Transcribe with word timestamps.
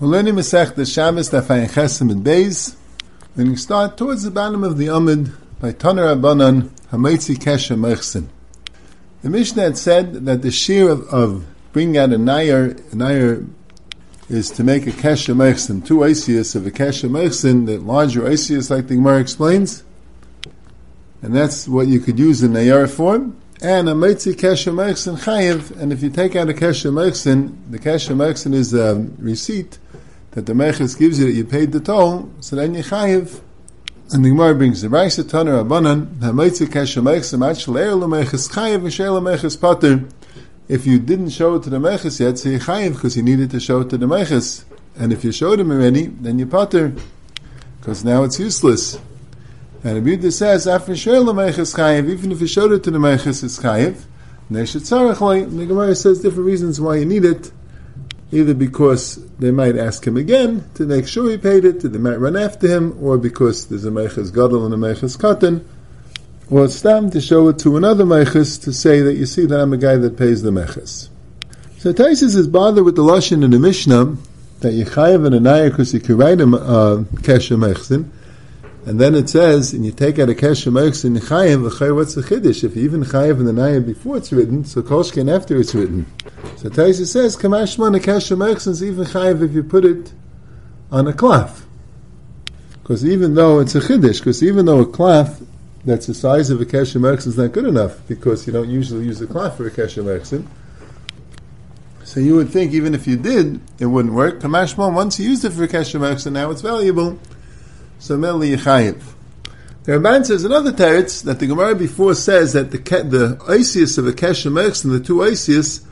We're 0.00 0.08
learning 0.08 0.36
Masech 0.36 0.76
the 0.76 0.86
Shabbos 0.86 1.28
Dafayin 1.28 1.68
Chesim 1.68 2.10
and 2.10 2.24
Beis. 2.24 2.74
To 3.36 3.54
start 3.54 3.98
towards 3.98 4.22
the 4.22 4.30
bottom 4.30 4.64
of 4.64 4.78
the 4.78 4.86
Amid 4.86 5.30
by 5.60 5.74
Taner 5.74 6.16
Abanan 6.16 6.70
Hamaitzi 6.90 7.36
Kesha 7.36 7.78
Mechsin. 7.78 8.28
The 9.20 9.28
Mishnah 9.28 9.62
had 9.62 9.76
said 9.76 10.24
that 10.24 10.40
the 10.40 10.50
shear 10.50 10.88
of, 10.88 11.06
of 11.10 11.44
bringing 11.74 11.98
out 11.98 12.14
a 12.14 12.16
nair, 12.16 12.76
a 12.90 12.96
nair 12.96 13.44
is 14.30 14.50
to 14.52 14.64
make 14.64 14.86
a 14.86 14.90
Kesha 14.90 15.36
Mechsin, 15.36 15.84
two 15.84 16.02
Asias 16.02 16.56
of 16.56 16.66
a 16.66 16.70
Kesha 16.70 17.10
Mechsin, 17.10 17.66
the 17.66 17.76
larger 17.76 18.26
Asias 18.26 18.70
like 18.70 18.88
the 18.88 18.94
Gemara 18.94 19.20
explains. 19.20 19.84
And 21.20 21.36
that's 21.36 21.68
what 21.68 21.88
you 21.88 22.00
could 22.00 22.18
use 22.18 22.42
in 22.42 22.52
Nayar 22.52 22.88
form 22.88 23.36
and 23.62 23.88
a 23.90 23.92
Meitzi 23.92 24.34
Kesha 24.34 24.72
Mechsin 24.72 25.18
Chayiv, 25.18 25.78
and 25.78 25.92
if 25.92 26.02
you 26.02 26.08
take 26.08 26.34
out 26.34 26.48
a 26.48 26.54
Kesha 26.54 26.90
Mechsin, 26.90 27.54
the 27.68 27.78
Kesha 27.78 28.16
Mechsin 28.16 28.54
is 28.54 28.72
a 28.72 29.06
receipt 29.18 29.78
that 30.32 30.46
the 30.46 30.52
Mechis 30.52 30.98
gives 30.98 31.18
you 31.18 31.26
that 31.26 31.32
you 31.32 31.44
paid 31.44 31.72
the 31.72 31.80
toll, 31.80 32.30
so 32.40 32.56
then 32.56 32.74
you 32.74 32.82
Chayiv. 32.82 33.40
And 34.12 34.24
the 34.24 34.30
Gemara 34.30 34.54
brings 34.54 34.82
the 34.82 34.88
Raisa 34.88 35.22
Tanner 35.24 35.62
Abanan, 35.62 36.06
Meitzi 36.18 36.66
Kesha 36.66 37.02
Mechsin, 37.02 37.48
actually, 37.48 37.82
Eir 37.82 37.98
Lemechis 38.00 38.50
Chayiv, 38.50 38.82
Vishay 38.82 39.08
Lemechis 39.08 39.60
Pater. 39.60 40.04
If 40.68 40.86
you 40.86 40.98
didn't 40.98 41.30
show 41.30 41.56
it 41.56 41.62
to 41.64 41.70
the 41.70 41.78
Mechis 41.78 42.20
yet, 42.20 42.38
so 42.38 42.48
you 42.48 42.58
Chayiv, 42.58 42.94
because 42.94 43.16
you 43.16 43.22
needed 43.22 43.50
to 43.50 43.60
show 43.60 43.80
it 43.80 43.90
to 43.90 43.98
the 43.98 44.06
Mechis. 44.06 44.64
And 44.96 45.12
if 45.12 45.24
you 45.24 45.32
showed 45.32 45.60
him 45.60 45.70
already, 45.70 46.06
then 46.06 46.38
you 46.38 46.46
Pater, 46.46 46.92
because 47.80 48.04
now 48.04 48.24
it's 48.24 48.38
useless. 48.38 48.98
And 49.82 50.06
Yehuda 50.06 50.30
says, 50.30 50.66
after 50.66 50.94
shel 50.94 51.24
meiches 51.24 51.74
chayiv, 51.74 52.10
even 52.10 52.32
if 52.32 52.40
you 52.42 52.46
showed 52.46 52.72
it 52.72 52.84
to 52.84 52.90
the 52.90 52.98
meiches, 52.98 53.42
it's 53.42 53.58
chayiv. 53.58 54.04
The 54.50 55.66
Gemara 55.66 55.94
says 55.94 56.20
different 56.20 56.44
reasons 56.44 56.78
why 56.80 56.96
you 56.96 57.06
need 57.06 57.24
it. 57.24 57.50
Either 58.32 58.54
because 58.54 59.16
they 59.38 59.50
might 59.50 59.76
ask 59.76 60.06
him 60.06 60.16
again 60.16 60.64
to 60.74 60.84
make 60.84 61.06
sure 61.06 61.30
he 61.30 61.36
paid 61.36 61.64
it, 61.64 61.80
they 61.80 61.98
might 61.98 62.16
run 62.16 62.36
after 62.36 62.68
him, 62.68 62.96
or 63.02 63.18
because 63.18 63.66
there's 63.66 63.84
a 63.84 63.90
meiches 63.90 64.32
gadol 64.32 64.64
and 64.64 64.74
a 64.74 64.76
meiches 64.76 65.18
katan, 65.18 65.64
or 66.48 66.68
time 66.68 67.10
to 67.10 67.20
show 67.20 67.48
it 67.48 67.58
to 67.58 67.76
another 67.76 68.04
meiches 68.04 68.62
to 68.62 68.72
say 68.72 69.00
that 69.00 69.14
you 69.14 69.26
see 69.26 69.46
that 69.46 69.60
I'm 69.60 69.72
a 69.72 69.76
guy 69.76 69.96
that 69.96 70.16
pays 70.16 70.42
the 70.42 70.50
meiches. 70.50 71.08
So 71.78 71.92
Taisus 71.92 72.36
is 72.36 72.46
bothered 72.46 72.84
with 72.84 72.96
the 72.96 73.02
lashon 73.02 73.42
in 73.42 73.50
the 73.50 73.58
Mishnah 73.58 74.16
that 74.60 74.72
you 74.72 74.84
chayiv 74.84 75.24
and 75.26 75.34
a 75.34 75.40
nayar 75.40 75.70
because 75.70 75.94
you 75.94 76.00
can 76.00 76.16
write 76.16 76.40
him 76.40 76.54
uh, 76.54 76.98
kesha 77.22 77.56
mechsin. 77.56 78.10
And 78.86 78.98
then 78.98 79.14
it 79.14 79.28
says, 79.28 79.74
and 79.74 79.84
you 79.84 79.92
take 79.92 80.18
out 80.18 80.30
a 80.30 80.34
kesher 80.34 80.72
merks 80.72 81.04
in 81.04 81.14
chayiv, 81.14 81.68
v'chay 81.68 81.94
what's 81.94 82.14
the 82.14 82.22
chiddush? 82.22 82.64
If 82.64 82.76
you 82.76 82.82
even 82.84 83.04
chayiv 83.04 83.38
in 83.38 83.44
the 83.44 83.52
nayim 83.52 83.86
before 83.86 84.16
it's 84.16 84.32
written, 84.32 84.64
so 84.64 84.80
koshkin 84.80 85.34
after 85.34 85.60
it's 85.60 85.74
written. 85.74 86.06
So 86.56 86.70
Taisa 86.70 87.06
says, 87.06 87.36
kamashman 87.36 87.94
a 87.94 88.00
kesher 88.00 88.38
merks 88.38 88.66
is 88.66 88.82
even 88.82 89.04
chayiv 89.04 89.42
if 89.42 89.52
you 89.52 89.62
put 89.62 89.84
it 89.84 90.12
on 90.90 91.06
a 91.06 91.12
cloth. 91.12 91.66
Because 92.82 93.04
even 93.04 93.34
though 93.34 93.60
it's 93.60 93.74
a 93.74 93.80
chiddush, 93.80 94.18
because 94.18 94.42
even 94.42 94.64
though 94.64 94.80
a 94.80 94.86
cloth 94.86 95.42
that's 95.84 96.06
the 96.06 96.14
size 96.14 96.50
of 96.50 96.60
a 96.60 96.64
kesher 96.64 97.00
merks 97.00 97.26
is 97.26 97.36
not 97.36 97.52
good 97.52 97.66
enough, 97.66 98.00
because 98.08 98.46
you 98.46 98.52
don't 98.52 98.70
usually 98.70 99.04
use 99.04 99.20
a 99.20 99.26
cloth 99.26 99.58
for 99.58 99.66
a 99.66 99.70
kesher 99.70 100.02
merksin. 100.02 100.46
So 102.04 102.18
you 102.18 102.34
would 102.36 102.48
think 102.48 102.72
even 102.72 102.94
if 102.94 103.06
you 103.06 103.16
did, 103.16 103.60
it 103.78 103.86
wouldn't 103.86 104.14
work. 104.14 104.40
Kamashman, 104.40 104.94
once 104.94 105.20
you 105.20 105.28
used 105.28 105.44
it 105.44 105.50
for 105.50 105.64
a 105.64 105.68
kesher 105.68 106.00
merksin, 106.00 106.32
now 106.32 106.50
it's 106.50 106.62
valuable 106.62 107.18
so 108.00 108.16
Meli. 108.16 108.56
The 108.56 109.92
Ramban 109.92 110.26
says 110.26 110.44
another 110.44 110.72
teretz 110.72 111.22
that 111.24 111.38
the 111.38 111.46
Gemara 111.46 111.74
before 111.74 112.14
says 112.14 112.54
that 112.54 112.70
the 112.70 112.78
the 112.78 113.38
Isis 113.46 113.98
of 113.98 114.06
a 114.06 114.12
Keshem 114.12 114.58
and 114.84 114.92
the 114.92 115.00
two 115.00 115.22
Isis 115.22 115.82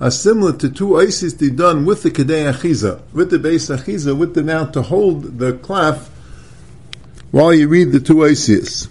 are 0.00 0.10
similar 0.10 0.52
to 0.58 0.70
two 0.70 0.96
Isis 0.96 1.34
they 1.34 1.50
done 1.50 1.84
with 1.84 2.02
the 2.02 2.10
Kedei 2.10 2.52
Achiza, 2.52 3.02
with 3.12 3.30
the 3.30 3.38
base 3.38 3.68
Achiza, 3.68 4.16
with 4.16 4.34
the 4.34 4.42
now 4.42 4.66
to 4.66 4.82
hold 4.82 5.38
the 5.38 5.54
cloth 5.54 6.08
while 7.30 7.52
you 7.52 7.68
read 7.68 7.92
the 7.92 8.00
two 8.00 8.24
Isis. 8.24 8.88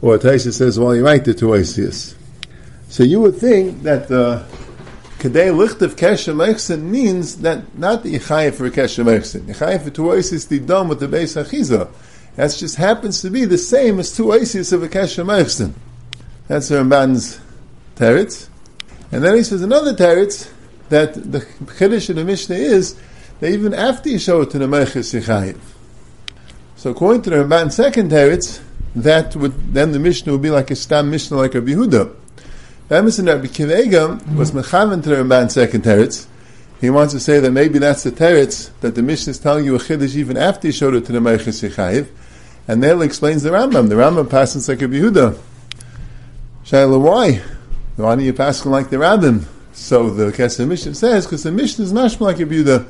Or 0.00 0.18
Taisa 0.18 0.52
says 0.52 0.78
while 0.78 0.96
you 0.96 1.04
write 1.04 1.24
the 1.24 1.34
two 1.34 1.54
Isis. 1.54 2.14
So 2.88 3.02
you 3.02 3.20
would 3.20 3.36
think 3.36 3.82
that 3.82 4.08
the 4.08 4.44
Kedei 5.24 5.56
Licht 5.56 5.80
of 5.80 5.96
Keshem 5.96 6.82
means 6.82 7.36
that 7.36 7.78
not 7.78 8.02
the 8.02 8.14
Yechayiv 8.14 8.56
for 8.56 8.68
Keshem 8.68 9.06
Echsen. 9.06 9.46
Yechayiv 9.46 9.84
for 9.84 9.88
two 9.88 10.12
Isis 10.12 10.44
they 10.44 10.58
done 10.58 10.86
with 10.86 11.00
the 11.00 11.08
base 11.08 11.34
Achiza. 11.34 11.88
That 12.36 12.54
just 12.54 12.76
happens 12.76 13.22
to 13.22 13.30
be 13.30 13.46
the 13.46 13.56
same 13.56 13.98
as 13.98 14.14
two 14.14 14.32
Isis 14.32 14.70
of 14.72 14.82
a 14.82 14.88
Keshem 14.88 15.28
Eichsten. 15.28 15.72
That's 16.46 16.68
the 16.68 16.74
Ramban's 16.74 17.40
teretz. 17.96 18.50
And 19.10 19.24
then 19.24 19.34
he 19.34 19.42
says 19.42 19.62
another 19.62 19.94
teretz 19.94 20.50
that 20.90 21.14
the 21.14 21.40
Chiddush 21.40 22.10
of 22.10 22.16
the 22.16 22.24
Mishnah 22.26 22.56
is 22.56 22.94
that 23.40 23.50
even 23.50 23.72
after 23.72 24.10
you 24.10 24.18
show 24.18 24.42
it 24.42 24.50
to 24.50 24.58
the 24.58 24.66
Meiches 24.66 25.18
Yechayiv. 25.18 25.58
So 26.76 26.90
according 26.90 27.22
to 27.22 27.30
the 27.30 27.36
Ramban's 27.36 27.76
second 27.76 28.10
teretz, 28.10 28.60
that 28.94 29.34
would 29.36 29.72
then 29.72 29.92
the 29.92 29.98
Mishnah 29.98 30.32
would 30.32 30.42
be 30.42 30.50
like 30.50 30.70
a 30.70 30.76
Stam 30.76 31.10
Mishnah 31.10 31.38
like 31.38 31.54
a 31.54 31.62
Yehuda. 31.62 32.14
Emerson 32.94 33.26
Rabbi 33.26 33.46
Akiva 33.46 33.76
Eiger 33.76 34.36
was 34.36 34.52
mechaven 34.52 35.02
to 35.02 35.08
the 35.08 35.16
Ramban's 35.16 35.54
second 35.54 35.82
teretz. 35.82 36.26
He 36.80 36.90
wants 36.90 37.12
to 37.12 37.20
say 37.20 37.40
that 37.40 37.50
maybe 37.50 37.78
that's 37.78 38.02
the 38.02 38.10
teretz 38.12 38.70
that 38.80 38.94
the 38.94 39.02
Mishnah 39.02 39.32
is 39.32 39.38
telling 39.38 39.64
you 39.64 39.74
a 39.74 39.78
chiddush 39.78 40.14
even 40.16 40.36
after 40.36 40.68
he 40.68 40.72
showed 40.72 40.94
it 40.94 41.06
to 41.06 41.12
the 41.12 41.18
Meiches 41.18 41.68
Yechayiv. 41.68 42.08
And 42.68 42.82
there 42.82 43.02
explains 43.02 43.42
the 43.42 43.50
Rambam. 43.50 43.88
The 43.88 43.94
Rambam 43.94 44.30
passes 44.30 44.68
like 44.68 44.82
a 44.82 44.86
Yehuda. 44.86 45.38
Shaila, 46.64 47.00
why? 47.00 47.42
Why 47.96 48.14
don't 48.14 48.24
you 48.24 48.32
pass 48.32 48.64
like 48.66 48.90
the 48.90 48.96
Rabbim? 48.96 49.44
So 49.72 50.10
the 50.10 50.30
Kesef 50.30 50.68
Mishnah 50.68 50.94
says, 50.94 51.26
because 51.26 51.42
the 51.42 51.52
Mishnah 51.52 51.84
is 51.84 51.92
not 51.92 52.20
like 52.20 52.38
a 52.38 52.46
Yehuda. 52.46 52.86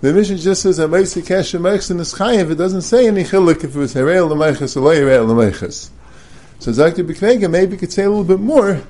The 0.00 0.12
Mishnah 0.12 0.38
just 0.38 0.62
says 0.62 0.76
that 0.76 0.90
Meisi 0.90 1.22
Kesha 1.22 1.58
Meichs 1.60 1.90
in 1.90 1.96
the 1.96 2.02
Chayiv. 2.02 2.50
It 2.50 2.56
doesn't 2.56 2.82
say 2.82 3.06
any 3.06 3.24
chiluk 3.24 3.64
if 3.64 3.74
it 3.74 3.78
was 3.78 3.94
Herel 3.94 4.28
Lemeiches 4.28 4.76
or 4.76 4.80
Lo 4.80 4.90
Herel 4.92 5.26
Lemeiches. 5.26 5.90
So 6.58 6.70
Zakti 6.70 7.06
B'Kvega 7.06 7.50
maybe 7.50 7.76
could 7.76 7.92
say 7.92 8.04
a 8.04 8.08
little 8.08 8.24
bit 8.24 8.40
more 8.40 8.82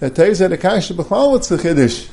that 0.00 0.14
tells 0.14 0.38
that 0.40 0.52
a 0.52 0.56
Kasha 0.56 0.94
B'Chlal 0.94 1.30
what's 1.30 1.48
the 1.48 1.56
Chiddush. 1.56 2.10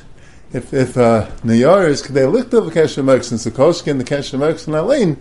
If 0.53 0.73
if 0.73 0.97
uh, 0.97 1.27
Niyar 1.43 1.87
is 1.87 2.03
Lichtov 2.03 2.71
Kesha 2.71 3.03
Meichs 3.03 3.31
and 3.31 3.39
Sukoshki 3.39 3.91
and 3.91 3.99
the 3.99 4.05
Meichs 4.05 4.67
in 4.67 4.73
Alain, 4.75 5.17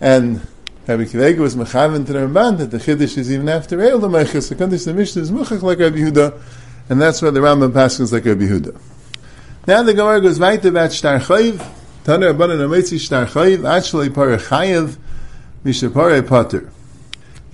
and 0.00 0.46
Rabbi 0.86 1.04
Akiva 1.04 1.26
Eiger 1.26 1.42
was 1.42 1.56
mechaven 1.56 2.04
to 2.06 2.12
the 2.12 2.18
Ramban 2.20 2.58
that 2.58 2.70
the 2.72 2.78
Chiddush 2.78 3.16
is 3.16 3.32
even 3.32 3.48
after 3.48 3.80
El 3.80 4.00
Lemechus. 4.00 4.48
The 4.48 4.56
Kaddish 4.56 4.84
the 4.84 4.94
Mishnah 4.94 5.22
is 5.22 5.30
muchach 5.30 5.62
like 5.62 5.78
Rabbi 5.78 5.98
Yehuda, 5.98 6.40
and 6.88 7.00
that's 7.00 7.22
why 7.22 7.30
the 7.30 7.40
Rambam 7.40 7.72
passes 7.72 8.12
like 8.12 8.24
Rabbi 8.24 8.42
Yehuda. 8.42 8.80
Now 9.66 9.82
the 9.82 9.94
Gemara 9.94 10.20
goes 10.20 10.40
right 10.40 10.64
about 10.64 10.90
Shtar 10.90 11.20
Chayiv. 11.20 11.58
Taner 12.04 12.34
Rabbanan 12.34 12.58
Ametzi 12.58 12.98
Shtar 12.98 13.26
Chayiv. 13.26 13.68
Actually, 13.68 14.08
Parah 14.08 14.38
Chayiv 14.38 14.96
Misha 15.62 15.88
Parah 15.88 16.26
Pater. 16.26 16.72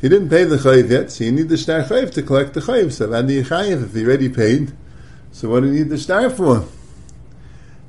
He 0.00 0.08
didn't 0.08 0.28
pay 0.28 0.44
the 0.44 0.56
Chayiv 0.56 0.90
yet, 0.90 1.10
so 1.10 1.24
you 1.24 1.32
need 1.32 1.48
the 1.48 1.56
Shtar 1.56 1.82
Chayiv 1.82 2.12
to 2.14 2.22
collect 2.22 2.54
the 2.54 2.60
Chayiv. 2.60 2.92
So 2.92 3.08
Vandi 3.08 3.42
Chayiv, 3.42 3.84
if 3.84 3.94
he 3.94 4.04
already 4.04 4.28
paid, 4.28 4.72
so 5.32 5.48
what 5.48 5.60
do 5.60 5.68
you 5.68 5.72
need 5.72 5.88
the 5.88 5.98
Shtar 5.98 6.28
for? 6.30 6.66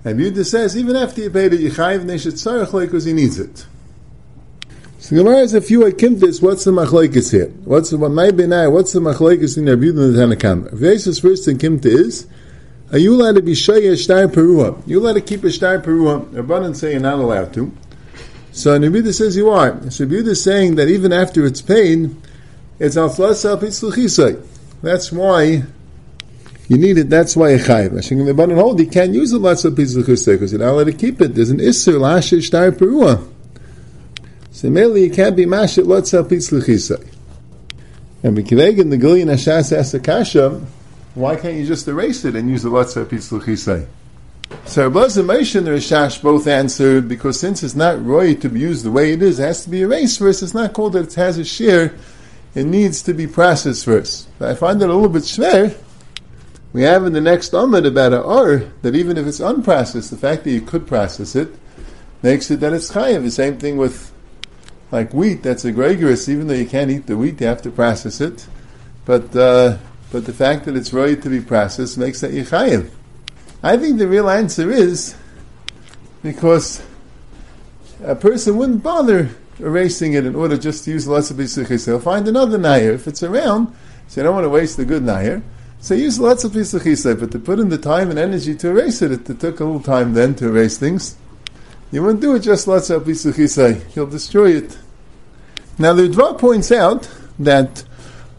And 0.06 0.20
Yehuda 0.20 0.46
says, 0.46 0.78
even 0.78 0.96
after 0.96 1.22
you 1.22 1.30
paid 1.30 1.52
it, 1.54 1.60
you 1.60 1.70
Chayiv 1.70 2.06
Neshet 2.06 2.34
Tzarech 2.34 2.82
because 2.82 3.04
he 3.04 3.12
needs 3.12 3.38
it. 3.40 3.66
So 5.00 5.16
the 5.16 5.22
Gemara 5.22 5.40
has 5.40 5.54
a 5.54 5.62
few 5.62 5.82
akimtis. 5.82 6.42
What's 6.42 6.64
the 6.64 6.72
machlekes 6.72 7.32
here? 7.32 7.50
What's 7.66 7.90
the 7.90 7.98
what 7.98 8.12
my 8.12 8.30
benai? 8.30 8.72
What's 8.72 8.94
the 8.94 9.00
machlekes 9.00 9.58
in 9.58 9.66
Rabbi 9.66 9.84
Yehuda 9.84 10.22
and 10.22 10.32
the 10.32 10.36
Tanakam? 10.36 10.74
Vesis 10.74 11.22
first 11.22 11.48
akimta 11.48 11.86
is: 11.86 12.26
Are 12.92 12.98
you 12.98 13.16
allowed 13.16 13.36
to 13.36 13.42
be 13.42 13.52
shaya 13.52 14.02
shtar 14.02 14.28
perua? 14.28 14.82
You 14.88 15.00
allowed 15.00 15.14
to 15.14 15.22
keep 15.22 15.44
a 15.44 15.52
shtar 15.52 15.80
perua? 15.80 16.26
Rabbanan 16.32 16.76
say 16.76 16.94
you're 16.94 17.02
not 17.02 17.20
allowed 17.20 17.54
to. 17.54 17.72
So 18.58 18.76
Rabbi 18.76 19.12
says 19.12 19.38
you 19.38 19.52
are. 19.52 19.92
So 19.92 20.06
Rabbi 20.06 20.30
is 20.30 20.44
saying 20.44 20.76
that 20.76 20.88
even 20.88 21.14
after 21.14 21.46
it's 21.46 21.62
paid, 21.62 22.16
it's 22.80 22.98
al 22.98 23.10
flasa 23.12 23.56
pitzluchisai. 23.56 24.44
That's 24.82 25.12
why 25.12 25.62
you 26.68 26.78
need 26.80 26.98
it. 26.98 27.08
That's 27.08 27.36
why 27.36 27.52
you 27.52 27.60
chayiv. 27.60 27.92
Hashim 27.92 28.18
Rabbanan 28.18 28.56
hold 28.56 28.80
you 28.80 28.88
can't 28.88 29.14
use 29.14 29.30
the 29.30 29.38
lotzah 29.38 29.76
pitzluchisai 29.76 30.34
because 30.34 30.52
you're 30.52 30.60
not 30.60 30.72
allowed 30.72 30.86
to 30.86 30.94
keep 30.94 31.22
it. 31.22 31.36
There's 31.36 31.52
an 31.52 31.60
isser 31.60 32.00
lashe 32.00 32.42
shtar 32.42 32.72
perua. 32.72 33.32
So 34.50 34.72
mainly 34.72 35.04
you 35.04 35.12
can't 35.12 35.36
be 35.36 35.46
mashit 35.46 35.84
lotzah 35.84 36.28
pitzluchisai. 36.28 37.14
And 38.24 38.36
B'kiveg 38.36 38.90
the 38.90 38.98
Gillian 38.98 39.28
Hashas 39.28 39.92
the 39.92 40.00
kasha, 40.00 40.66
why 41.14 41.36
can't 41.36 41.58
you 41.58 41.68
just 41.68 41.88
erase 41.88 42.26
it 42.26 42.36
and 42.36 42.50
use 42.50 42.64
the 42.64 42.72
lotzah 42.72 43.06
pitzluchisai? 43.06 43.86
So 44.66 44.90
Rabbi 44.90 45.08
Moshe 45.08 45.56
and 45.56 45.66
the 45.66 45.72
Rishash 45.72 46.22
both 46.22 46.46
answered 46.46 47.08
because 47.08 47.40
since 47.40 47.64
it's 47.64 47.76
not 47.76 48.04
roy 48.06 48.36
to 48.36 48.50
be 48.50 48.60
used 48.60 48.84
the 48.84 48.92
way 48.92 49.14
it 49.14 49.22
is, 49.22 49.40
it 49.40 49.44
has 49.44 49.64
to 49.64 49.70
be 49.70 49.82
erased 49.82 50.20
first. 50.20 50.44
It's 50.44 50.54
not 50.54 50.74
called 50.74 50.94
that 50.94 51.08
it 51.08 51.14
has 51.16 51.38
a 51.38 51.46
shear. 51.46 51.96
It 52.54 52.66
needs 52.66 53.02
to 53.04 53.14
be 53.14 53.28
processed 53.28 53.86
first. 53.86 54.28
But 54.40 54.50
I 54.50 54.56
find 54.56 54.82
it 54.82 54.90
a 54.90 54.94
little 54.94 55.10
bit 55.10 55.24
schwer. 55.24 55.76
We 56.74 56.84
have 56.84 57.06
in 57.06 57.14
the 57.14 57.22
next 57.22 57.54
Amid 57.54 57.86
about 57.86 58.14
a 58.14 58.22
or 58.22 58.72
that 58.82 58.96
even 58.96 59.18
if 59.18 59.26
it's 59.26 59.40
unprocessed, 59.40 60.10
the 60.10 60.18
fact 60.18 60.44
that 60.44 60.52
you 60.52 60.62
could 60.62 60.86
process 60.86 61.36
it 61.36 61.50
makes 62.22 62.52
it 62.52 62.60
that 62.60 62.74
it's 62.74 62.92
chayiv. 62.92 63.24
The 63.24 63.32
same 63.32 63.58
thing 63.58 63.78
with 63.78 64.12
like 64.92 65.14
wheat, 65.14 65.44
that's 65.44 65.66
a 65.66 65.72
gregarious, 65.72 66.30
even 66.30 66.48
though 66.48 66.54
you 66.54 66.66
can't 66.66 66.92
eat 66.92 67.08
the 67.08 67.18
wheat, 67.18 67.40
you 67.42 67.48
have 67.48 67.62
to 67.64 67.72
process 67.72 68.22
it. 68.22 68.48
But 69.06 69.36
uh, 69.36 69.78
but 70.12 70.26
the 70.26 70.34
fact 70.34 70.66
that 70.66 70.76
it's 70.76 70.94
ready 70.94 71.16
to 71.16 71.30
be 71.30 71.42
processed 71.42 71.98
makes 71.98 72.22
that 72.22 72.32
yichayiv. 72.32 72.92
I 73.64 73.78
think 73.78 73.98
the 73.98 74.08
real 74.08 74.30
answer 74.30 74.72
is 74.72 75.16
because 76.22 76.84
a 78.04 78.16
person 78.16 78.58
wouldn't 78.58 78.84
bother 78.84 79.30
erasing 79.60 80.14
it 80.14 80.26
in 80.26 80.36
order 80.36 80.58
just 80.58 80.86
to 80.86 80.92
use 80.92 81.08
lots 81.08 81.32
of 81.32 81.38
Pisachisa. 81.38 81.86
He'll 81.86 82.00
find 82.00 82.28
another 82.28 82.58
Nair. 82.58 82.94
If 82.94 83.08
it's 83.08 83.24
around, 83.24 83.76
so 84.08 84.22
you 84.22 84.26
don't 84.26 84.36
want 84.36 84.46
to 84.46 84.50
waste 84.50 84.78
the 84.78 84.86
good 84.86 85.04
Nair. 85.04 85.42
So 85.80 85.96
use 85.96 86.20
lots 86.20 86.44
of 86.44 86.52
Pisachisa, 86.52 87.20
but 87.20 87.32
to 87.32 87.40
put 87.40 87.60
in 87.60 87.70
the 87.70 87.78
time 87.78 88.10
and 88.10 88.20
energy 88.20 88.56
to 88.56 88.70
erase 88.70 89.02
it, 89.02 89.12
it, 89.12 89.40
took 89.40 89.60
a 89.60 89.64
little 89.64 89.82
time 89.82 90.14
then 90.14 90.36
to 90.36 90.48
erase 90.48 90.78
things. 90.78 91.16
You 91.92 92.04
wouldn't 92.04 92.22
do 92.22 92.36
it 92.36 92.40
just 92.40 92.68
lots 92.68 92.90
of 92.90 93.04
Pisachisa. 93.04 93.84
He'll 93.88 94.08
destroy 94.08 94.52
it. 94.52 94.78
Now 95.80 95.94
the 95.94 96.04
Dvar 96.04 96.38
points 96.38 96.72
out 96.72 97.10
that 97.40 97.84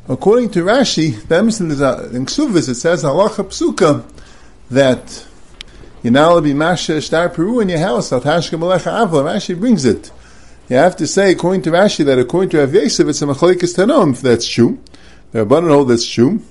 according 0.09 0.51
to 0.51 0.65
Rashi, 0.65 1.15
in 1.15 2.27
Ksuvis 2.27 2.69
it 2.69 2.75
says 2.75 3.05
halacha 3.05 3.45
psuka 3.45 4.05
that 4.71 5.27
you're 6.03 6.13
not 6.13 6.41
be 6.43 6.55
masha 6.55 7.01
star 7.03 7.29
peru 7.29 7.61
in 7.61 7.69
your 7.69 7.79
house. 7.79 8.13
Al 8.13 8.21
tashka 8.21 8.59
malecha 8.59 8.93
avla. 8.93 9.25
Rashi 9.25 9.59
brings 9.59 9.85
it. 9.85 10.11
You 10.69 10.77
have 10.77 10.97
to 10.97 11.07
say, 11.07 11.33
according 11.33 11.63
to 11.63 11.71
Rashi, 11.71 12.05
that 12.05 12.19
according 12.19 12.51
to 12.51 12.59
Rav 12.59 12.75
it's 12.75 12.99
a 13.01 13.05
machlekes 13.05 13.75
tanom, 13.75 14.13
if 14.13 14.21
that's 14.21 14.47
true. 14.47 14.79
The 15.33 15.45
Rabbanon 15.45 15.71
hold 15.71 15.89
that's 15.89 16.07
true. 16.07 16.43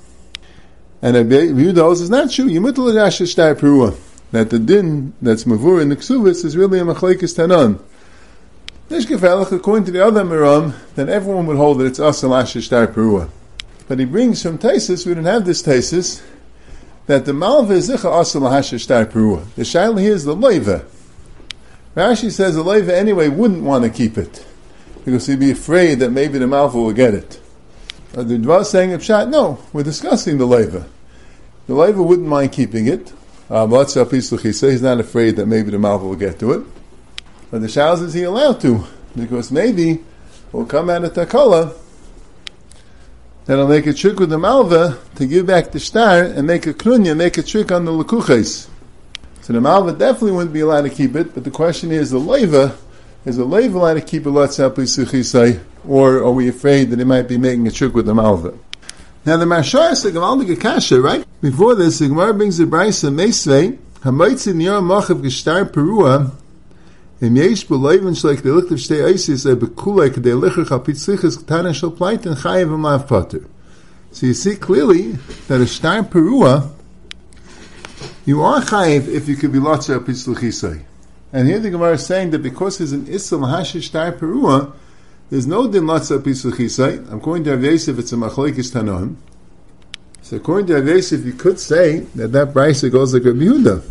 And 1.01 1.15
Rav 1.15 1.25
Yehuda 1.25 1.81
holds 1.81 2.01
it's 2.01 2.09
not 2.09 2.31
true. 2.31 2.45
Yimutal 2.45 2.93
Rashi 2.93 3.27
star 3.27 3.55
peru. 3.55 3.95
That 4.31 4.49
the 4.49 4.59
din 4.59 5.13
that's 5.21 5.45
mavur 5.45 5.81
in 5.81 5.89
the 5.89 5.95
ksuvis 5.95 6.43
is 6.43 6.57
really 6.57 6.79
a 6.79 6.83
machlekes 6.83 7.35
tanon. 7.35 7.79
Nishkefelach, 8.89 9.51
according 9.51 9.83
to 9.83 9.91
the 9.91 10.03
other 10.05 10.23
Miram, 10.23 10.73
then 10.95 11.09
everyone 11.09 11.45
would 11.45 11.57
hold 11.57 11.79
that 11.79 11.85
it's 11.87 11.99
asal 11.99 12.29
ashish 12.29 12.63
star 12.63 12.87
peru. 12.87 13.29
But 13.87 13.99
he 13.99 14.05
brings 14.05 14.41
from 14.41 14.57
Taisus, 14.57 15.05
we 15.05 15.13
don't 15.13 15.25
have 15.25 15.45
this 15.45 15.61
Taisus, 15.61 16.21
that 17.07 17.25
the 17.25 17.33
Malva 17.33 17.73
is 17.73 17.89
Zicha 17.89 18.21
Asal 18.21 18.41
Lahashish 18.41 18.81
Star 18.81 19.05
Perua. 19.05 19.45
The 19.55 19.63
Shaila 19.63 19.99
here 19.99 20.13
is 20.13 20.25
the 20.25 20.35
Leiva. 20.35 20.85
Rashi 21.95 22.29
says 22.31 22.55
the 22.55 22.61
Leiva 22.61 22.95
anyway 22.95 23.27
wouldn't 23.27 23.63
want 23.63 23.83
to 23.83 23.89
keep 23.89 24.17
it 24.17 24.45
because 25.03 25.25
he'd 25.25 25.39
be 25.39 25.51
afraid 25.51 25.95
that 25.95 26.11
maybe 26.11 26.37
the 26.37 26.45
Malva 26.45 26.77
will 26.77 26.93
get 26.93 27.13
it. 27.13 27.41
But 28.13 28.27
the 28.27 28.35
Dvar 28.35 28.65
saying 28.65 28.91
Pshat, 28.91 29.29
no, 29.29 29.59
we're 29.73 29.83
discussing 29.83 30.37
the 30.37 30.45
Leiva. 30.45 30.85
The 31.65 31.73
Leiva 31.73 32.03
wouldn't 32.03 32.27
mind 32.27 32.51
keeping 32.51 32.87
it. 32.87 33.13
Um, 33.49 33.71
he's 33.71 34.81
not 34.81 34.99
afraid 34.99 35.37
that 35.37 35.45
maybe 35.47 35.71
the 35.71 35.79
Malva 35.79 36.05
will 36.05 36.15
get 36.15 36.37
to 36.39 36.51
it. 36.51 36.65
But 37.49 37.61
the 37.61 37.67
Shaila 37.67 38.03
is 38.03 38.13
he 38.13 38.23
allowed 38.23 38.59
to 38.61 38.83
because 39.15 39.51
maybe 39.51 40.03
will 40.51 40.65
come 40.65 40.89
out 40.89 41.05
of 41.05 41.13
Takala 41.13 41.73
that'll 43.47 43.67
make 43.67 43.87
a 43.87 43.93
trick 43.93 44.19
with 44.19 44.29
the 44.29 44.37
malva 44.37 44.99
to 45.15 45.25
give 45.25 45.47
back 45.47 45.71
the 45.71 45.79
star 45.79 46.21
and 46.21 46.45
make 46.45 46.67
a 46.67 46.73
krunya, 46.73 47.17
make 47.17 47.37
a 47.37 47.43
trick 47.43 47.71
on 47.71 47.85
the 47.85 47.91
lekuches. 47.91 48.67
So 49.41 49.53
the 49.53 49.61
malva 49.61 49.93
definitely 49.93 50.33
wouldn't 50.33 50.53
be 50.53 50.59
allowed 50.59 50.81
to 50.81 50.89
keep 50.89 51.15
it, 51.15 51.33
but 51.33 51.43
the 51.43 51.51
question 51.51 51.91
is 51.91 52.11
the 52.11 52.19
leva, 52.19 52.77
is 53.25 53.37
the 53.37 53.45
leva 53.45 53.77
allowed 53.77 53.93
to 53.95 54.01
keep 54.01 54.25
it 54.25 54.29
lotzah 54.29 55.63
or 55.87 56.17
are 56.17 56.31
we 56.31 56.49
afraid 56.49 56.91
that 56.91 56.99
it 56.99 57.05
might 57.05 57.29
be 57.29 57.37
making 57.37 57.65
a 57.65 57.71
trick 57.71 57.93
with 57.93 58.05
the 58.05 58.13
malva? 58.13 58.53
Now 59.25 59.37
the 59.37 59.45
Mashar 59.45 59.91
is 59.91 60.03
the 60.03 60.11
Gavaldik 60.11 60.53
Akasha, 60.53 61.01
right? 61.01 61.25
Before 61.41 61.75
this, 61.75 61.99
the 61.99 62.07
Gemara 62.07 62.33
brings 62.33 62.57
the 62.57 62.65
Brisa 62.65 63.13
Mesvei, 63.13 63.77
Hamaitzi 63.99 64.53
Niyar 64.53 64.81
Machav 64.81 65.21
Gishtar 65.21 65.69
Perua, 65.69 66.31
Im 67.19 67.35
yesh 67.35 67.65
de 67.65 67.77
potter. 73.07 73.41
So 74.11 74.25
you 74.25 74.33
see 74.33 74.55
clearly 74.55 75.13
that 75.47 75.59
a 75.59 75.67
star 75.67 76.03
perua, 76.03 76.69
you 78.25 78.41
are 78.41 78.61
chayev 78.61 79.07
if 79.07 79.27
you 79.27 79.35
could 79.35 79.51
be 79.51 79.57
lotza 79.59 79.99
pitzlichisei. 79.99 80.83
And 81.33 81.47
here 81.47 81.59
the 81.59 81.71
Gemara 81.71 81.93
is 81.93 82.05
saying 82.05 82.31
that 82.31 82.43
because 82.43 82.77
there's 82.77 82.91
an 82.91 83.07
islam 83.07 83.41
hashish 83.41 83.87
star 83.87 84.11
perua, 84.11 84.73
there's 85.31 85.47
no 85.47 85.67
din 85.67 85.85
lotza 85.85 86.19
pitzlichisei. 86.19 87.11
I'm 87.11 87.19
going 87.19 87.43
to 87.45 87.51
have 87.51 87.63
Yosef, 87.63 87.97
it's 87.97 88.13
a 88.13 88.15
machlekes 88.15 88.71
tanoim. 88.71 89.15
So 90.21 90.37
according 90.37 90.67
to 90.67 90.75
Rav 90.75 90.87
Yosef, 90.87 91.25
you 91.25 91.33
could 91.33 91.59
say 91.59 91.99
that 92.15 92.27
that 92.33 92.53
brisa 92.53 92.91
goes 92.91 93.13
like 93.13 93.23
a 93.23 93.29
Yehuda. 93.29 93.81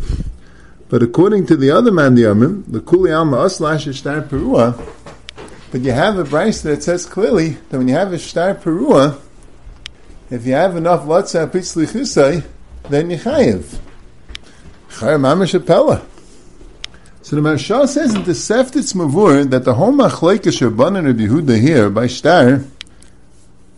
But 0.89 1.03
according 1.03 1.47
to 1.47 1.57
the 1.57 1.71
other 1.71 1.91
man, 1.91 2.15
the 2.15 2.83
Kuli 2.85 3.11
Alma 3.11 3.37
Aslash 3.37 3.87
Ishtar 3.87 4.21
Perua, 4.21 4.81
but 5.71 5.81
you 5.81 5.91
have 5.91 6.17
a 6.17 6.23
Bryce 6.23 6.61
that 6.61 6.81
says 6.81 7.05
clearly 7.05 7.57
that 7.69 7.77
when 7.77 7.89
you 7.89 7.93
have 7.93 8.13
a 8.13 8.15
Ishtar 8.15 8.55
Perua, 8.55 9.19
if 10.29 10.45
you 10.45 10.53
have 10.53 10.75
enough 10.75 11.03
Latza 11.03 11.49
Pitzli 11.49 11.85
Chisai, 11.85 12.45
then 12.89 13.09
you 13.09 13.17
chayiv. 13.17 13.79
Chayiv 14.89 15.19
Mamash. 15.19 16.05
So 17.21 17.35
the 17.35 17.41
Maharsha 17.41 17.87
says 17.89 18.15
in 18.15 18.23
the 18.23 18.31
Seftitz 18.31 18.95
Mavur 18.95 19.49
that 19.49 19.65
the 19.65 19.73
whole 19.73 19.91
Machlekes 19.91 20.65
Rabbanan 20.65 21.09
of 21.09 21.17
Yehuda 21.17 21.59
here 21.59 21.89
by 21.89 22.07
Shtar, 22.07 22.63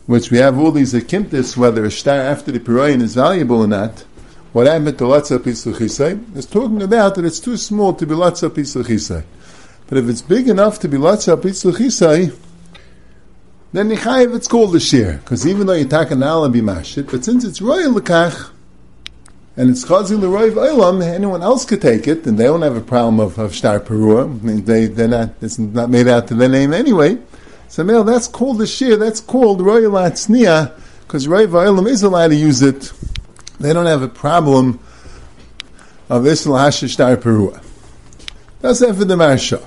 which 0.05 0.29
we 0.29 0.37
have 0.37 0.59
all 0.59 0.71
these 0.71 0.93
akimtis, 0.93 1.57
whether 1.57 1.83
a 1.83 1.89
Shtar 1.89 2.19
after 2.19 2.51
the 2.51 2.59
Pirayin 2.59 3.01
is 3.01 3.15
valuable 3.15 3.61
or 3.61 3.67
not, 3.67 4.05
what 4.51 4.65
happened 4.65 4.97
to 4.97 5.03
Latza 5.03 5.37
Pisachisai 5.37 6.35
is 6.35 6.45
talking 6.45 6.81
about 6.81 7.15
that 7.15 7.25
it's 7.25 7.39
too 7.39 7.55
small 7.55 7.93
to 7.93 8.05
be 8.05 8.15
Latza 8.15 8.49
Pisachisai. 8.49 9.23
But 9.87 9.97
if 9.97 10.09
it's 10.09 10.21
big 10.21 10.47
enough 10.47 10.79
to 10.79 10.87
be 10.87 10.97
Latza 10.97 11.37
Pisachisai, 11.37 12.35
then 13.73 13.89
Nichayev 13.89 14.35
it's 14.35 14.47
called 14.47 14.75
a 14.75 14.79
shear. 14.79 15.19
Because 15.23 15.45
even 15.45 15.67
though 15.67 15.73
you 15.73 15.85
take 15.85 16.09
an 16.09 16.19
be 16.19 16.61
mashit, 16.61 17.11
but 17.11 17.23
since 17.23 17.43
it's 17.43 17.61
royal 17.61 17.93
lekach, 17.93 18.51
and 19.55 19.69
it's 19.69 19.85
chazil 19.85 20.19
l'roiv 20.19 20.53
olam, 20.53 21.03
anyone 21.03 21.43
else 21.43 21.65
could 21.65 21.81
take 21.81 22.07
it, 22.07 22.25
and 22.25 22.37
they 22.37 22.45
don't 22.45 22.61
have 22.63 22.77
a 22.77 22.81
problem 22.81 23.19
of, 23.19 23.37
of 23.37 23.51
shtar 23.51 23.79
perua. 23.79 24.65
They, 24.65 24.87
they're 24.87 25.07
not, 25.07 25.33
it's 25.41 25.59
not 25.59 25.89
made 25.89 26.07
out 26.07 26.27
to 26.29 26.33
their 26.33 26.49
name 26.49 26.73
anyway. 26.73 27.19
So, 27.67 27.83
male, 27.83 28.03
that's 28.03 28.27
called 28.27 28.59
a 28.61 28.67
shear, 28.67 28.95
that's 28.95 29.19
called 29.19 29.61
royal 29.61 29.91
atzniya, 29.91 30.73
because 31.01 31.27
roiv 31.27 31.49
olam 31.49 31.87
is 31.87 32.01
allowed 32.01 32.29
to 32.29 32.35
use 32.35 32.63
it 32.63 32.91
they 33.59 33.73
don't 33.73 33.85
have 33.85 34.01
a 34.01 34.07
problem 34.07 34.79
of 36.09 36.25
Isla 36.25 36.59
Hashishtar 36.59 37.17
Perua. 37.17 37.63
That's 38.61 38.79
that 38.79 38.95
for 38.95 39.05
the 39.05 39.15
Marsha. 39.15 39.63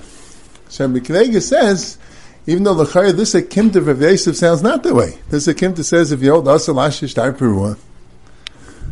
So 0.69 0.87
Mikvega 0.87 1.41
says, 1.41 1.97
even 2.45 2.63
though 2.63 2.73
the 2.73 2.85
Chayr, 2.85 3.11
this 3.11 3.33
Akimta 3.33 3.87
of 3.87 4.01
Yosef 4.01 4.35
sounds 4.35 4.61
not 4.61 4.83
that 4.83 4.93
way. 4.93 5.19
This 5.29 5.47
Akimta 5.47 5.83
says 5.83 6.11
if 6.11 6.21
you 6.21 6.31
hold 6.31 6.47
Asal 6.47 6.75
Hashishtar 6.75 7.33
Perua, 7.37 7.77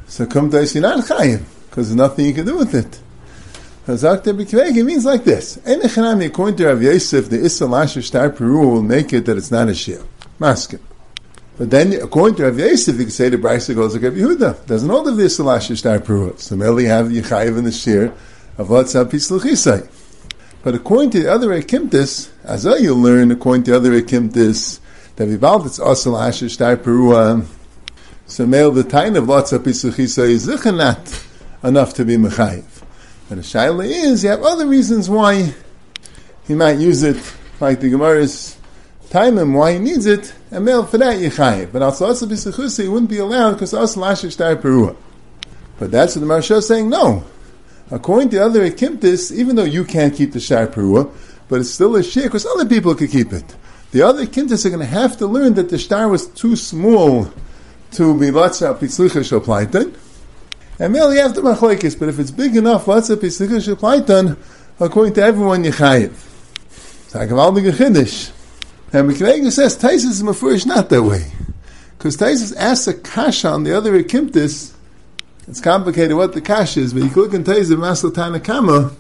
so 0.08 0.26
come 0.26 0.50
to 0.52 0.66
you're 0.66 0.82
not 0.82 1.04
Chayim, 1.06 1.44
because 1.70 1.90
there's 1.90 1.96
nothing 1.96 2.26
you 2.26 2.34
can 2.34 2.46
do 2.46 2.58
with 2.58 2.76
it. 2.76 3.00
Zakta 3.88 4.38
Mikvega 4.38 4.86
means 4.86 5.06
like 5.06 5.24
this. 5.24 5.60
Any 5.66 5.84
Chanami, 5.84 6.28
according 6.28 6.58
to 6.58 6.64
Yosef, 6.80 7.30
the 7.30 7.38
Isla 7.38 7.84
Hashishtar 7.84 8.36
Perua 8.36 8.74
will 8.74 8.84
make 8.84 9.12
it 9.12 9.26
that 9.26 9.38
it's 9.38 9.52
not 9.52 9.68
a 9.68 9.72
Shia. 9.72 10.06
Maskim. 10.40 10.80
But 11.58 11.70
then, 11.70 11.94
according 11.94 12.38
to 12.38 12.44
Rav 12.44 12.58
Yosef, 12.58 12.98
you 12.98 13.06
could 13.06 13.14
say 13.14 13.30
the 13.30 13.38
Brisa 13.38 13.76
goes 13.76 13.94
like 13.94 14.04
Rav 14.04 14.14
Yehuda. 14.14 14.66
Doesn't 14.66 14.90
all 14.90 15.08
of 15.08 15.18
this 15.18 15.38
Salash 15.38 15.76
Shtar 15.78 16.00
Pruah. 16.00 16.40
So 16.40 16.56
merely 16.56 16.86
have 16.86 17.10
the 17.10 17.22
Yechayiv 17.22 17.58
and 17.58 17.68
the 17.68 17.72
Shir 17.72 18.14
of 18.58 18.72
up 18.72 18.88
Pisluchisai. 18.88 19.88
But 20.64 20.76
according 20.76 21.12
to 21.12 21.24
the 21.24 21.32
other 21.32 21.50
Ekimtis, 21.50 22.30
as 22.44 22.66
you'll 22.66 22.98
learn, 22.98 23.32
according 23.32 23.64
to 23.64 23.72
the 23.72 23.78
other 23.78 23.92
Ekimtis, 23.92 24.80
that 25.18 25.28
Vivald 25.28 25.66
it's 25.66 25.80
also 25.80 26.14
Salash 26.14 26.50
Shtar 26.50 26.78
Pruah. 26.78 27.46
So 28.26 28.48
male 28.48 28.72
the 28.72 28.84
time 28.84 29.16
of 29.16 29.30
of 29.30 29.64
Pisluchisai 29.64 30.30
is 30.30 30.48
not 30.48 31.26
enough 31.64 31.94
to 31.96 32.06
be 32.06 32.16
Mechayiv. 32.16 32.64
And 33.30 33.40
the 33.40 33.44
Shaila 33.44 33.86
is, 33.86 34.24
you 34.24 34.30
have 34.30 34.42
other 34.44 34.68
reasons 34.68 35.10
why 35.10 35.54
he 36.48 36.56
might 36.56 36.80
use 36.80 37.04
it, 37.04 37.18
like 37.60 37.80
the 37.80 37.90
Gemara's 37.90 38.58
time 39.12 39.38
him 39.38 39.54
why 39.54 39.74
he 39.74 39.80
needs 39.80 40.06
it, 40.06 40.34
and 40.50 40.66
male 40.66 40.86
for 40.86 40.98
that 40.98 41.20
yichayiv. 41.20 41.72
But 41.72 41.82
also 41.82 42.08
also 42.08 42.26
he 42.26 42.88
wouldn't 42.88 43.10
be 43.10 43.18
allowed 43.18 43.54
because 43.54 43.74
also 43.74 44.02
lashish 44.02 44.38
tar 44.38 44.56
perua. 44.56 44.96
But 45.78 45.92
that's 45.92 46.16
what 46.16 46.22
the 46.22 46.28
Maharsha 46.28 46.58
is 46.58 46.68
saying. 46.68 46.90
No, 46.90 47.24
according 47.92 48.30
to 48.30 48.44
other 48.44 48.70
ekimtis, 48.70 49.32
even 49.32 49.56
though 49.56 49.66
you 49.66 49.84
can't 49.84 50.16
keep 50.16 50.32
the 50.32 50.40
shtar 50.40 50.68
perua, 50.68 51.12
but 51.50 51.60
it's 51.60 51.72
still 51.72 51.96
a 51.96 52.04
shir 52.04 52.24
because 52.24 52.46
other 52.46 52.66
people 52.66 52.96
could 52.96 53.12
keep 53.12 53.34
it. 53.34 53.56
The 53.92 54.02
other 54.04 54.26
ekimtis 54.26 54.66
are 54.66 54.70
going 54.70 54.80
to 54.80 54.86
have 54.86 55.18
to 55.18 55.28
learn 55.28 55.56
that 55.56 55.70
the 55.70 55.78
shtar 55.78 56.08
was 56.08 56.28
too 56.28 56.56
small 56.56 57.26
to 57.92 58.18
be 58.18 58.28
latza 58.28 58.74
pitzlicha 58.78 59.22
shalplaitan. 59.22 59.94
And 60.80 60.94
merely 60.94 61.18
the 61.18 61.42
machlekes, 61.42 62.00
but 62.00 62.08
if 62.08 62.18
it's 62.18 62.32
big 62.32 62.56
enough, 62.56 62.86
latza 62.86 63.18
pitzlicha 63.18 63.76
shalplaitan, 63.76 64.38
according 64.80 65.16
to 65.16 65.24
everyone, 65.24 65.64
yichayiv. 65.64 66.12
It's 67.06 67.16
like 67.16 67.30
a 67.30 67.34
And 68.94 69.10
Mikvega 69.10 69.52
says 69.52 69.78
Taisus 69.78 70.10
is 70.10 70.24
mafurish 70.24 70.66
not 70.66 70.90
that 70.90 71.04
way. 71.04 71.32
Because 71.98 72.18
Taisus 72.18 72.54
asks 72.58 72.88
a 72.88 72.94
kasha 72.94 73.48
on 73.48 73.64
the 73.64 73.76
other 73.76 73.94
Ekimtis, 73.94 74.74
it's 75.48 75.62
complicated 75.62 76.18
what 76.18 76.34
the 76.34 76.42
kasha 76.42 76.82
is, 76.82 76.94
but 76.94 77.04
you 77.04 77.10
can 77.10 77.22
look 77.22 77.34
in 77.34 77.44
Taisus 77.46 77.76
Maslatana 77.76 78.44
Kama, 78.44 78.92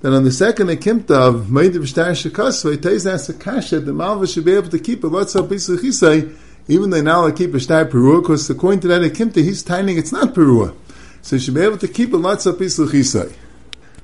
that 0.00 0.12
on 0.12 0.24
the 0.24 0.30
second 0.30 0.66
Ekimta 0.66 1.10
of 1.12 1.46
Meidim 1.46 1.86
Shtar 1.86 2.10
Shekasvei, 2.10 2.76
Taisus 2.76 3.10
asks 3.10 3.30
a 3.30 3.34
kasha 3.34 3.80
that 3.80 3.92
Malva 3.92 4.26
should 4.26 4.44
be 4.44 4.52
able 4.52 4.68
to 4.68 4.78
keep 4.78 5.02
a 5.02 5.08
Lotzah 5.08 5.48
Pisachisai, 5.48 6.36
even 6.68 6.90
though 6.90 7.00
now 7.00 7.30
keep 7.30 7.54
a 7.54 7.58
Shtar 7.58 7.86
Perua, 7.86 8.20
because 8.20 8.50
according 8.50 8.80
to 8.80 8.88
that 8.88 9.00
Ekimta, 9.00 9.36
he's 9.36 9.62
timing 9.62 9.96
it's 9.96 10.12
not 10.12 10.34
Perua. 10.34 10.74
So 11.22 11.36
he 11.36 11.42
should 11.42 11.54
be 11.54 11.62
able 11.62 11.78
to 11.78 11.88
keep 11.88 12.12
a 12.12 12.18
Lotzah 12.18 12.52
Pisachisai. 12.52 13.32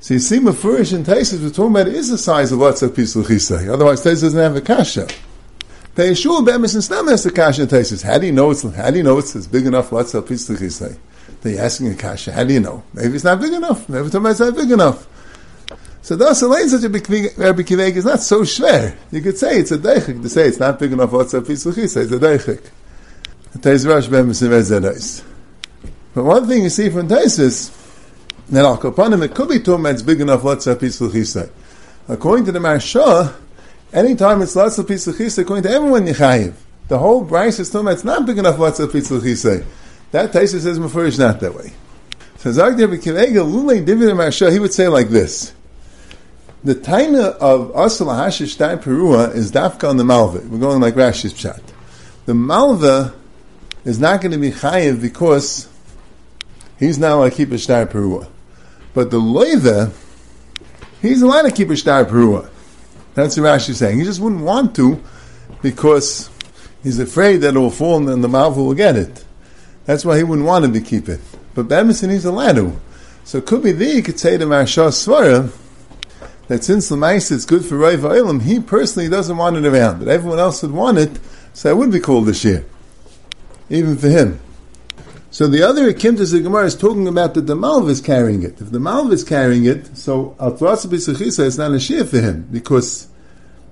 So 0.00 0.14
you 0.14 0.20
see, 0.20 0.38
Mefurish 0.38 0.94
and 0.94 1.04
Taisis, 1.04 1.42
we're 1.42 1.50
talking 1.50 1.70
about 1.72 1.88
is 1.88 2.08
the 2.10 2.18
size 2.18 2.50
of 2.50 2.60
what's 2.60 2.82
a 2.82 2.88
piece 2.88 3.14
of 3.14 3.26
Chisai. 3.26 3.70
Otherwise, 3.70 4.02
Taisis 4.02 4.22
doesn't 4.22 4.40
have 4.40 4.56
a 4.56 4.60
kasha. 4.62 5.06
The 5.94 6.02
Yeshua 6.02 6.44
Bemis 6.44 6.74
and 6.74 6.82
Stam 6.82 7.06
has 7.06 7.22
the 7.22 7.30
kasha 7.30 7.66
Taisis. 7.66 8.02
How 8.02 8.18
do 8.18 8.26
you 8.26 8.32
know 8.32 8.50
it's, 8.50 8.62
how 8.62 8.90
do 8.90 8.96
you 8.96 9.04
know 9.04 9.18
it's, 9.18 9.46
big 9.46 9.64
enough 9.66 9.90
piece 9.90 10.14
of 10.14 10.24
Chisai? 10.26 10.98
They're 11.40 11.64
asking 11.64 11.88
a 11.88 11.94
kasha. 11.94 12.32
How 12.32 12.42
do 12.42 12.52
you 12.52 12.60
know? 12.60 12.82
Maybe 12.94 13.14
it's 13.14 13.22
not 13.22 13.40
big 13.40 13.52
enough. 13.52 13.88
Maybe 13.88 14.06
it's 14.06 14.40
not 14.40 14.56
big 14.56 14.72
enough. 14.72 15.06
So 16.02 16.16
thus, 16.16 16.42
Elaine 16.42 16.68
such 16.68 16.82
a 16.82 16.88
Rabbi 16.88 17.62
Kivek 17.62 17.94
is 17.94 18.04
not 18.04 18.20
so 18.20 18.40
schwer. 18.40 18.96
You 19.12 19.22
could 19.22 19.38
say 19.38 19.58
it's 19.58 19.70
a 19.70 19.78
deichik 19.78 20.20
to 20.20 20.28
say 20.28 20.48
it's 20.48 20.58
not 20.58 20.78
big 20.78 20.92
enough 20.92 21.12
what's 21.12 21.32
piece 21.32 21.64
of 21.64 21.74
Chisai. 21.76 22.02
It's 22.02 22.12
a 22.12 22.18
deichik. 22.18 22.70
Taisis 23.58 23.88
Rosh 23.88 24.08
Bemis 24.08 24.42
and 24.42 25.24
But 26.12 26.24
one 26.24 26.48
thing 26.48 26.64
you 26.64 26.70
see 26.70 26.90
from 26.90 27.06
Taisis, 27.06 27.72
then 28.48 28.64
al 28.64 28.78
kapanim 28.78 29.24
it 29.24 29.34
could 29.34 29.48
be 29.48 29.60
talking 29.60 29.86
it's 29.86 30.02
big 30.02 30.20
enough 30.20 30.42
let's 30.42 30.66
of 30.66 30.78
chisai. 30.78 31.48
According 32.08 32.46
to 32.46 32.52
the 32.52 32.58
Marsha, 32.58 33.34
anytime 33.94 34.42
it's 34.42 34.56
lots 34.56 34.78
of 34.78 34.88
piece 34.88 35.06
of 35.06 35.14
chisai, 35.14 35.42
according 35.42 35.64
to 35.64 35.70
everyone 35.70 36.06
yichayiv. 36.06 36.54
The 36.88 36.98
whole 36.98 37.24
Bryce 37.24 37.58
is 37.58 37.70
talking 37.70 37.88
it's 37.88 38.04
not 38.04 38.26
big 38.26 38.38
enough 38.38 38.58
let's 38.58 38.78
have 38.78 38.92
piece 38.92 39.10
of 39.10 39.22
chisai. 39.22 39.64
That 40.10 40.32
Taisa 40.32 40.60
says 40.60 40.78
is 40.78 41.18
not 41.18 41.40
that 41.40 41.54
way. 41.54 41.72
So 42.36 42.50
Marsha, 42.50 44.52
he 44.52 44.58
would 44.58 44.74
say 44.74 44.88
like 44.88 45.08
this. 45.08 45.52
The 46.62 46.74
taina 46.74 47.36
of 47.36 47.70
Asal 47.70 48.08
Hashish 48.08 48.58
Dai 48.58 48.76
Perua 48.76 49.34
is 49.34 49.52
dafka 49.52 49.88
on 49.88 49.96
the 49.96 50.04
Malva. 50.04 50.40
We're 50.46 50.58
going 50.58 50.80
like 50.80 50.94
Rashi's 50.94 51.34
pshat. 51.34 51.62
The 52.26 52.34
Malva 52.34 53.14
is 53.84 53.98
not 53.98 54.20
going 54.20 54.32
to 54.32 54.38
be 54.38 54.50
chayiv 54.50 55.00
because 55.00 55.68
he's 56.78 56.98
not 56.98 57.32
keep 57.32 57.50
a 57.50 57.58
Shtar 57.58 57.86
Perua. 57.86 58.28
But 58.94 59.10
the 59.10 59.20
loiva, 59.20 59.92
he's 61.02 61.20
allowed 61.20 61.42
to 61.42 61.50
keep 61.50 61.68
a 61.68 61.76
star 61.76 62.04
perua. 62.04 62.48
That's 63.14 63.36
what 63.36 63.44
Rashi 63.44 63.70
is 63.70 63.78
saying. 63.78 63.98
He 63.98 64.04
just 64.04 64.20
wouldn't 64.20 64.42
want 64.42 64.74
to 64.76 65.02
because 65.62 66.30
he's 66.82 66.98
afraid 66.98 67.38
that 67.38 67.54
it 67.54 67.58
will 67.58 67.70
fall 67.70 68.08
and 68.08 68.22
the 68.22 68.28
mouth 68.28 68.56
will 68.56 68.74
get 68.74 68.96
it. 68.96 69.24
That's 69.84 70.04
why 70.04 70.16
he 70.16 70.24
wouldn't 70.24 70.46
want 70.46 70.64
him 70.64 70.72
to 70.72 70.80
keep 70.80 71.08
it. 71.08 71.20
But 71.54 71.68
Bemison, 71.68 72.10
he's 72.10 72.24
allowed 72.24 72.56
to. 72.56 72.80
So 73.24 73.38
it 73.38 73.46
could 73.46 73.62
be 73.62 73.72
there 73.72 73.94
you 73.94 74.02
could 74.02 74.18
say 74.18 74.36
to 74.36 74.44
Marsha 74.44 74.88
Svara 74.88 75.52
that 76.48 76.64
since 76.64 76.88
the 76.88 76.96
mice 76.96 77.30
is 77.30 77.46
good 77.46 77.64
for 77.64 77.76
Rav 77.76 78.00
Ilam, 78.00 78.42
he 78.42 78.60
personally 78.60 79.08
doesn't 79.08 79.36
want 79.36 79.56
it 79.56 79.64
around. 79.64 80.00
But 80.00 80.08
everyone 80.08 80.38
else 80.38 80.62
would 80.62 80.72
want 80.72 80.98
it, 80.98 81.18
so 81.52 81.70
it 81.70 81.76
would 81.76 81.92
be 81.92 82.00
called 82.00 82.28
a 82.28 82.34
shear. 82.34 82.66
Even 83.70 83.96
for 83.96 84.08
him. 84.08 84.40
So 85.34 85.48
the 85.48 85.64
other 85.64 85.92
Akimtas 85.92 86.30
the 86.30 86.38
Gemara 86.38 86.66
is 86.66 86.76
talking 86.76 87.08
about 87.08 87.34
that 87.34 87.48
the 87.48 87.56
Malv 87.56 87.90
is 87.90 88.00
carrying 88.00 88.44
it. 88.44 88.60
If 88.60 88.70
the 88.70 88.78
Malv 88.78 89.12
is 89.12 89.24
carrying 89.24 89.64
it, 89.64 89.96
so 89.96 90.36
Al 90.38 90.52
B'Sechisa 90.52 91.40
is 91.40 91.58
not 91.58 91.72
a 91.72 91.74
Shia 91.74 92.08
for 92.08 92.20
him, 92.20 92.46
because 92.52 93.08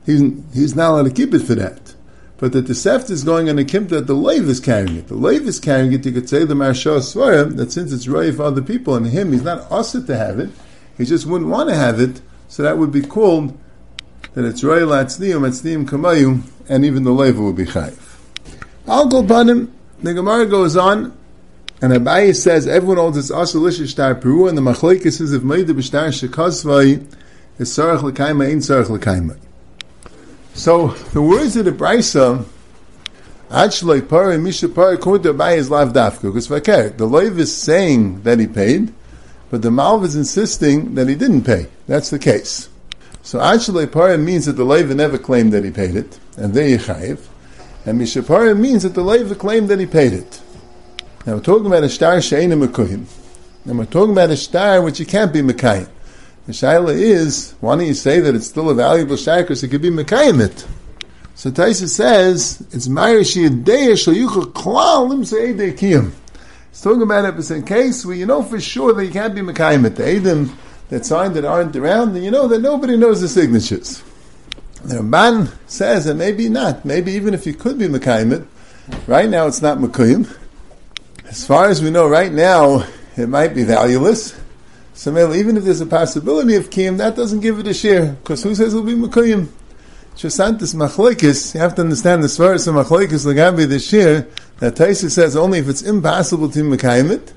he's, 0.04 0.22
he's 0.52 0.74
not 0.74 0.90
allowed 0.90 1.04
to 1.04 1.12
keep 1.12 1.32
it 1.32 1.42
for 1.42 1.54
that. 1.54 1.94
But 2.38 2.50
that 2.50 2.66
the 2.66 2.74
Seft 2.74 3.10
is 3.10 3.22
going 3.22 3.48
on 3.48 3.60
a 3.60 3.64
Kim 3.64 3.86
that 3.88 4.08
the 4.08 4.16
Leiv 4.16 4.48
is 4.48 4.58
carrying 4.58 4.96
it. 4.96 5.06
The 5.06 5.14
Leiv 5.14 5.46
is 5.46 5.60
carrying 5.60 5.92
it, 5.92 6.04
you 6.04 6.10
could 6.10 6.28
say 6.28 6.44
the 6.44 6.54
Marsha 6.54 6.98
Svara, 6.98 7.56
that 7.56 7.70
since 7.70 7.92
it's 7.92 8.08
Roy 8.08 8.32
for 8.32 8.42
other 8.42 8.60
people 8.60 8.96
and 8.96 9.06
him, 9.06 9.30
he's 9.30 9.44
not 9.44 9.70
used 9.70 10.08
to 10.08 10.16
have 10.16 10.40
it, 10.40 10.50
he 10.98 11.04
just 11.04 11.26
wouldn't 11.26 11.48
want 11.48 11.68
to 11.68 11.76
have 11.76 12.00
it, 12.00 12.22
so 12.48 12.64
that 12.64 12.76
would 12.76 12.90
be 12.90 13.02
called 13.02 13.56
that 14.34 14.44
it's 14.44 14.64
Roy 14.64 14.80
Latznium, 14.80 15.46
Etznium 15.46 15.88
Kamayu, 15.88 16.42
and 16.68 16.84
even 16.84 17.04
the 17.04 17.12
Leiv 17.12 17.36
would 17.36 17.54
be 17.54 17.66
Chayiv. 17.66 18.18
I'll 18.88 19.06
go 19.06 19.24
upon 19.24 19.48
him. 19.48 19.72
The 20.02 20.12
Gemara 20.12 20.46
goes 20.46 20.76
on, 20.76 21.16
and 21.82 21.92
Abaye 21.92 22.34
says 22.34 22.68
everyone 22.68 22.98
holds 22.98 23.18
it's 23.18 23.32
asalish 23.32 23.84
shtar 23.92 24.14
peru, 24.14 24.46
and 24.46 24.56
the 24.56 24.62
machlekes 24.62 25.20
is 25.20 25.32
if 25.32 25.42
meida 25.42 25.70
b'shtar 25.70 26.08
shekazvai 26.08 27.04
is 27.58 27.76
sarach 27.76 28.02
l'kaima 28.02 28.48
ain't 28.48 28.62
sarach 28.62 28.88
l'kaima. 28.88 29.36
So 30.54 30.88
the 31.12 31.20
words 31.20 31.56
of 31.56 31.64
the 31.64 31.72
brisa 31.72 32.46
actually 33.50 34.00
par 34.00 34.30
and 34.30 34.44
misha 34.44 34.68
par 34.68 34.92
according 34.92 35.24
to 35.24 35.34
Abaye 35.34 35.56
is 35.56 35.70
lav 35.70 35.92
dafka 35.92 36.22
because 36.22 36.46
vaker 36.46 36.96
the 36.96 37.06
loiv 37.06 37.38
is 37.38 37.54
saying 37.54 38.22
that 38.22 38.38
he 38.38 38.46
paid, 38.46 38.94
but 39.50 39.62
the 39.62 39.70
malv 39.70 40.04
is 40.04 40.14
insisting 40.14 40.94
that 40.94 41.08
he 41.08 41.16
didn't 41.16 41.42
pay. 41.42 41.66
That's 41.88 42.10
the 42.10 42.18
case. 42.20 42.68
So 43.22 43.40
actually 43.40 43.88
par 43.88 44.16
means 44.18 44.46
that 44.46 44.52
the 44.52 44.64
loiv 44.64 44.94
never 44.94 45.18
claimed 45.18 45.52
that 45.52 45.64
he 45.64 45.72
paid 45.72 45.96
it, 45.96 46.20
and 46.36 46.54
they 46.54 46.76
yichayiv, 46.76 47.26
and 47.84 47.98
misha 47.98 48.22
par 48.22 48.54
means 48.54 48.84
that 48.84 48.94
the 48.94 49.02
loiv 49.02 49.36
claimed 49.36 49.68
that 49.68 49.80
he 49.80 49.86
paid 49.86 50.12
it. 50.12 50.40
Now 51.24 51.34
we're 51.34 51.40
talking 51.40 51.66
about 51.66 51.84
a 51.84 51.88
star 51.88 52.20
she'ena 52.20 52.56
mekuyim. 52.56 53.04
Now 53.64 53.74
we're 53.74 53.84
talking 53.84 54.10
about 54.10 54.30
a 54.30 54.36
star 54.36 54.82
which 54.82 54.98
you 54.98 55.06
can't 55.06 55.32
be 55.32 55.40
mekayim. 55.40 55.88
The 56.46 56.52
shaila 56.52 56.94
is, 56.94 57.54
why 57.60 57.76
don't 57.76 57.86
you 57.86 57.94
say 57.94 58.18
that 58.18 58.34
it's 58.34 58.48
still 58.48 58.70
a 58.70 58.74
valuable 58.74 59.16
star 59.16 59.42
because 59.42 59.62
it 59.62 59.68
could 59.68 59.82
be 59.82 59.90
mekayim 59.90 60.44
it? 60.44 60.66
So 61.36 61.52
Taisa 61.52 61.88
says, 61.88 62.60
it's 62.72 62.88
Ma'ir 62.88 63.20
Shi'adei 63.20 63.92
Shalyucha 63.92 64.52
Klal 64.52 65.10
Limse 65.10 65.32
Eidei 65.32 65.78
Kiyam. 65.78 66.10
It's 66.70 66.82
talking 66.82 67.02
about 67.02 67.24
it, 67.24 67.36
but 67.36 67.48
in 67.52 67.64
case 67.64 68.04
where 68.04 68.16
you 68.16 68.26
know 68.26 68.42
for 68.42 68.60
sure 68.60 68.92
that 68.92 69.04
you 69.04 69.12
can't 69.12 69.34
be 69.34 69.42
mekayim 69.42 69.86
it. 69.86 69.94
The 69.94 70.02
Eidim 70.02 70.52
that 70.88 71.06
signed 71.06 71.34
that 71.34 71.44
aren't 71.44 71.76
around, 71.76 72.16
and 72.16 72.24
you 72.24 72.32
know 72.32 72.48
that 72.48 72.60
nobody 72.60 72.96
knows 72.96 73.20
the 73.20 73.28
signatures. 73.28 74.02
The 74.82 74.96
Ramban 74.96 75.56
says 75.68 76.06
that 76.06 76.14
maybe 76.14 76.48
not. 76.48 76.84
Maybe 76.84 77.12
even 77.12 77.32
if 77.32 77.46
you 77.46 77.54
could 77.54 77.78
be 77.78 77.86
mekayim 77.86 78.44
right 79.06 79.28
now 79.28 79.46
it's 79.46 79.62
not 79.62 79.78
mekayim. 79.78 80.28
As 81.32 81.46
far 81.46 81.70
as 81.70 81.82
we 81.82 81.88
know 81.88 82.06
right 82.06 82.30
now, 82.30 82.86
it 83.16 83.26
might 83.26 83.54
be 83.54 83.64
valueless. 83.64 84.38
So 84.92 85.32
even 85.32 85.56
if 85.56 85.64
there's 85.64 85.80
a 85.80 85.86
possibility 85.86 86.56
of 86.56 86.68
kiyum, 86.68 86.98
that 86.98 87.16
doesn't 87.16 87.40
give 87.40 87.58
it 87.58 87.66
a 87.66 87.72
share. 87.72 88.12
Because 88.12 88.42
who 88.42 88.54
says 88.54 88.74
it'll 88.74 88.84
be 88.84 88.92
mekuyim? 88.92 89.48
Shasantis 90.14 90.74
machlekes, 90.74 91.54
you 91.54 91.60
have 91.60 91.74
to 91.76 91.80
understand 91.80 92.22
the 92.22 92.26
svaras 92.26 92.68
of 92.68 92.74
machlekes 92.74 93.24
lagabi 93.24 93.66
the 93.66 93.78
share, 93.78 94.28
that 94.58 94.74
Taisa 94.74 95.10
says 95.10 95.34
only 95.34 95.60
if 95.60 95.70
it's 95.70 95.80
impossible 95.80 96.50
to 96.50 96.58
mekayim 96.58 97.10
it, 97.10 97.32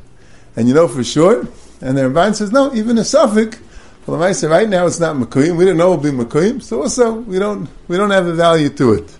and 0.57 0.67
you 0.67 0.73
know 0.73 0.89
for 0.89 1.01
sure, 1.01 1.47
and 1.79 1.97
the 1.97 2.01
Ramban 2.01 2.35
says 2.35 2.51
no, 2.51 2.75
even 2.75 2.97
a 2.97 3.05
suffix, 3.05 3.57
well, 4.05 4.21
I 4.21 4.33
say 4.33 4.47
right 4.47 4.67
now 4.67 4.87
it's 4.87 4.99
not 4.99 5.15
mekuyim, 5.15 5.55
we 5.55 5.63
don't 5.63 5.77
know 5.77 5.93
it'll 5.93 6.03
be 6.03 6.09
mekuyim, 6.09 6.61
so 6.61 6.81
also 6.81 7.13
we 7.13 7.39
don't, 7.39 7.69
we 7.87 7.95
don't 7.95 8.11
have 8.11 8.27
a 8.27 8.33
value 8.33 8.67
to 8.71 8.91
it. 8.91 9.17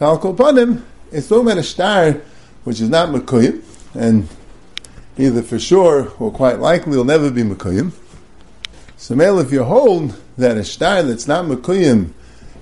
Upon 0.00 0.58
him, 0.58 0.84
it's 1.12 1.30
about 1.30 1.58
a 1.58 1.62
star, 1.62 2.20
which 2.64 2.80
is 2.80 2.88
not 2.88 3.10
mekuyim, 3.10 3.62
and 3.94 4.28
either 5.18 5.42
for 5.42 5.58
sure 5.58 6.12
or 6.18 6.30
quite 6.30 6.58
likely 6.58 6.96
will 6.96 7.04
never 7.04 7.30
be 7.30 7.42
Mekuyim. 7.42 7.92
So, 8.96 9.14
male, 9.14 9.38
if 9.38 9.50
you 9.52 9.64
hold 9.64 10.20
that 10.36 10.56
a 10.56 10.64
star 10.64 11.02
that's 11.02 11.26
not 11.26 11.46
Mekuyim, 11.46 12.12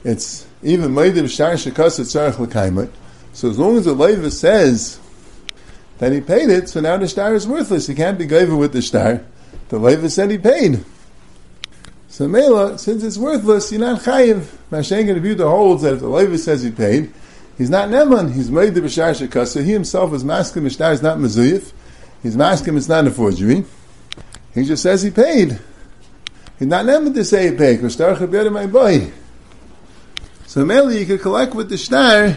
it's 0.05 0.47
even 0.63 0.93
Meidim 0.93 1.29
Shtar 1.29 1.55
Shekas 1.55 2.01
Tzarech 2.01 2.39
L'Kaimot. 2.39 2.91
So, 3.33 3.51
as 3.51 3.59
long 3.59 3.77
as 3.77 3.85
the 3.85 3.93
Leva 3.93 4.31
says 4.31 5.01
that 5.99 6.13
he 6.13 6.21
paid 6.21 6.49
it, 6.49 6.69
so 6.69 6.81
now 6.81 6.97
the 6.97 7.09
star 7.09 7.35
is 7.35 7.47
worthless. 7.47 7.87
He 7.87 7.95
can't 7.95 8.19
be 8.19 8.27
given 8.27 8.57
with 8.57 8.73
the 8.73 8.83
star. 8.83 9.23
The 9.69 9.79
Leva 9.79 10.09
said 10.09 10.31
he 10.31 10.39
paid. 10.39 10.85
So, 12.09 12.27
Mela, 12.27 12.79
since 12.79 13.05
it's 13.05 13.19
worthless, 13.19 13.71
you're 13.71 13.81
not 13.81 14.01
chayiv. 14.01 14.47
Mashenk 14.71 15.11
and 15.11 15.23
Abuda 15.23 15.49
holds 15.49 15.83
that 15.83 15.95
if 15.95 16.01
the 16.01 16.09
Leva 16.09 16.39
says 16.39 16.63
he 16.63 16.71
paid, 16.71 17.13
He's 17.59 17.71
not 17.71 17.89
Neman, 17.89 18.33
he's 18.33 18.53
made 18.53 18.75
the 18.75 18.81
Bashar 18.81 19.11
Shekasa. 19.11 19.65
He 19.65 19.73
himself 19.73 20.13
is 20.13 20.23
masking 20.23 20.63
Mishtar 20.63 20.93
is 20.93 21.03
not 21.03 21.19
Mezuyif. 21.19 21.73
He's 22.23 22.37
masking 22.37 22.77
it's 22.77 22.89
not 22.89 23.07
a 23.09 23.11
forgery. 23.11 23.65
He 24.55 24.65
just 24.65 24.85
says 24.85 25.03
he 25.03 25.11
paid. 25.11 25.59
He's 26.61 26.69
not 26.69 26.87
Neman 26.87 27.15
to 27.15 27.25
say 27.25 27.51
he 27.51 27.57
paid, 27.57 27.83
my 28.53 28.67
boy. 28.67 29.13
So 30.47 30.65
mainly 30.65 31.01
you 31.01 31.07
could 31.07 31.21
collect 31.21 31.55
with 31.55 31.69
the 31.69 31.77
Shtar, 31.77 32.37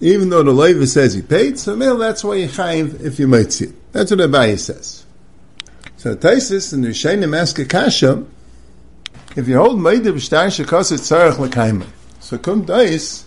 even 0.00 0.30
though 0.30 0.44
the 0.44 0.52
Leiva 0.52 0.86
says 0.86 1.14
he 1.14 1.22
paid, 1.22 1.58
so 1.58 1.74
mainly 1.74 1.98
that's 1.98 2.22
why 2.22 2.36
you 2.36 2.48
chayiv 2.48 3.00
if 3.04 3.18
you 3.18 3.26
might 3.26 3.52
see 3.52 3.66
it. 3.66 3.92
That's 3.92 4.12
what 4.12 4.20
Abaye 4.20 4.58
says. 4.58 5.04
So 5.96 6.14
Taisis 6.14 6.72
and 6.72 6.84
the 6.84 6.90
Rishayim 6.90 7.36
ask 7.36 7.58
a 7.58 7.64
kasha, 7.64 8.24
if 9.36 9.48
you 9.48 9.56
hold 9.56 9.78
Meidim 9.78 10.20
Shtar 10.20 10.46
Shekasa 10.46 10.98
Tzarech 10.98 11.38
L'kaimah. 11.38 11.86
So 12.20 12.38
come 12.38 12.64
Tais, 12.64 13.24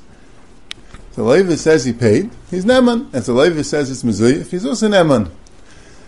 the 1.15 1.23
Levi 1.23 1.55
says 1.55 1.85
he 1.85 1.93
paid, 1.93 2.29
he's 2.49 2.65
Neman. 2.65 3.13
And 3.13 3.23
the 3.23 3.33
Levi 3.33 3.61
says 3.63 3.91
it's 3.91 4.03
Mezuyif, 4.03 4.51
he's 4.51 4.65
also 4.65 4.87
Neman. 4.87 5.29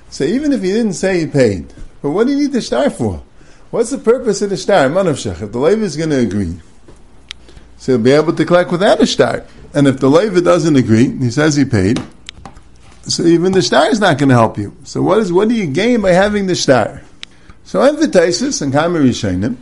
So 0.10 0.24
even 0.24 0.53
if 0.53 0.62
he 0.62 0.72
didn't 0.72 0.93
say 0.93 1.19
he 1.22 1.27
paid, 1.27 1.74
but 2.01 2.12
what 2.12 2.27
do 2.27 2.33
you 2.33 2.43
need 2.43 2.53
the 2.53 2.62
star 2.62 2.89
for? 2.89 3.24
What's 3.72 3.89
the 3.89 3.98
purpose 3.98 4.41
of 4.41 4.51
the 4.51 4.57
star? 4.57 4.88
Manavshach. 4.88 5.41
If 5.41 5.51
the 5.51 5.57
Levi 5.57 5.81
is 5.81 5.98
going 5.98 6.12
to 6.12 6.19
agree, 6.19 6.60
so 7.77 7.93
he'll 7.93 8.01
be 8.01 8.12
able 8.12 8.33
to 8.33 8.45
collect 8.45 8.72
without 8.72 9.01
a 9.01 9.07
star. 9.07 9.45
And 9.74 9.88
if 9.88 10.00
the 10.00 10.10
Levi 10.10 10.41
doesn't 10.41 10.75
agree, 10.75 11.17
he 11.17 11.31
says 11.31 11.55
he 11.55 11.65
paid, 11.65 12.00
so 13.03 13.24
even 13.24 13.51
the 13.51 13.62
star 13.62 13.88
is 13.88 14.00
not 14.00 14.17
going 14.17 14.29
to 14.29 14.36
help 14.36 14.57
you. 14.57 14.75
So 14.83 15.01
what 15.01 15.17
is 15.17 15.33
what 15.33 15.50
do 15.50 15.55
you 15.55 15.67
gain 15.67 16.01
by 16.01 16.12
having 16.12 16.48
the 16.48 16.55
star? 16.55 17.01
So 17.65 17.79
Emphatisis 17.79 18.62
and 18.62 18.72
Kamar 18.72 19.01
Yishainim, 19.01 19.57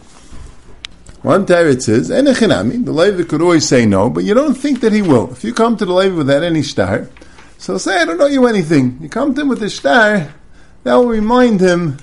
one 1.21 1.45
teretz 1.45 1.87
is, 1.87 2.09
Enechinami, 2.09 2.83
the 2.83 2.91
Levi 2.91 3.23
could 3.23 3.41
always 3.41 3.67
say 3.67 3.85
no, 3.85 4.09
but 4.09 4.23
you 4.23 4.33
don't 4.33 4.55
think 4.55 4.81
that 4.81 4.91
he 4.91 5.01
will. 5.01 5.31
If 5.31 5.43
you 5.43 5.53
come 5.53 5.77
to 5.77 5.85
the 5.85 5.93
Levi 5.93 6.15
without 6.15 6.43
any 6.43 6.63
star, 6.63 7.09
so 7.57 7.77
say, 7.77 8.01
I 8.01 8.05
don't 8.05 8.17
know 8.17 8.25
you 8.25 8.47
anything. 8.47 8.97
You 9.01 9.09
come 9.09 9.35
to 9.35 9.41
him 9.41 9.47
with 9.47 9.61
a 9.61 9.69
star, 9.69 10.33
that 10.83 10.95
will 10.95 11.07
remind 11.07 11.61
him 11.61 11.97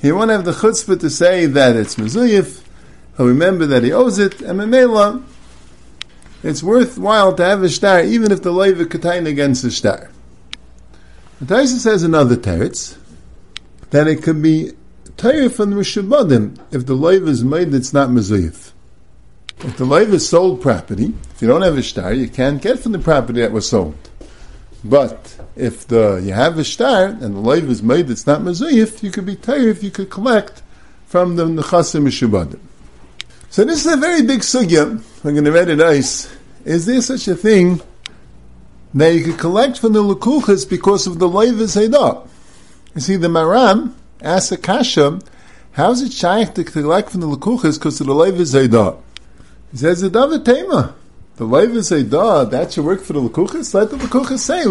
he 0.00 0.10
won't 0.10 0.30
have 0.30 0.46
the 0.46 0.52
chutzpah 0.52 0.98
to 1.00 1.10
say 1.10 1.44
that 1.44 1.76
it's 1.76 1.96
mezuyif. 1.96 2.62
He'll 3.16 3.26
remember 3.26 3.66
that 3.66 3.82
he 3.82 3.92
owes 3.92 4.18
it, 4.18 4.40
and 4.40 4.58
memela, 4.58 5.22
it's 6.42 6.62
worthwhile 6.62 7.34
to 7.34 7.44
have 7.44 7.62
a 7.62 7.68
star, 7.68 8.02
even 8.02 8.32
if 8.32 8.42
the 8.42 8.52
leiva 8.52 8.86
katain 8.86 9.26
against 9.26 9.62
the 9.62 9.70
star. 9.70 10.10
The 11.40 11.54
Taisa 11.54 11.78
says 11.78 12.02
another 12.02 12.36
teretz 12.36 12.96
that 13.90 14.08
it 14.08 14.22
could 14.22 14.40
be 14.40 14.72
from 15.16 15.70
the 15.70 15.76
Rishabadim 15.76 16.58
if 16.70 16.86
the 16.86 16.94
leiva 16.94 17.28
is 17.28 17.44
made, 17.44 17.74
it's 17.74 17.92
not 17.92 18.10
mezuyif. 18.10 18.72
If 19.58 19.76
the 19.76 19.84
leiva 19.84 20.14
is 20.14 20.28
sold 20.28 20.62
property, 20.62 21.12
if 21.34 21.42
you 21.42 21.48
don't 21.48 21.62
have 21.62 21.76
a 21.76 21.82
star, 21.82 22.12
you 22.12 22.28
can't 22.28 22.62
get 22.62 22.78
from 22.78 22.92
the 22.92 22.98
property 22.98 23.40
that 23.40 23.52
was 23.52 23.68
sold. 23.68 23.94
But 24.82 25.38
if 25.56 25.86
the 25.86 26.22
you 26.24 26.32
have 26.32 26.58
a 26.58 26.64
star 26.64 27.06
and 27.06 27.20
the 27.20 27.40
leiva 27.40 27.70
is 27.70 27.82
made, 27.82 28.10
it's 28.10 28.26
not 28.26 28.40
mezuyif, 28.40 29.02
you 29.02 29.10
could 29.10 29.26
be 29.26 29.36
tayr 29.36 29.68
if 29.68 29.82
you 29.82 29.90
could 29.90 30.10
collect 30.10 30.62
from 31.06 31.36
the 31.36 31.44
nechasim 31.44 32.04
mishubadim. 32.04 32.60
So 33.50 33.64
this 33.64 33.84
is 33.84 33.92
a 33.92 33.96
very 33.96 34.22
big 34.22 34.40
sugya. 34.40 35.02
I'm 35.24 35.32
going 35.32 35.44
to 35.44 35.52
read 35.52 35.68
it 35.68 35.80
ice. 35.80 36.34
Is 36.64 36.86
there 36.86 37.02
such 37.02 37.26
a 37.26 37.34
thing 37.34 37.80
that 38.94 39.12
you 39.12 39.24
could 39.24 39.38
collect 39.38 39.78
from 39.78 39.92
the 39.92 40.02
lukuchas 40.02 40.68
because 40.68 41.06
of 41.06 41.18
the 41.18 41.28
leiva 41.28 41.64
zaydah? 41.64 42.28
You 42.94 43.00
see, 43.00 43.16
the 43.16 43.28
Maram 43.28 43.94
asks 44.22 44.52
a 44.52 44.56
kasha, 44.56 45.20
how 45.72 45.92
is 45.92 46.02
it 46.02 46.12
shaykh 46.12 46.54
to 46.54 46.64
collect 46.64 47.10
from 47.10 47.20
the 47.20 47.26
lukuchas 47.26 47.78
because 47.78 47.98
the 47.98 48.04
leiva 48.04 48.42
zaydah? 48.42 49.00
He 49.70 49.78
says, 49.78 50.00
the 50.00 50.42
Tema. 50.44 50.94
The 51.36 51.44
leiva 51.44 51.78
zaydah, 51.78 52.50
that 52.50 52.72
should 52.72 52.84
work 52.84 53.00
for 53.00 53.12
the 53.12 53.20
lukuchas? 53.20 53.72
Let 53.72 53.90
the 53.90 53.96
lukuchas 53.96 54.38
say, 54.38 54.64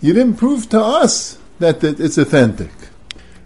you 0.00 0.12
didn't 0.14 0.36
prove 0.36 0.68
to 0.70 0.80
us 0.80 1.38
that 1.58 1.82
it's 1.84 2.16
authentic. 2.16 2.70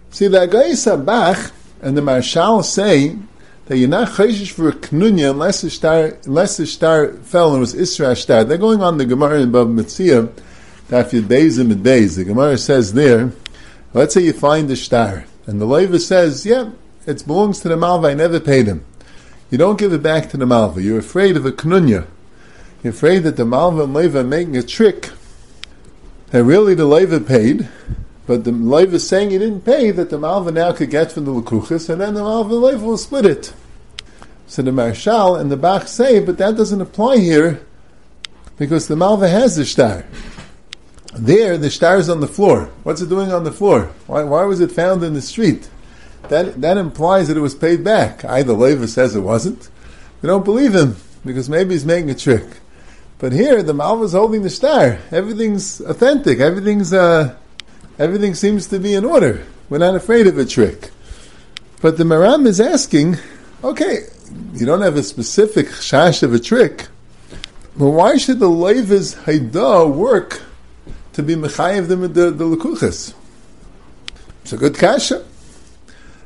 See, 0.09 0.27
the 0.27 0.47
Agai 0.47 0.71
Sabach 0.71 1.51
and 1.81 1.97
the 1.97 2.01
Marshal 2.01 2.63
say 2.63 3.17
that 3.65 3.77
you're 3.77 3.89
not 3.89 4.09
chayshish 4.09 4.51
for 4.51 4.69
a 4.69 4.71
knunya 4.71 5.31
unless 5.31 5.61
the 5.61 5.69
star 5.69 6.17
unless 6.25 6.55
the 6.55 6.65
star 6.65 7.13
fell 7.13 7.51
and 7.51 7.59
was 7.59 7.73
Isra 7.75 8.15
star. 8.15 8.43
They're 8.43 8.57
going 8.57 8.81
on 8.81 8.97
the 8.97 9.05
Gemara 9.05 9.39
Bava 9.45 9.67
Metzia, 9.67 10.31
that 10.87 11.07
if 11.07 11.13
you 11.13 11.21
days 11.21 11.57
and 11.57 11.83
days, 11.83 12.15
the 12.15 12.23
Gemara 12.23 12.57
says 12.57 12.93
there, 12.93 13.31
let's 13.99 14.13
say 14.13 14.21
you 14.21 14.33
find 14.33 14.67
the 14.67 14.75
star, 14.75 15.25
and 15.47 15.59
the 15.59 15.65
Leva 15.65 15.99
says, 15.99 16.45
yeah, 16.45 16.71
it 17.05 17.25
belongs 17.25 17.59
to 17.61 17.69
the 17.69 17.77
Malva, 17.77 18.07
I 18.07 18.13
never 18.13 18.39
paid 18.39 18.67
him. 18.67 18.85
You 19.49 19.57
don't 19.57 19.79
give 19.79 19.93
it 19.93 20.03
back 20.03 20.29
to 20.29 20.37
the 20.37 20.45
Malva. 20.45 20.81
You're 20.81 20.99
afraid 20.99 21.37
of 21.37 21.45
a 21.45 21.51
knunya. 21.51 22.07
You're 22.83 22.93
afraid 22.93 23.19
that 23.23 23.37
the 23.37 23.45
Malva 23.45 23.83
and 23.83 23.93
Leva 23.93 24.19
are 24.19 24.23
making 24.23 24.57
a 24.57 24.63
trick 24.63 25.11
that 26.31 26.43
really 26.43 26.73
the 26.73 26.85
Leva 26.85 27.19
paid, 27.19 27.69
but 28.27 28.43
the 28.43 28.51
Leiv 28.51 28.91
is 28.93 29.07
saying 29.07 29.29
he 29.29 29.37
didn't 29.37 29.61
pay, 29.61 29.91
that 29.91 30.09
the 30.09 30.17
Malva 30.17 30.51
now 30.51 30.71
could 30.73 30.89
get 30.89 31.11
from 31.11 31.25
the 31.25 31.31
Lakuchas, 31.31 31.89
and 31.89 32.01
then 32.01 32.15
the 32.15 32.23
Malva 32.23 32.55
and 32.55 32.63
Leiv 32.63 32.81
will 32.81 32.97
split 32.97 33.25
it. 33.25 33.53
So 34.47 34.61
the 34.61 34.71
Marshal 34.71 35.35
and 35.35 35.51
the 35.51 35.57
Bach 35.57 35.87
say, 35.87 36.19
but 36.19 36.37
that 36.39 36.57
doesn't 36.57 36.81
apply 36.81 37.19
here, 37.19 37.65
because 38.57 38.87
the 38.87 38.95
Malva 38.95 39.29
has 39.29 39.55
the 39.55 39.65
star. 39.65 40.05
There, 41.17 41.57
the 41.57 41.69
star 41.69 41.97
is 41.97 42.09
on 42.09 42.19
the 42.19 42.27
floor. 42.27 42.69
What's 42.83 43.01
it 43.01 43.09
doing 43.09 43.31
on 43.31 43.45
the 43.45 43.51
floor? 43.51 43.91
Why, 44.05 44.23
why 44.23 44.43
was 44.43 44.59
it 44.59 44.71
found 44.71 45.03
in 45.03 45.13
the 45.13 45.21
street? 45.21 45.69
That, 46.29 46.59
that 46.61 46.77
implies 46.77 47.27
that 47.27 47.37
it 47.37 47.41
was 47.41 47.55
paid 47.55 47.83
back. 47.83 48.25
Either 48.25 48.53
Levi 48.53 48.85
says 48.85 49.15
it 49.15 49.21
wasn't. 49.21 49.69
We 50.21 50.27
don't 50.27 50.43
believe 50.43 50.75
him, 50.75 50.97
because 51.23 51.49
maybe 51.49 51.73
he's 51.73 51.85
making 51.85 52.09
a 52.09 52.15
trick. 52.15 52.45
But 53.17 53.31
here, 53.31 53.63
the 53.63 53.73
Malva 53.73 54.03
is 54.03 54.11
holding 54.11 54.41
the 54.41 54.49
star. 54.49 54.99
Everything's 55.11 55.79
authentic. 55.81 56.39
Everything's, 56.39 56.91
uh, 56.91 57.35
everything 57.97 58.33
seems 58.33 58.67
to 58.67 58.79
be 58.79 58.93
in 58.93 59.05
order. 59.05 59.45
We're 59.69 59.77
not 59.77 59.95
afraid 59.95 60.27
of 60.27 60.37
a 60.37 60.45
trick. 60.45 60.91
But 61.81 61.97
the 61.97 62.03
Maram 62.03 62.45
is 62.45 62.59
asking, 62.59 63.17
okay, 63.63 64.07
you 64.53 64.65
don't 64.65 64.81
have 64.81 64.97
a 64.97 65.03
specific 65.03 65.67
shash 65.67 66.23
of 66.23 66.33
a 66.33 66.39
trick, 66.39 66.87
but 67.77 67.91
why 67.91 68.17
should 68.17 68.39
the 68.39 68.49
Levi's 68.49 69.13
Haida 69.13 69.87
work 69.87 70.41
to 71.15 71.23
be 71.23 71.33
Mechayev 71.35 71.87
the, 71.87 71.95
the, 71.95 72.31
the 72.31 72.43
Lekuchas? 72.43 73.13
It's 74.41 74.51
a 74.51 74.57
good 74.57 74.77
kasha. 74.77 75.25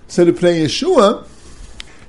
So 0.08 0.26
to 0.26 0.34
play 0.34 0.66
Yeshua, 0.66 1.28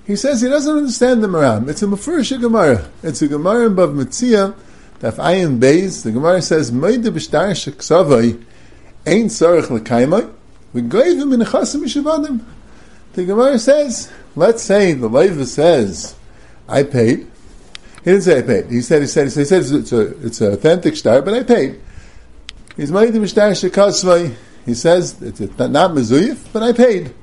he 0.07 0.17
says 0.17 0.41
he 0.41 0.49
doesn't 0.49 0.75
understand 0.75 1.23
the 1.23 1.29
Maram. 1.29 1.69
It's 1.69 1.83
a 1.83 1.87
Mefurish 1.87 2.41
Gemara. 2.41 2.91
It's 3.03 3.21
a 3.21 3.29
Gemara 3.29 3.67
in 3.67 3.77
Bava 3.77 3.95
Metzia, 3.95 4.55
Daf 4.99 5.17
Ayin 5.17 5.61
Beis. 5.61 6.05
The 6.05 6.11
Gemara 6.11 6.41
says, 6.41 6.73
Meide 6.73 7.05
b'shtar 7.05 7.51
sheksavai, 7.51 8.43
Ein 9.07 9.27
tzarech 9.27 9.69
l'kaimai, 9.69 10.31
in 10.73 10.89
echasim 10.89 11.83
yishavadim. 11.83 12.43
The 13.13 13.25
Gemara 13.27 13.59
says, 13.59 14.11
let's 14.37 14.63
say 14.63 14.95
the 14.95 15.09
Leva 15.09 15.45
says, 15.45 16.15
I 16.67 16.85
paid. 16.85 17.19
He 17.19 18.05
didn't 18.05 18.23
say 18.23 18.39
I 18.39 18.43
paid. 18.43 18.71
He 18.71 18.81
said, 18.81 19.03
he 19.03 19.07
said, 19.07 19.25
he 19.25 19.31
said, 19.31 19.41
he 19.41 19.45
said 19.45 19.81
it's, 19.81 19.93
a, 19.93 20.27
it's 20.27 20.41
an 20.41 20.53
authentic 20.55 20.97
star, 20.97 21.21
but 21.21 21.35
I 21.35 21.43
paid. 21.43 21.79
He's 22.81 22.91
made 22.91 23.13
the 23.13 23.29
shtar 23.29 23.51
shekasvai. 23.51 24.35
He 24.65 24.73
says, 24.73 25.21
it's 25.21 25.39
a, 25.39 25.69
not 25.69 25.91
mezuyif, 25.91 26.51
but 26.51 26.63
I 26.63 26.73
paid. 26.73 27.15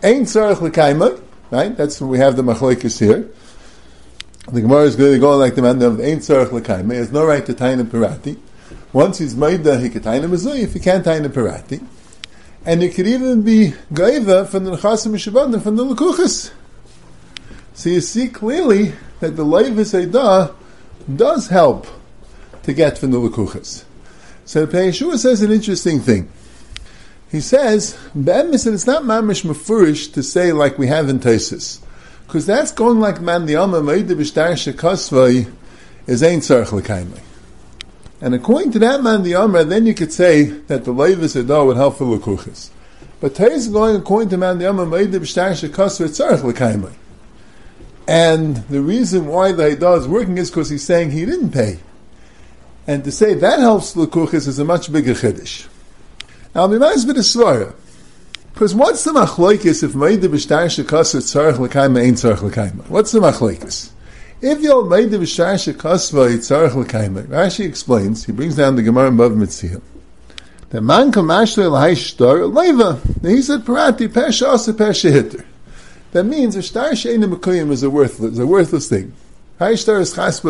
Ein 0.00 0.26
tzarech 0.26 0.60
l'kaimai, 0.60 1.20
right? 1.50 1.76
That's 1.76 2.00
when 2.00 2.08
we 2.08 2.18
have 2.18 2.36
the 2.36 2.44
machlekes 2.44 3.00
here. 3.00 3.28
The 4.46 4.60
Gemara 4.60 4.84
is 4.84 4.94
going 4.94 5.14
to 5.14 5.18
go 5.18 5.36
like 5.36 5.56
the 5.56 5.62
man 5.62 5.82
of 5.82 5.98
Ein 5.98 6.18
tzarech 6.18 6.52
l'kaimai. 6.52 6.92
He 6.92 6.98
has 6.98 7.10
no 7.10 7.26
right 7.26 7.44
to 7.44 7.52
tain 7.52 7.78
the 7.78 7.84
pirati. 7.84 8.38
Once 8.92 9.18
he's 9.18 9.34
made 9.34 9.64
that, 9.64 9.80
he 9.80 9.90
can 9.90 10.02
tain 10.02 10.22
the 10.22 10.28
hikatayin 10.28 10.62
mezuyif, 10.62 10.72
he 10.72 10.78
can't 10.78 11.04
tain 11.04 11.24
the 11.24 11.28
pirati. 11.28 11.84
And 12.64 12.80
it 12.80 12.94
could 12.94 13.08
even 13.08 13.42
be 13.42 13.74
gaiva 13.92 14.46
from 14.46 14.62
the 14.62 14.76
nechasim 14.76 15.10
mishabadim 15.10 15.60
from 15.64 15.74
the 15.74 15.84
lekuchas. 15.84 16.52
So 17.74 17.90
you 17.90 18.00
see 18.00 18.28
clearly 18.28 18.92
that 19.18 19.34
the 19.34 19.44
leivis 19.44 20.00
eidah 20.00 20.54
does 21.16 21.48
help 21.48 21.88
to 22.62 22.72
get 22.72 22.98
from 22.98 23.10
the 23.10 23.18
lekuchas. 23.18 23.86
So 24.52 24.66
the 24.66 24.76
Yeshua 24.76 25.16
says 25.16 25.40
an 25.40 25.50
interesting 25.50 25.98
thing. 26.00 26.28
He 27.30 27.40
says, 27.40 27.96
Be'emes, 28.14 28.70
it's 28.70 28.86
not 28.86 29.02
mamish 29.02 29.46
mafurish 29.46 30.12
to 30.12 30.22
say 30.22 30.52
like 30.52 30.76
we 30.76 30.88
have 30.88 31.08
in 31.08 31.20
Taisis. 31.20 31.80
Because 32.26 32.44
that's 32.44 32.70
going 32.70 33.00
like 33.00 33.18
man 33.18 33.46
the 33.46 33.54
Bishtar 33.54 34.52
Shekasvai 34.52 35.50
is 36.06 36.22
ain't 36.22 36.44
l'kaimai. 36.50 37.22
And 38.20 38.34
according 38.34 38.72
to 38.72 38.78
that 38.80 39.02
man, 39.02 39.22
the 39.22 39.36
Amra, 39.36 39.64
then 39.64 39.86
you 39.86 39.94
could 39.94 40.12
say 40.12 40.42
that 40.42 40.84
the 40.84 40.92
Levis 40.92 41.34
Edah 41.34 41.48
oh, 41.48 41.66
would 41.68 41.78
help 41.78 41.96
for 41.96 42.04
Lukuchas. 42.04 42.68
But 43.22 43.34
Tais 43.34 43.54
is 43.54 43.68
going 43.68 43.96
according 43.96 44.28
to 44.28 44.36
man, 44.36 44.58
the 44.58 44.66
Shekasver 44.66 46.08
Tzarech 46.10 46.44
L'kaimai. 46.44 46.92
And 48.06 48.56
the 48.68 48.82
reason 48.82 49.28
why 49.28 49.52
the 49.52 49.74
Edah 49.74 50.00
is 50.00 50.06
working 50.06 50.36
is 50.36 50.50
because 50.50 50.68
he's 50.68 50.84
saying 50.84 51.12
he 51.12 51.24
didn't 51.24 51.52
pay. 51.52 51.78
And 52.86 53.04
to 53.04 53.12
say 53.12 53.34
that 53.34 53.60
helps 53.60 53.94
Lukuchas 53.94 54.48
is 54.48 54.58
a 54.58 54.64
much 54.64 54.92
bigger 54.92 55.14
Chiddush. 55.14 55.68
Now, 56.54 56.62
I'll 56.62 56.68
be 56.68 56.76
Mimaz 56.76 57.06
bit 57.06 57.16
a. 57.16 57.74
Because 58.52 58.74
what's 58.74 59.04
the 59.04 59.12
machloikis 59.12 59.82
if 59.82 59.94
Maida 59.94 60.28
B'shtar 60.28 60.66
Shekasver 60.66 61.20
Tzarech 61.20 61.58
L'kaimai 61.58 62.02
ain't 62.02 62.18
Tzarech 62.18 62.42
L'kaimai? 62.42 62.88
What's 62.88 63.12
the 63.12 63.20
machloikis? 63.20 63.92
If 64.42 64.60
you're 64.60 64.84
made 64.84 65.12
the 65.12 65.18
Vishasha 65.18 65.72
Kasva 65.72 66.34
Yitzarech 66.34 66.74
L'kaimer, 66.74 67.22
Rashi 67.28 67.64
explains, 67.64 68.24
he 68.24 68.32
brings 68.32 68.56
down 68.56 68.74
the 68.74 68.82
Gemara 68.82 69.06
above 69.06 69.36
Mitzvah. 69.36 69.80
The 70.70 70.80
man 70.80 71.12
kamashler 71.12 71.70
l'hai 71.70 71.94
shtar 71.94 72.46
leva. 72.46 72.98
He 73.20 73.40
said 73.40 73.60
parati 73.60 74.08
pesha 74.08 74.54
asa 74.54 74.72
pesha 74.72 75.12
hitter. 75.12 75.44
That 76.10 76.24
means 76.24 76.56
a 76.56 76.62
shtar 76.62 76.96
she'ena 76.96 77.28
mekuyim 77.28 77.70
is 77.70 77.84
a 77.84 77.90
worthless, 77.90 78.32
is 78.32 78.38
a 78.40 78.46
worthless 78.46 78.88
thing. 78.88 79.12
Hai 79.60 79.76
shtar 79.76 80.00
is 80.00 80.12
chas. 80.12 80.44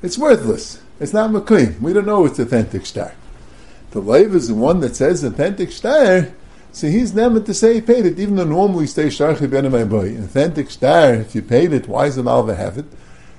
It's 0.00 0.16
worthless. 0.16 0.80
It's 1.04 1.12
not 1.12 1.32
mekuyim. 1.32 1.82
We 1.82 1.92
don't 1.92 2.06
know 2.06 2.24
it's 2.24 2.38
authentic 2.38 2.86
star. 2.86 3.12
The 3.90 4.00
leva 4.00 4.38
is 4.38 4.48
the 4.48 4.54
one 4.54 4.80
that 4.80 4.96
says 4.96 5.22
authentic 5.22 5.70
star. 5.70 6.28
So 6.72 6.86
he's 6.88 7.12
never 7.12 7.40
to 7.40 7.52
say 7.52 7.74
he 7.74 7.80
paid 7.82 8.06
it, 8.06 8.18
even 8.18 8.36
though 8.36 8.44
normally 8.44 8.86
say 8.86 9.08
Sharchi 9.08 9.50
Ben 9.50 9.70
my 9.70 9.84
boy. 9.84 10.16
Authentic 10.16 10.70
star, 10.70 11.12
if 11.12 11.34
you 11.34 11.42
paid 11.42 11.74
it, 11.74 11.88
why 11.88 12.08
the 12.08 12.22
Malva 12.22 12.54
have 12.54 12.78
it? 12.78 12.86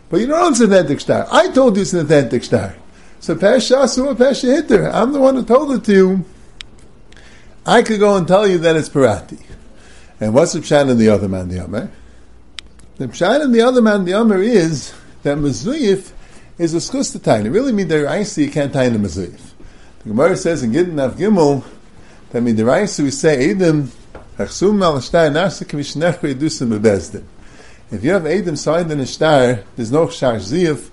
But 0.09 0.19
you 0.19 0.27
don't 0.27 0.39
know 0.39 0.49
it's 0.49 0.61
authentic 0.61 0.99
star. 0.99 1.27
I 1.31 1.49
told 1.49 1.75
you 1.75 1.81
it's 1.81 1.93
an 1.93 2.01
authentic 2.01 2.43
star. 2.43 2.75
So 3.19 3.33
Pesha 3.33 3.77
Asuma 3.77 4.15
Pesha 4.15 4.55
Hitter. 4.55 4.87
I'm 4.87 5.11
the 5.11 5.19
one 5.19 5.33
who 5.33 5.43
told 5.43 5.71
it 5.71 5.83
to 5.85 5.91
you. 5.91 6.25
I 7.65 7.81
could 7.81 7.99
go 7.99 8.15
and 8.15 8.27
tell 8.27 8.47
you 8.47 8.59
that 8.59 8.75
it's 8.75 8.89
Parati. 8.89 9.39
And 10.21 10.35
what's 10.35 10.53
the 10.53 10.59
Pshan 10.59 10.91
in 10.91 10.99
the 10.99 11.09
other 11.09 11.27
man, 11.27 11.49
the 11.49 11.63
Amr? 11.63 11.89
The 12.97 13.07
Pshan 13.07 13.43
in 13.43 13.53
the 13.53 13.61
other 13.61 13.81
man, 13.81 14.05
the 14.05 14.13
Amr 14.13 14.39
is 14.39 14.93
that 15.23 15.39
Mezuyif 15.39 16.11
is 16.57 16.73
a 16.73 16.77
skustatine. 16.77 17.45
It 17.45 17.51
really 17.51 17.71
means 17.71 17.89
that 17.89 18.41
you 18.41 18.49
can't 18.49 18.71
tie 18.71 18.85
in 18.85 18.95
a 18.95 18.99
Mezuyif. 18.99 19.39
The 19.99 20.09
Gemara 20.09 20.37
says 20.37 20.63
in 20.63 20.71
Gidden 20.71 20.99
Av 20.99 21.15
Gimel, 21.15 21.63
that 22.31 22.41
mean 22.41 22.55
the 22.55 22.65
we 22.65 23.11
say 23.11 23.51
Edom 23.51 23.91
Hachsum 24.37 24.83
al 24.83 24.99
Shtar 24.99 25.29
Nasik 25.29 25.67
Mishnechu 25.67 26.33
Yedusim 26.33 26.77
Bebezdin. 26.77 27.23
If 27.91 28.03
you 28.03 28.11
have 28.11 28.25
Edom 28.25 28.55
signed 28.55 28.91
in 28.91 28.99
a 28.99 29.05
star, 29.05 29.63
there's 29.75 29.91
no 29.91 30.09
Shar 30.09 30.35
Ziyaf, 30.35 30.89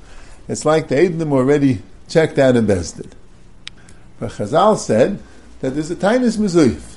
it's 0.49 0.65
like 0.65 0.89
the 0.89 0.99
Edom 0.99 1.33
already 1.33 1.83
checked 2.09 2.39
out 2.39 2.57
in 2.57 2.67
Bezdin. 2.67 3.11
But 4.19 4.33
Chazal 4.33 4.79
said 4.79 5.21
that 5.61 5.71
there's 5.71 5.91
a 5.91 5.97
Tainus 5.97 6.39
Mezuyif. 6.39 6.97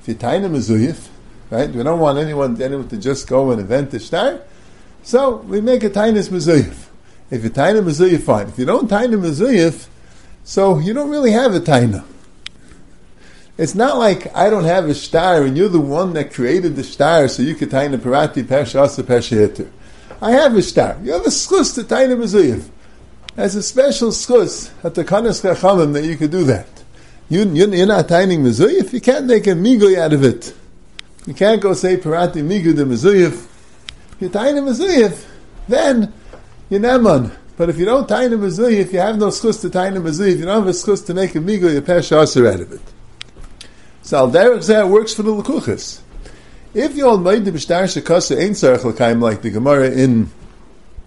If 0.00 0.08
you 0.08 0.14
Tainus 0.14 0.50
Mezuyif, 0.50 1.08
right? 1.50 1.70
We 1.70 1.82
don't 1.82 2.00
want 2.00 2.18
anyone, 2.18 2.60
anyone 2.60 2.88
to 2.88 2.96
just 2.96 3.26
go 3.26 3.50
and 3.50 3.60
invent 3.60 3.90
the 3.90 4.00
star. 4.00 4.40
So 5.02 5.36
we 5.36 5.60
make 5.60 5.82
a 5.84 5.90
tainis 5.90 6.28
mezuyif. 6.28 6.87
If 7.30 7.44
you 7.44 7.50
taina 7.50 7.82
mezuyif, 7.82 8.22
fine. 8.22 8.48
If 8.48 8.58
you 8.58 8.64
don't 8.64 8.90
taina 8.90 9.20
mezuyif, 9.20 9.86
so 10.44 10.78
you 10.78 10.94
don't 10.94 11.10
really 11.10 11.32
have 11.32 11.54
a 11.54 11.60
taina. 11.60 12.04
It's 13.58 13.74
not 13.74 13.98
like 13.98 14.34
I 14.36 14.48
don't 14.48 14.64
have 14.64 14.86
a 14.86 14.94
star 14.94 15.42
and 15.42 15.56
you're 15.56 15.68
the 15.68 15.80
one 15.80 16.12
that 16.14 16.32
created 16.32 16.76
the 16.76 16.84
star, 16.84 17.28
so 17.28 17.42
you 17.42 17.54
could 17.54 17.70
taina 17.70 17.98
parati 17.98 18.44
pesha 18.44 18.82
asa 18.82 19.02
pesha 19.02 19.68
I 20.22 20.30
have 20.30 20.56
a 20.56 20.62
star. 20.62 20.96
You 21.02 21.12
have 21.12 21.26
a 21.26 21.30
schus 21.30 21.74
to 21.74 21.82
taina 21.82 22.16
mezuyif. 22.16 22.68
There's 23.34 23.56
a 23.56 23.62
special 23.62 24.10
schus 24.10 24.70
at 24.82 24.94
the 24.94 25.04
kanas 25.04 25.42
chachamim 25.42 25.92
that 25.92 26.04
you 26.04 26.16
could 26.16 26.30
do 26.30 26.44
that. 26.44 26.66
You, 27.28 27.44
you're 27.44 27.86
not 27.86 28.08
taining 28.08 28.42
mezuyif, 28.42 28.92
you 28.92 29.00
can't 29.00 29.26
make 29.26 29.46
a 29.46 29.50
migoy 29.50 29.98
out 29.98 30.14
of 30.14 30.24
it. 30.24 30.54
You 31.26 31.34
can't 31.34 31.60
go 31.60 31.74
say 31.74 31.98
parati 31.98 32.42
migu 32.42 32.74
de 32.74 32.84
mezuyif. 32.84 33.46
You're 34.18 34.30
taining 34.30 34.64
mezuyif, 34.64 35.26
then 35.68 36.12
you're 36.70 36.80
neman. 36.80 37.34
But 37.56 37.68
if 37.68 37.78
you 37.78 37.84
don't 37.84 38.08
taina 38.08 38.70
if 38.70 38.92
you 38.92 39.00
have 39.00 39.18
no 39.18 39.28
schus 39.28 39.60
to 39.62 39.68
taina 39.68 40.00
mezuyif, 40.00 40.38
you 40.38 40.44
don't 40.44 40.64
have 40.64 40.68
a 40.68 40.70
schus 40.70 41.04
to 41.06 41.14
make 41.14 41.34
a 41.34 41.38
migoy, 41.38 41.74
you 41.74 41.82
pesha 41.82 42.18
asa 42.22 42.48
out 42.48 42.60
of 42.60 42.72
it. 42.72 42.80
So 44.02 44.18
al 44.18 44.30
derech 44.30 44.88
works 44.88 45.12
for 45.12 45.24
the 45.24 45.32
lekuchas. 45.32 46.00
If 46.72 46.96
you 46.96 47.08
all 47.08 47.18
made 47.18 47.44
the 47.44 47.50
b'shtar 47.50 47.84
shekasa 47.84 48.38
ain't 48.40 48.52
tzarech 48.52 48.84
l'kaim 48.84 49.20
like 49.20 49.42
the 49.42 49.50
Gemara 49.50 49.90
in 49.90 50.26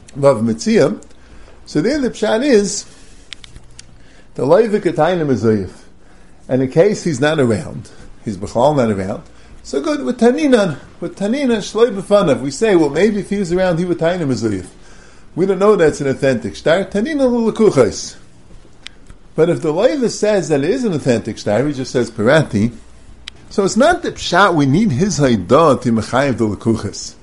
Vav 0.09 0.41
Mitziyah, 0.41 1.01
so 1.65 1.81
there 1.81 2.01
the 2.01 2.09
pshat 2.09 2.43
is 2.43 2.85
the 4.33 4.43
loiva 4.43 4.81
katayim 4.81 5.25
mezuyif. 5.25 5.71
And 6.49 6.61
in 6.63 6.69
case 6.69 7.05
he's 7.05 7.21
not 7.21 7.39
around, 7.39 7.89
he's 8.25 8.37
b'chal 8.37 8.75
not 8.75 8.91
around, 8.91 9.23
so 9.63 9.81
good 9.81 10.03
with 10.03 10.19
Tanina, 10.19 10.79
with 10.99 11.17
Tanina 11.17 11.59
shloi 11.59 11.95
b'fanav. 11.95 12.41
We 12.41 12.51
say, 12.51 12.75
well, 12.75 12.89
maybe 12.89 13.21
if 13.21 13.29
he 13.29 13.37
was 13.37 13.53
around, 13.53 13.79
he 13.79 13.85
would 13.85 13.99
taina 13.99 14.27
mezuyif. 14.27 14.67
We 15.33 15.45
don't 15.45 15.59
know 15.59 15.75
that's 15.75 16.01
an 16.01 16.07
authentic 16.07 16.55
star. 16.55 16.83
Tanina. 16.83 18.17
But 19.33 19.49
if 19.49 19.61
the 19.61 19.71
loiva 19.71 20.09
says 20.09 20.49
that 20.49 20.63
it 20.63 20.69
is 20.69 20.83
an 20.83 20.93
authentic 20.93 21.37
star, 21.37 21.65
he 21.65 21.73
just 21.73 21.91
says 21.91 22.11
pirati. 22.11 22.75
so 23.49 23.63
it's 23.63 23.77
not 23.77 24.03
the 24.03 24.11
pshat 24.11 24.53
we 24.53 24.65
need 24.65 24.91
his 24.91 25.19
haidah 25.19 25.81
to 25.81 25.91
mechayiv 25.91 26.37
the 26.37 26.47
lekuchas. 26.47 27.15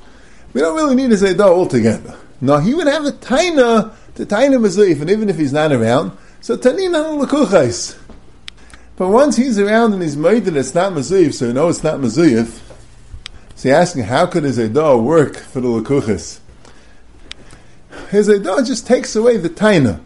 We 0.54 0.62
don't 0.62 0.74
really 0.74 0.94
need 0.94 1.10
his 1.10 1.22
haidah 1.22 1.40
altogether. 1.40 2.16
No, 2.40 2.58
he 2.58 2.74
would 2.74 2.86
have 2.86 3.04
a 3.04 3.12
taina 3.12 3.94
to 4.14 4.24
taina 4.24 4.56
mezuyif, 4.56 5.02
and 5.02 5.10
even 5.10 5.28
if 5.28 5.36
he's 5.36 5.52
not 5.52 5.70
around, 5.70 6.16
so 6.40 6.56
tanina 6.56 7.22
lekuchas. 7.22 7.98
But 8.96 9.08
once 9.10 9.36
he's 9.36 9.58
around 9.58 9.92
and 9.92 10.02
he's 10.02 10.16
made 10.16 10.46
that 10.46 10.56
it's 10.56 10.74
not 10.74 10.94
mezuyif, 10.94 11.34
so 11.34 11.48
you 11.48 11.52
know 11.52 11.68
it's 11.68 11.84
not 11.84 12.00
mezuyif. 12.00 12.62
So 13.54 13.68
you're 13.68 13.76
asking, 13.76 14.04
how 14.04 14.24
could 14.26 14.44
his 14.44 14.58
haidah 14.58 15.02
work 15.02 15.36
for 15.36 15.60
the 15.60 15.68
lekuchas? 15.68 16.40
His 18.10 18.28
haidah 18.28 18.66
just 18.66 18.86
takes 18.86 19.14
away 19.16 19.36
the 19.36 19.50
taina, 19.50 20.00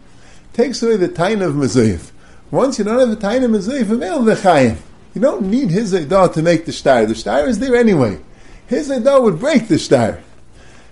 takes 0.53 0.81
away 0.83 0.97
the 0.97 1.09
taina 1.09 1.47
of 1.47 1.53
mezuyif. 1.53 2.11
Once 2.51 2.77
you 2.77 2.85
don't 2.85 2.99
have 2.99 3.09
a 3.09 3.15
taina 3.15 3.49
mezuyif, 3.49 3.89
avail 3.89 4.21
the 4.23 4.35
chayim. 4.35 4.77
You 5.13 5.21
don't 5.21 5.43
need 5.43 5.69
his 5.69 5.93
Eidah 5.93 6.33
to 6.33 6.41
make 6.41 6.65
the 6.65 6.71
star. 6.71 7.05
The 7.05 7.15
star 7.15 7.47
is 7.47 7.59
there 7.59 7.75
anyway. 7.75 8.19
His 8.67 8.89
Eidah 8.89 9.21
would 9.21 9.39
break 9.39 9.67
the 9.67 9.77
star. 9.77 10.19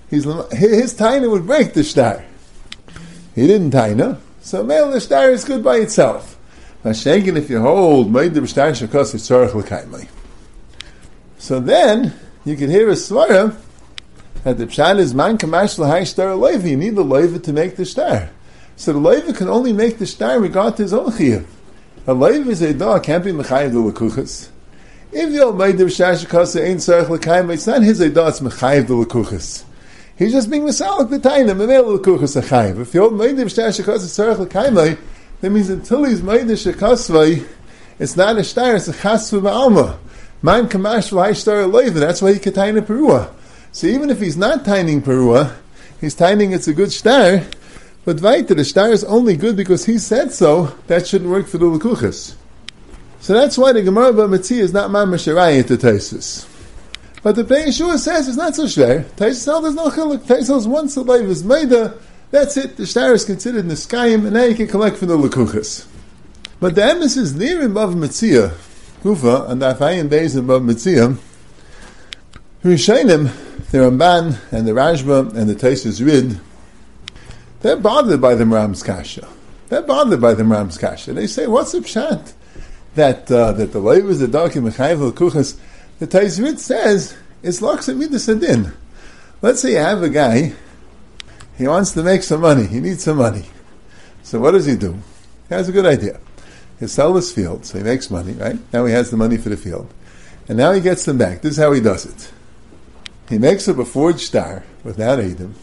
His, 0.10 0.26
his 0.52 0.94
Taina 0.94 1.30
would 1.30 1.48
break 1.48 1.74
the 1.74 1.84
star. 1.84 2.24
He 3.34 3.48
didn't 3.48 3.72
Taina, 3.72 4.20
so 4.42 4.64
male 4.64 4.92
the 4.92 5.00
star 5.00 5.30
is 5.32 5.46
good 5.46 5.64
by 5.64 5.78
itself. 5.78 6.38
Mashenkin, 6.84 7.38
if 7.38 7.50
you 7.50 7.62
hold, 7.62 8.12
made 8.12 8.34
the 8.34 8.42
yitzorach 8.42 9.54
l'kaimai. 9.54 10.08
So 11.38 11.60
then, 11.60 12.14
you 12.44 12.56
can 12.56 12.70
hear 12.70 12.90
a 12.90 12.94
svara 12.94 13.56
that 14.44 14.58
the 14.58 14.66
pshat 14.66 15.00
is 15.00 15.14
man 15.14 15.38
kamash 15.38 15.78
l'hai 15.78 16.06
star 16.06 16.36
leiva. 16.36 16.70
You 16.70 16.78
need 16.78 16.96
the 16.96 17.04
leiva 17.04 17.40
to 17.40 17.54
make 17.54 17.76
the 17.76 17.86
star. 17.86 18.30
So 18.76 18.94
the 18.94 19.00
leiva 19.00 19.34
can 19.34 19.48
only 19.48 19.74
make 19.74 19.98
the 19.98 20.08
star 20.08 20.40
regard 20.40 20.78
to 20.78 20.84
his 20.84 20.94
own 20.94 21.12
chiyuv. 21.12 21.46
A 22.08 22.16
leiv 22.16 22.48
is 22.48 22.62
a 22.62 22.74
dog 22.74 23.04
can't 23.04 23.24
be 23.24 23.32
mechayiv 23.32 23.72
the 23.72 23.92
lekuchas. 23.92 24.50
If 25.14 25.34
the 25.34 25.42
Almighty 25.42 25.84
Shash 25.84 26.26
Kasa 26.26 26.66
ain't 26.66 26.80
Sarach 26.80 27.08
Lekayim, 27.08 27.54
it's 27.54 27.68
not 27.68 27.82
his 27.82 28.00
Eidah, 28.00 28.30
it's 28.30 28.40
Mechayiv 28.40 28.88
the 28.88 28.94
Lekuchas. 28.94 29.66
He's 30.18 30.32
just 30.32 30.50
being 30.50 30.64
Mesalik 30.64 31.10
the 31.10 31.20
Taina, 31.20 31.50
Memel 31.50 32.00
Lekuchas 32.00 32.42
Achayiv. 32.42 32.80
If 32.80 32.94
the 32.94 33.00
Almighty 33.00 33.36
Shash 33.44 33.84
Kasa 33.84 34.06
Sarach 34.06 34.48
Lekayim, 34.48 34.98
that 35.42 35.50
means 35.50 35.70
until 35.70 36.06
he's 36.06 36.22
Maida 36.22 36.54
Shekasvai, 36.54 37.46
it's 38.00 38.16
not 38.16 38.38
a 38.38 38.44
star, 38.46 38.78
it's 38.78 38.88
a 38.88 38.94
Chasva 38.94 39.42
Ba'alma. 39.42 39.98
Man 40.42 40.70
Kamash 40.70 41.12
V'hai 41.12 41.36
Star 41.36 41.64
Leiv, 41.64 41.94
that's 41.96 42.22
why 42.22 42.32
he 42.32 42.40
can 42.40 42.54
Taina 42.54 42.80
Perua. 42.80 43.34
So 43.72 43.88
even 43.88 44.10
if 44.10 44.20
he's 44.20 44.38
not 44.38 44.66
tining 44.66 45.02
Perua, 45.02 45.56
he's 46.00 46.14
tining 46.14 46.52
it's 46.52 46.68
a 46.68 46.74
good 46.74 46.92
star, 46.92 47.42
but 48.04 48.20
weiter, 48.20 48.56
the 48.56 48.66
star 48.66 48.90
is 48.92 49.04
only 49.04 49.38
good 49.38 49.56
because 49.56 49.86
he 49.86 49.98
said 49.98 50.34
so. 50.34 50.76
That 50.88 51.08
shouldn't 51.08 51.30
work 51.30 51.48
for 51.48 51.58
the 51.60 51.66
lekuchas. 51.66 52.36
So 53.20 53.34
that's 53.34 53.58
why 53.58 53.74
the 53.74 53.84
Gemara 53.84 54.12
B'Metzi 54.12 54.58
is 54.58 54.74
not 54.74 54.90
Mamasharai 54.90 55.66
to 55.68 55.78
Taisus. 55.78 56.48
But 57.22 57.36
the 57.36 57.44
Pnei 57.44 57.68
Yeshua 57.68 58.00
says 58.00 58.28
it's 58.28 58.38
not 58.38 58.56
so 58.56 58.66
schwer. 58.66 59.04
Taisus 59.04 59.62
there's 59.62 59.76
no 59.76 59.90
chiluk. 59.90 60.24
Taisus 60.24 60.66
once 60.66 60.96
the 60.96 61.04
life 61.04 61.22
is 61.22 61.44
maida, 61.44 61.96
that's 62.32 62.58
it. 62.58 62.78
The 62.78 62.88
star 62.88 63.14
is 63.14 63.24
considered 63.24 63.66
skyim, 63.66 64.26
and 64.26 64.34
now 64.34 64.46
you 64.46 64.56
can 64.56 64.68
collect 64.68 64.98
from 64.98 65.10
the 65.10 65.18
lekuchas. 65.18 65.86
But 66.60 66.74
the 66.76 66.82
emes 66.82 67.18
is 67.18 67.36
near 67.36 67.66
above 67.66 67.94
Metzia, 67.94 68.54
Kufa, 69.04 69.46
and 69.48 69.62
the 69.62 69.74
Afayin 69.74 70.10
days 70.10 70.36
above 70.36 70.64
Metzia. 70.64 71.18
Rishainim, 72.64 73.32
the 73.72 73.78
Ramban 73.80 74.52
and 74.52 74.68
the 74.68 74.72
Rashba 74.72 75.36
and 75.36 75.50
the 75.50 75.56
Taisus 75.56 76.06
Rid 76.06 76.40
they're 77.62 77.78
bothered 77.78 78.22
by 78.22 78.36
the 78.36 78.46
Ram's 78.46 78.84
Kasha. 78.84 79.28
They're 79.70 79.84
bothered 79.84 80.20
by 80.20 80.34
the 80.34 80.44
Ram's 80.44 80.78
Kasha. 80.78 81.14
They 81.14 81.28
say, 81.28 81.48
what's 81.48 81.72
the 81.72 81.80
pshat? 81.80 82.34
That, 82.96 83.32
uh, 83.32 83.54
that 83.54 83.72
the 83.72 83.82
is 83.88 84.20
the 84.20 84.28
dark 84.28 84.56
in 84.56 84.64
Mechayv 84.64 85.12
Kuchas. 85.14 85.58
The 86.00 86.08
Taizrit 86.08 86.58
says, 86.58 87.16
it's 87.44 87.62
Laksa 87.62 87.96
Midas 87.96 88.28
Adin. 88.28 88.74
Let's 89.42 89.62
say 89.62 89.72
you 89.72 89.78
have 89.78 90.04
a 90.04 90.10
guy, 90.10 90.54
he 91.58 91.68
wants 91.68 91.92
to 91.92 92.04
make 92.04 92.24
some 92.24 92.42
money, 92.42 92.66
he 92.66 92.80
needs 92.80 93.04
some 93.04 93.18
money. 93.18 93.46
So 94.24 94.40
what 94.40 94.52
does 94.52 94.66
he 94.66 94.76
do? 94.76 94.94
He 95.48 95.56
has 95.56 95.70
a 95.70 95.72
good 95.72 95.86
idea. 95.86 96.20
He'll 96.80 96.90
sell 96.90 97.16
his 97.16 97.32
field, 97.32 97.66
so 97.66 97.78
he 97.78 97.84
makes 97.84 98.10
money, 98.10 98.34
right? 98.34 98.58
Now 98.74 98.86
he 98.86 98.94
has 98.94 99.12
the 99.12 99.18
money 99.18 99.38
for 99.38 99.50
the 99.50 99.58
field. 99.58 99.92
And 100.48 100.58
now 100.58 100.72
he 100.72 100.82
gets 100.82 101.06
them 101.06 101.18
back. 101.18 101.42
This 101.42 101.54
is 101.54 101.58
how 101.58 101.72
he 101.72 101.82
does 101.82 102.06
it. 102.06 102.32
He 103.32 103.40
makes 103.40 103.68
up 103.68 103.80
a 103.80 103.86
forged 103.86 104.20
star 104.20 104.64
without 104.84 105.20
Adam 105.20 105.56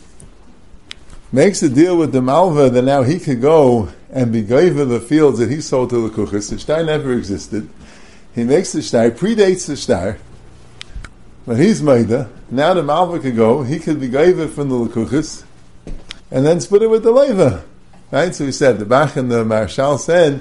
makes 1.32 1.62
a 1.62 1.68
deal 1.68 1.96
with 1.96 2.12
the 2.12 2.22
Malva 2.22 2.70
that 2.70 2.82
now 2.82 3.02
he 3.02 3.18
could 3.18 3.40
go 3.40 3.90
and 4.10 4.32
be 4.32 4.42
gaiva 4.42 4.88
the 4.88 5.00
fields 5.00 5.38
that 5.38 5.50
he 5.50 5.60
sold 5.60 5.90
to 5.90 6.08
the 6.08 6.14
Kuchas. 6.14 6.50
The 6.50 6.58
star 6.58 6.82
never 6.82 7.12
existed. 7.12 7.68
He 8.34 8.44
makes 8.44 8.72
the 8.72 8.82
star, 8.82 9.10
predates 9.10 9.66
the 9.66 9.76
star, 9.76 10.18
but 11.46 11.58
he's 11.58 11.82
Maida. 11.82 12.30
Now 12.50 12.74
the 12.74 12.82
Malva 12.82 13.18
could 13.20 13.36
go, 13.36 13.62
he 13.62 13.78
could 13.78 14.00
be 14.00 14.08
gaiva 14.08 14.48
from 14.48 14.68
the 14.68 14.76
Lekuchas, 14.76 15.44
and 16.30 16.46
then 16.46 16.60
split 16.60 16.82
it 16.82 16.90
with 16.90 17.02
the 17.02 17.12
Leva. 17.12 17.64
Right? 18.10 18.34
So 18.34 18.46
he 18.46 18.52
said, 18.52 18.78
the 18.78 18.86
Bach 18.86 19.16
and 19.16 19.30
the 19.30 19.44
Marshal 19.44 19.98
said, 19.98 20.40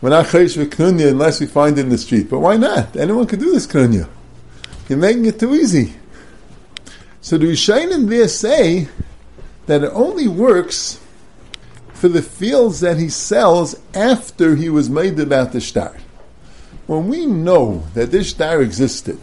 we're 0.00 0.10
not 0.10 0.26
chayish 0.26 0.56
with 0.56 0.70
knunya 0.70 1.10
unless 1.10 1.40
we 1.40 1.46
find 1.46 1.76
it 1.76 1.82
in 1.82 1.88
the 1.88 1.98
street. 1.98 2.30
But 2.30 2.38
why 2.38 2.56
not? 2.56 2.96
Anyone 2.96 3.26
could 3.26 3.40
do 3.40 3.50
this 3.50 3.66
knunya. 3.66 4.08
You're 4.88 4.98
making 4.98 5.26
it 5.26 5.40
too 5.40 5.54
easy. 5.54 5.94
So 7.20 7.36
the 7.36 7.46
Rishayim 7.46 8.08
there 8.08 8.28
say 8.28 8.88
that 9.66 9.84
it 9.84 9.90
only 9.92 10.26
works 10.26 11.00
for 11.92 12.08
the 12.08 12.22
fields 12.22 12.80
that 12.80 12.98
he 12.98 13.08
sells 13.10 13.76
after 13.94 14.56
he 14.56 14.70
was 14.70 14.88
made 14.88 15.20
about 15.20 15.52
the 15.52 15.60
star. 15.60 15.96
When 16.86 17.08
we 17.08 17.26
know 17.26 17.84
that 17.94 18.10
this 18.10 18.30
star 18.30 18.62
existed, 18.62 19.18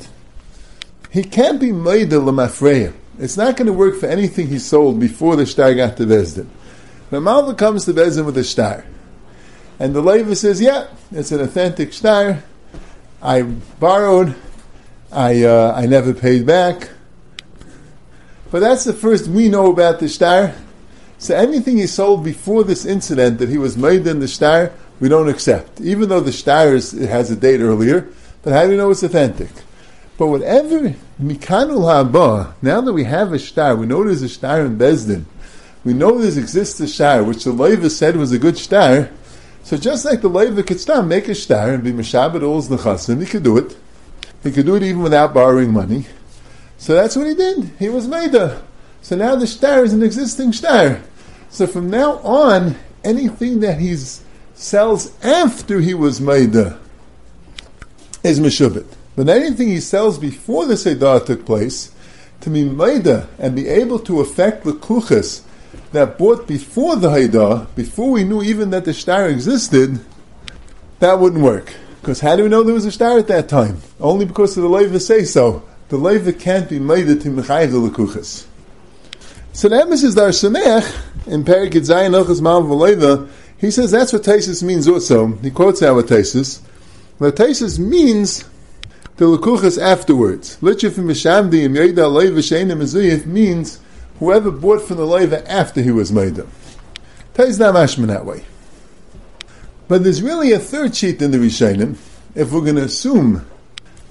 he 1.09 1.23
can't 1.23 1.59
be 1.59 1.71
made 1.71 2.13
a 2.13 2.17
lemafreya. 2.17 2.93
It's 3.17 3.35
not 3.35 3.57
going 3.57 3.65
to 3.65 3.73
work 3.73 3.99
for 3.99 4.05
anything 4.05 4.47
he 4.47 4.59
sold 4.59 4.99
before 4.99 5.35
the 5.35 5.47
star 5.47 5.73
got 5.73 5.97
to 5.97 6.05
Bezdin. 6.05 6.47
When 7.09 7.23
Malva 7.23 7.55
comes 7.55 7.85
to 7.85 7.93
Bezdin 7.93 8.25
with 8.25 8.37
a 8.37 8.43
star, 8.43 8.85
and 9.79 9.95
the 9.95 10.01
Leva 10.01 10.35
says, 10.35 10.61
"Yeah, 10.61 10.87
it's 11.11 11.31
an 11.31 11.41
authentic 11.41 11.93
star. 11.93 12.43
I 13.21 13.41
borrowed. 13.41 14.35
I 15.11 15.43
uh, 15.43 15.73
I 15.75 15.87
never 15.87 16.13
paid 16.13 16.45
back. 16.45 16.89
But 18.49 18.59
that's 18.61 18.83
the 18.83 18.93
first 18.93 19.27
we 19.27 19.49
know 19.49 19.71
about 19.71 19.99
the 19.99 20.07
star. 20.07 20.53
So 21.17 21.35
anything 21.35 21.77
he 21.77 21.87
sold 21.87 22.23
before 22.23 22.63
this 22.63 22.85
incident 22.85 23.39
that 23.39 23.49
he 23.49 23.57
was 23.57 23.77
made 23.77 24.05
in 24.05 24.19
the 24.19 24.27
star, 24.27 24.71
we 24.99 25.09
don't 25.09 25.29
accept. 25.29 25.81
Even 25.81 26.09
though 26.09 26.19
the 26.19 26.31
star 26.31 26.75
is, 26.75 26.91
has 26.91 27.31
a 27.31 27.35
date 27.35 27.59
earlier, 27.59 28.07
but 28.43 28.53
how 28.53 28.63
do 28.63 28.69
we 28.69 28.77
know 28.77 28.91
it's 28.91 29.03
authentic? 29.03 29.49
But 30.17 30.27
whatever 30.27 30.95
Mikanul 31.21 32.11
Haba, 32.11 32.53
now 32.61 32.81
that 32.81 32.93
we 32.93 33.03
have 33.03 33.33
a 33.33 33.39
star, 33.39 33.75
we 33.75 33.85
know 33.85 34.03
there's 34.03 34.21
a 34.21 34.29
star 34.29 34.61
in 34.61 34.77
Bezdin, 34.77 35.25
we 35.83 35.93
know 35.93 36.17
there 36.17 36.39
exists 36.39 36.79
a 36.79 36.87
star, 36.87 37.23
which 37.23 37.43
the 37.43 37.51
Leva 37.51 37.89
said 37.89 38.15
was 38.15 38.31
a 38.31 38.39
good 38.39 38.57
star. 38.57 39.09
So 39.63 39.77
just 39.77 40.05
like 40.05 40.21
the 40.21 40.29
Leva 40.29 40.63
could 40.63 40.79
start, 40.79 41.05
make 41.05 41.27
a 41.27 41.35
star 41.35 41.71
and 41.71 41.83
be 41.83 41.91
Meshabbat 41.91 42.41
Ols 42.41 42.67
Nechasim, 42.67 43.19
he 43.21 43.25
could 43.25 43.43
do 43.43 43.57
it. 43.57 43.77
He 44.43 44.51
could 44.51 44.65
do 44.65 44.75
it 44.75 44.83
even 44.83 45.01
without 45.01 45.33
borrowing 45.33 45.71
money. 45.71 46.05
So 46.77 46.93
that's 46.93 47.15
what 47.15 47.27
he 47.27 47.35
did. 47.35 47.71
He 47.79 47.89
was 47.89 48.07
Maida. 48.07 48.61
So 49.01 49.15
now 49.15 49.35
the 49.35 49.47
star 49.47 49.83
is 49.83 49.93
an 49.93 50.03
existing 50.03 50.53
star. 50.53 51.01
So 51.49 51.67
from 51.67 51.89
now 51.89 52.17
on, 52.19 52.75
anything 53.03 53.59
that 53.61 53.79
he 53.79 53.95
sells 54.53 55.11
after 55.23 55.79
he 55.79 55.93
was 55.93 56.21
Maida 56.21 56.79
is 58.23 58.39
Meshubit. 58.39 58.85
But 59.15 59.29
anything 59.29 59.69
he 59.69 59.79
sells 59.79 60.19
before 60.19 60.65
the 60.65 60.75
Seidah 60.75 61.25
took 61.25 61.45
place, 61.45 61.91
to 62.41 62.49
be 62.49 62.63
Maida 62.63 63.27
and 63.39 63.55
be 63.55 63.67
able 63.67 63.99
to 63.99 64.19
affect 64.19 64.63
the 64.63 64.73
Kuchas 64.73 65.41
that 65.91 66.17
bought 66.17 66.47
before 66.47 66.95
the 66.95 67.09
Haidah, 67.09 67.73
before 67.75 68.11
we 68.11 68.23
knew 68.23 68.43
even 68.43 68.69
that 68.71 68.85
the 68.85 68.93
star 68.93 69.27
existed, 69.27 69.99
that 70.99 71.19
wouldn't 71.19 71.43
work. 71.43 71.73
Because 72.01 72.19
how 72.19 72.35
do 72.35 72.43
we 72.43 72.49
know 72.49 72.63
there 72.63 72.73
was 72.73 72.85
a 72.85 72.91
star 72.91 73.17
at 73.17 73.27
that 73.27 73.49
time? 73.49 73.81
Only 73.99 74.25
because 74.25 74.55
of 74.57 74.63
the 74.63 74.69
Leva 74.69 74.99
say 74.99 75.23
so. 75.23 75.63
The 75.89 75.97
Leva 75.97 76.33
can't 76.33 76.69
be 76.69 76.79
made 76.79 77.05
to 77.05 77.29
Mechayiv 77.29 77.71
the 77.71 77.89
Lekuchas. 77.89 78.45
So 79.53 79.69
the 79.69 79.77
emphasis 79.77 80.15
Dar 80.15 80.29
Samech, 80.29 81.27
in 81.27 81.45
Perik 81.45 81.71
Zayin 81.71 82.13
Ochas 82.13 82.41
Mal 82.41 83.29
he 83.57 83.71
says 83.71 83.89
that's 83.91 84.11
what 84.11 84.23
Taisus 84.23 84.61
means 84.61 84.87
also. 84.87 85.27
He 85.37 85.49
quotes 85.49 85.81
what 85.81 86.05
Taisus. 86.05 86.59
What 87.17 87.37
Taisus 87.37 87.79
means 87.79 88.43
the 89.15 89.25
Lekuchas 89.25 89.81
afterwards. 89.81 90.57
Lichif 90.57 90.91
Mishamdi 90.91 91.63
Im 91.63 91.73
Yoida 91.73 92.11
Leva 92.11 92.39
Sheina 92.39 93.25
means 93.25 93.79
whoever 94.19 94.51
bought 94.51 94.81
from 94.81 94.97
the 94.97 95.07
Leva 95.07 95.49
after 95.49 95.81
he 95.81 95.91
was 95.91 96.11
made 96.11 96.35
them. 96.35 96.51
Taisus 97.33 97.59
not 97.59 97.75
mashman 97.75 98.07
that 98.07 98.25
way. 98.25 98.43
But 99.87 100.03
there's 100.03 100.21
really 100.21 100.51
a 100.51 100.59
third 100.59 100.95
sheet 100.95 101.21
in 101.21 101.31
the 101.31 101.37
Rishonim. 101.37 101.95
If 102.35 102.51
we're 102.51 102.61
going 102.61 102.75
to 102.75 102.83
assume 102.83 103.47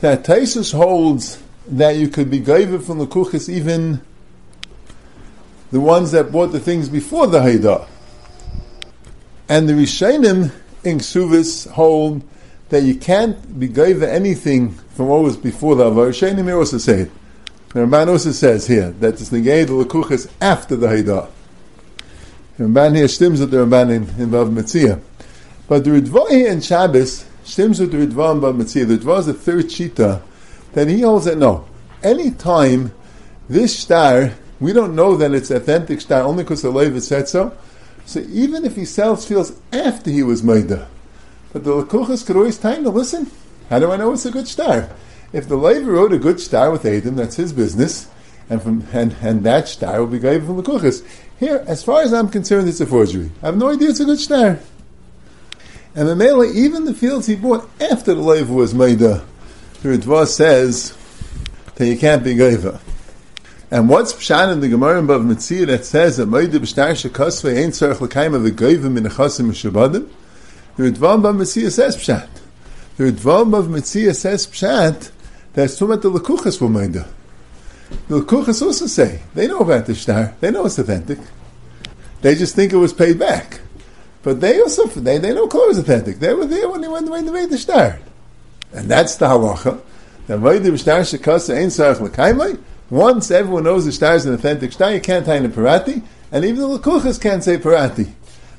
that 0.01 0.25
Taisus 0.25 0.73
holds 0.73 1.43
that 1.69 1.97
you 1.97 2.09
could 2.09 2.31
be 2.31 2.41
gaiva 2.41 2.83
from 2.83 2.99
the 2.99 3.07
kuchis 3.07 3.49
even 3.49 4.01
the 5.73 5.81
ones 5.81 6.13
that 6.13 6.31
bought 6.31 6.53
the 6.53 6.61
things 6.61 6.89
before 6.89 7.27
the 7.27 7.41
Haidah. 7.41 7.87
And 9.49 9.69
the 9.69 9.73
Rishonim 9.73 10.53
in 10.85 10.99
Ksuvis 10.99 11.69
hold 11.71 12.23
that 12.69 12.83
you 12.83 12.95
can't 12.95 13.59
be 13.59 13.69
gaiva 13.69 14.07
anything 14.07 14.71
from 14.71 15.09
what 15.09 15.23
was 15.23 15.37
before 15.37 15.75
the 15.75 15.85
Avar. 15.85 16.09
Rishonim 16.09 16.57
also 16.57 16.79
say 16.79 17.01
it. 17.03 17.11
The 17.71 17.81
Ramban 17.81 18.09
also 18.09 18.33
says 18.33 18.67
here 18.67 18.91
that 18.93 19.15
it's 19.15 19.29
the 19.29 19.41
Gay 19.41 19.65
the 19.65 19.73
Lekuchas 19.73 20.31
after 20.41 20.77
the 20.77 20.87
Haidah. 20.87 21.29
The 22.57 22.65
Ramban 22.65 22.97
here 22.97 23.07
stims 23.07 23.41
with 23.41 23.51
the 23.51 23.59
Ramban 23.59 23.91
in, 23.91 24.03
in 24.23 24.31
Vav 24.31 24.53
Metzia. 24.53 25.01
But 25.69 25.85
the 25.85 25.91
Ritva 25.91 26.49
and 26.49 26.65
Shabbos 26.65 27.27
stems 27.43 27.81
with 27.81 27.91
the 27.91 27.99
Ritva 27.99 28.33
and 28.33 28.41
Bab 28.41 28.57
The 28.59 28.65
Ritva 28.65 29.19
is 29.19 29.27
the 29.27 29.35
third 29.35 29.65
shita 29.67 30.23
that 30.77 30.89
he 30.89 31.01
holds 31.01 31.25
that 31.25 31.39
no, 31.39 31.67
any 32.03 32.31
time 32.31 32.93
this 33.49 33.79
star, 33.79 34.35
we 34.61 34.75
don't 34.75 34.95
know 34.95 35.17
that 35.17 35.33
it's 35.33 35.51
authentic 35.51 36.03
star 36.03 36.21
only 36.21 36.45
because 36.45 36.61
the 36.61 36.69
Levi 36.69 36.99
said 36.99 37.31
so. 37.31 37.57
So 38.05 38.21
even 38.21 38.67
if 38.67 38.77
he 38.77 38.85
sells 38.85 39.27
fields 39.27 39.53
after 39.73 40.11
he 40.11 40.23
was 40.23 40.43
Maida, 40.43 40.87
but 41.55 41.65
the 41.65 41.71
Lakuchas 41.71 42.27
could 42.27 42.37
always 42.37 42.59
tell 42.59 42.75
him, 42.75 42.85
listen, 42.85 43.31
how 43.71 43.79
do 43.79 43.91
I 43.91 43.97
know 43.97 44.13
it's 44.13 44.27
a 44.27 44.31
good 44.31 44.47
star? 44.47 44.91
If 45.33 45.49
the 45.49 45.57
Levi 45.57 45.89
wrote 45.89 46.13
a 46.13 46.19
good 46.19 46.41
star 46.41 46.71
with 46.71 46.85
Adam, 46.85 47.17
that's 47.17 47.37
his 47.37 47.55
business, 47.55 48.11
and 48.51 48.63
from 48.63 48.87
and, 48.93 49.17
and 49.23 49.45
that 49.45 49.69
star 49.69 50.01
will 50.01 50.09
be 50.09 50.19
given 50.19 50.47
from 50.47 50.63
Lakuchas. 50.63 51.03
Here, 51.41 51.65
as 51.67 51.83
far 51.85 52.03
as 52.03 52.13
I'm 52.13 52.29
concerned, 52.29 52.69
it's 52.69 52.83
a 52.83 52.87
forgery. 52.87 53.31
I 53.43 53.47
have 53.47 53.57
no 53.57 53.71
idea 53.71 53.89
it's 53.89 54.01
a 54.01 54.05
good 54.05 54.21
star. 54.21 54.59
And 55.95 56.07
the 56.07 56.15
Mamela, 56.15 56.55
even 56.55 56.85
the 56.85 56.93
fields 56.93 57.29
he 57.29 57.35
bought 57.35 57.67
after 57.81 58.13
the 58.13 58.21
Leiva 58.21 58.53
was 58.53 58.75
uh, 58.79 59.25
the 59.83 59.91
Ritva 59.91 60.27
says 60.27 60.97
that 61.75 61.87
you 61.87 61.97
can't 61.97 62.25
be 62.25 62.35
Gaiva. 62.35 62.81
And 63.71 63.89
what's 63.89 64.13
Pshan 64.13 64.53
in 64.53 64.61
the 64.61 64.69
Gemara 64.69 64.99
in 65.01 65.07
Bav 65.07 65.25
Mitzir 65.27 65.67
that 65.67 65.85
says 65.85 66.17
that 66.17 66.29
Moide 66.29 66.53
B'shtar 66.53 66.93
Shekosve 66.93 67.57
ain't 67.57 67.75
Tzarech 67.75 68.01
L'kaima 68.01 68.51
V'Gaiva 68.51 68.91
Min 68.91 69.05
Achasim 69.05 69.51
Mishabadim? 69.51 70.09
The 70.77 70.83
Ritva 70.85 71.21
Bav 71.21 71.37
Mitzir 71.37 71.71
says 71.71 71.97
Pshat. 71.97 72.29
The 72.97 73.05
Ritva 73.05 73.51
Bav 73.51 73.69
Mitzir 73.69 74.15
says 74.15 74.47
Pshat 74.47 75.11
that's 75.53 75.79
talking 75.79 75.95
about 75.95 76.03
the 76.03 76.11
Lekuchas 76.11 76.61
were 76.61 76.69
Moide. 76.69 77.07
The 78.09 78.21
Lekuchas 78.21 78.63
also 78.63 78.87
say, 78.87 79.23
they 79.35 79.47
know 79.49 79.59
about 79.59 79.87
the 79.87 79.95
Shtar, 79.95 80.35
they 80.41 80.51
know 80.51 80.67
it's 80.67 80.79
authentic. 80.79 81.19
They 82.23 82.35
just 82.35 82.55
think 82.55 82.73
it 82.73 82.77
was 82.77 82.93
paid 82.93 83.19
back. 83.19 83.61
But 84.23 84.41
they 84.41 84.61
also 84.61 84.87
they 84.87 85.19
they 85.19 85.33
know 85.33 85.47
Kol 85.47 85.69
was 85.69 85.79
authentic. 85.79 86.19
They 86.19 86.35
were 86.35 86.47
there 86.47 86.69
when 86.69 86.81
they 86.81 86.89
went 86.89 87.09
when 87.09 87.27
they 87.27 87.31
made 87.31 87.51
the 87.51 87.59
star, 87.59 88.01
and 88.73 88.89
that's 88.89 89.17
the 89.17 89.27
halacha. 89.27 89.81
Lekaimai. 92.01 92.61
Once 92.91 93.31
everyone 93.31 93.65
knows 93.65 93.85
the 93.85 93.93
star 93.93 94.15
is 94.15 94.27
an 94.27 94.35
authentic 94.35 94.73
star, 94.73 94.93
you 94.93 95.01
can't 95.01 95.27
tie 95.27 95.37
in 95.37 95.45
a 95.45 95.49
parati, 95.49 96.03
and 96.31 96.45
even 96.45 96.61
the 96.61 96.79
Lekuchas 96.79 97.21
can't 97.21 97.43
say 97.43 97.59
parati. 97.59 98.13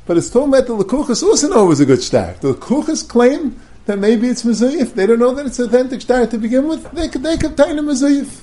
But 0.05 0.17
it's 0.17 0.29
talking 0.29 0.51
that 0.51 0.67
the 0.67 0.73
Lekuchas 0.73 1.23
also 1.23 1.49
know 1.49 1.65
it 1.65 1.69
was 1.69 1.79
a 1.79 1.85
good 1.85 2.01
star. 2.01 2.33
The 2.41 2.53
Lekuchas 2.53 3.07
claim 3.07 3.59
that 3.85 3.99
maybe 3.99 4.27
it's 4.27 4.43
Mezuyif. 4.43 4.93
They 4.93 5.05
don't 5.05 5.19
know 5.19 5.33
that 5.33 5.45
it's 5.45 5.59
an 5.59 5.65
authentic 5.65 6.01
star 6.01 6.27
to 6.27 6.37
begin 6.37 6.67
with. 6.67 6.91
They 6.91 7.07
could 7.07 7.23
they 7.23 7.37
could 7.37 7.55
tie 7.55 7.71
in 7.71 7.79
a 7.79 7.83
Mezuyif. 7.83 8.41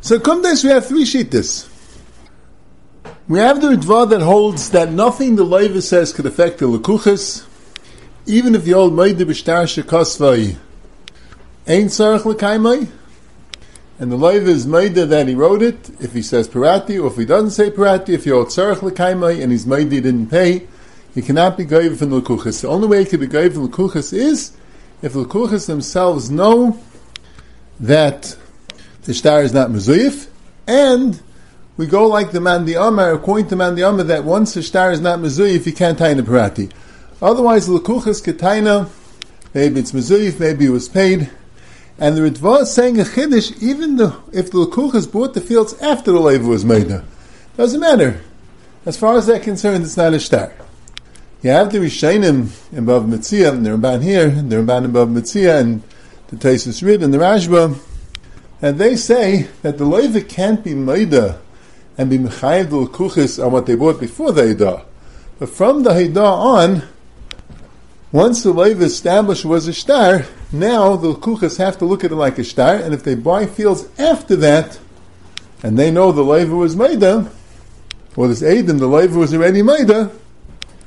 So 0.00 0.18
come 0.18 0.42
this, 0.42 0.64
we 0.64 0.70
have 0.70 0.86
three 0.86 1.04
shittas. 1.04 1.68
We 3.28 3.38
have 3.38 3.60
the 3.60 3.68
Ritva 3.68 4.08
that 4.10 4.22
holds 4.22 4.70
that 4.70 4.90
nothing 4.90 5.36
the 5.36 5.44
Leiva 5.44 5.82
says 5.82 6.12
could 6.12 6.26
affect 6.26 6.58
the 6.58 6.66
Lekuchas, 6.66 7.46
even 8.26 8.54
if 8.54 8.64
the 8.64 8.74
old 8.74 8.94
Meide 8.94 9.18
B'shtar 9.18 9.64
Shekosvai 9.64 10.56
ain't 11.66 11.90
Sarach 11.90 12.24
L'kaimai, 12.24 12.88
and 13.98 14.10
the 14.10 14.16
Leiva 14.16 14.48
is 14.48 14.66
Meide 14.66 14.94
that 14.94 15.28
he 15.28 15.34
wrote 15.34 15.62
it, 15.62 15.90
if 16.00 16.12
he 16.12 16.22
says 16.22 16.48
Parati, 16.48 16.98
or 16.98 17.08
if 17.08 17.16
he 17.16 17.24
doesn't 17.24 17.50
say 17.50 17.70
Parati, 17.70 18.14
if 18.14 18.24
he 18.24 18.30
owed 18.30 18.48
Sarach 18.48 18.82
L'kaimai 18.82 19.42
and 19.42 19.52
his 19.52 19.66
Meide 19.66 19.90
didn't 19.90 20.28
pay, 20.28 20.66
he 21.14 21.22
cannot 21.22 21.56
be 21.56 21.64
Gaiv 21.64 21.98
from 21.98 22.10
the 22.10 22.20
Lekuchas. 22.20 22.62
The 22.62 22.68
only 22.68 22.88
way 22.88 23.04
he 23.04 23.10
can 23.10 23.20
be 23.20 23.26
Gaiv 23.26 23.54
from 23.54 23.70
the 23.70 23.76
Lekuchas 23.76 24.12
is 24.12 24.56
if 25.02 25.12
the 25.12 25.24
Lekuchas 25.24 25.66
themselves 25.66 26.30
know 26.30 26.78
that 27.78 28.36
the 29.02 29.14
star 29.14 29.42
is 29.42 29.52
not 29.52 29.70
Mezuyif, 29.70 30.28
and 30.66 31.20
we 31.76 31.86
go 31.86 32.06
like 32.06 32.32
the 32.32 32.40
Mandi 32.40 32.74
Amar, 32.74 33.12
according 33.12 33.48
to 33.48 33.56
Mandi 33.56 33.82
Amar, 33.82 34.04
that 34.04 34.24
once 34.24 34.54
the 34.54 34.62
star 34.62 34.92
is 34.92 35.00
not 35.00 35.18
Mezuyif, 35.18 35.66
you 35.66 35.72
can't 35.72 35.98
tie 35.98 36.10
in 36.10 36.18
the 36.18 36.22
parati. 36.22 36.68
Otherwise, 37.22 37.68
Lekuchas 37.68 38.22
Ketaina, 38.22 38.88
maybe 39.52 39.80
it's 39.80 39.92
Mezuyif, 39.92 40.40
maybe 40.40 40.66
it 40.66 40.70
was 40.70 40.88
paid. 40.88 41.30
And 41.98 42.16
the 42.16 42.22
Ritva 42.22 42.62
is 42.62 42.72
saying 42.72 42.98
a 42.98 43.04
Chiddush, 43.04 43.62
even 43.62 43.96
the, 43.96 44.16
if 44.32 44.50
the 44.50 44.58
Lekuchas 44.58 45.10
bought 45.10 45.34
the 45.34 45.40
fields 45.40 45.74
after 45.80 46.12
the 46.12 46.20
Leva 46.20 46.48
was 46.48 46.64
made. 46.64 47.02
Doesn't 47.56 47.80
matter. 47.80 48.20
As 48.86 48.96
far 48.96 49.16
as 49.16 49.26
they're 49.26 49.38
concerned, 49.38 49.84
it's 49.84 49.96
not 49.96 50.14
a 50.14 50.20
star. 50.20 50.54
You 51.42 51.50
have 51.50 51.72
the 51.72 51.78
Rishainim 51.78 52.72
in 52.72 52.86
Bava 52.86 53.06
Metzia, 53.06 53.52
and 53.52 53.66
the 53.66 53.70
Ramban 53.70 54.02
here, 54.02 54.28
and 54.28 54.50
the 54.50 54.56
Ramban 54.56 54.86
above 54.86 55.08
Mitzia, 55.08 55.60
and 55.60 55.82
the 56.28 56.36
Taisus 56.36 56.82
Rid, 56.82 57.02
and 57.02 57.12
the 57.12 57.18
Rashba, 57.18 57.78
and 58.62 58.78
they 58.78 58.96
say 58.96 59.48
that 59.62 59.78
the 59.78 59.84
Leva 59.84 60.20
can't 60.20 60.62
be 60.62 60.74
Maida 60.74 61.40
and 61.96 62.10
be 62.10 62.18
mechayiv 62.18 62.70
the 62.70 62.86
kuchis 62.86 63.42
on 63.44 63.52
what 63.52 63.66
they 63.66 63.74
bought 63.74 63.98
before 63.98 64.32
the 64.32 64.42
Haidah. 64.42 64.84
But 65.38 65.48
from 65.48 65.82
the 65.82 65.90
Haidah 65.90 66.16
on, 66.16 66.82
once 68.12 68.42
the 68.42 68.52
Leiv 68.52 68.80
established 68.80 69.44
was 69.44 69.68
a 69.68 69.72
star, 69.72 70.24
now 70.50 70.96
the 70.96 71.14
kuchis 71.14 71.58
have 71.58 71.78
to 71.78 71.84
look 71.84 72.02
at 72.02 72.10
it 72.10 72.16
like 72.16 72.38
a 72.38 72.44
star, 72.44 72.74
and 72.74 72.92
if 72.92 73.04
they 73.04 73.14
buy 73.14 73.46
fields 73.46 73.88
after 73.98 74.34
that, 74.36 74.78
and 75.62 75.78
they 75.78 75.90
know 75.90 76.10
the 76.10 76.24
Leiv 76.24 76.56
was 76.56 76.74
Maida, 76.74 77.30
or 78.16 78.28
this 78.28 78.42
Aiden, 78.42 78.78
the 78.78 78.88
Leiv 78.88 79.14
was 79.14 79.32
already 79.32 79.62
Maida, 79.62 80.10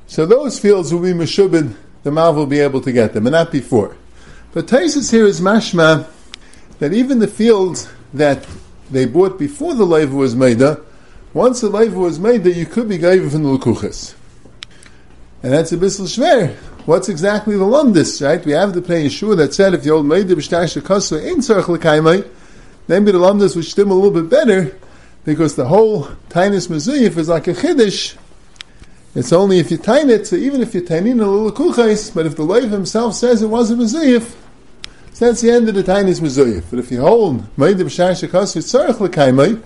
so 0.08 0.26
those 0.26 0.60
fields 0.60 0.94
will 0.94 1.02
be 1.02 1.14
Meshubin, 1.14 1.76
the 2.04 2.12
Mav 2.12 2.36
will 2.36 2.46
be 2.46 2.60
able 2.60 2.82
to 2.82 2.92
get 2.92 3.14
them, 3.14 3.26
and 3.26 3.34
not 3.34 3.52
before. 3.52 3.96
But 4.54 4.68
Taisus 4.68 5.10
here 5.10 5.26
is 5.26 5.40
mashma 5.40 6.08
that 6.80 6.94
even 6.94 7.20
the 7.20 7.28
fields 7.28 7.90
that 8.14 8.46
they 8.92 9.06
bought 9.06 9.40
before 9.40 9.74
the 9.74 9.86
Leiv 9.86 10.12
was 10.12 10.36
Maida, 10.36 10.82
once 11.34 11.62
the 11.62 11.70
leiva 11.70 11.98
was 11.98 12.20
made, 12.20 12.46
you 12.46 12.66
could 12.66 12.88
be 12.88 13.00
gaiva 13.00 13.32
from 13.32 13.44
the 13.44 13.50
lekuchas. 13.50 14.14
And 15.42 15.52
that's 15.52 15.72
a 15.72 15.78
bissel 15.78 16.06
shver. 16.06 16.56
What's 16.86 17.08
exactly 17.08 17.56
the 17.56 17.64
lumdis, 17.64 18.22
right? 18.22 18.46
We 18.46 18.52
have 18.52 18.74
the 18.74 18.82
Pnei 18.82 19.06
Yeshua 19.06 19.38
that 19.38 19.54
said 19.54 19.74
if 19.74 19.84
the 19.84 19.92
old 19.92 20.06
maid 20.06 20.28
b'shtash 20.28 20.82
shekasu 20.82 21.26
ain't 21.26 21.38
tzarech 21.40 21.70
l'kaimai, 21.70 22.28
maybe 22.90 23.14
the 23.14 23.20
lumdis 23.20 23.56
would 23.56 23.64
stim 23.64 23.90
a 23.90 23.94
little 23.94 24.12
bit 24.12 24.30
better, 24.30 24.78
because 25.24 25.56
the 25.56 25.68
whole 25.68 26.08
tainis 26.28 26.68
mezuyif 26.68 27.16
is 27.16 27.30
like 27.30 27.48
a 27.48 27.54
chiddush. 27.54 28.18
It's 29.16 29.32
only 29.32 29.60
if 29.60 29.72
you 29.72 29.78
tine 29.78 30.10
it, 30.10 30.28
so 30.28 30.36
even 30.36 30.60
if 30.62 30.76
you 30.76 30.86
tine 30.86 31.08
in 31.08 31.22
a 31.22 31.30
little 31.30 31.54
kuchais, 31.54 32.14
but 32.14 32.26
if 32.26 32.36
the 32.36 32.44
leiv 32.44 32.70
himself 32.70 33.16
says 33.16 33.42
it 33.42 33.48
was 33.48 33.72
a 33.72 33.76
mezuyif, 33.76 34.36
so 35.14 35.28
that's 35.28 35.40
the 35.40 35.52
end 35.52 35.70
of 35.70 35.76
the 35.76 35.84
tainis 35.84 36.20
mezuyif. 36.20 36.66
But 36.70 36.80
if 36.80 36.92
you 36.92 37.00
hold 37.00 37.58
maid 37.58 37.78
b'shtash 37.78 38.28
shekasu 38.28 38.58
tzarech 38.58 39.00
l'kaimai, 39.00 39.62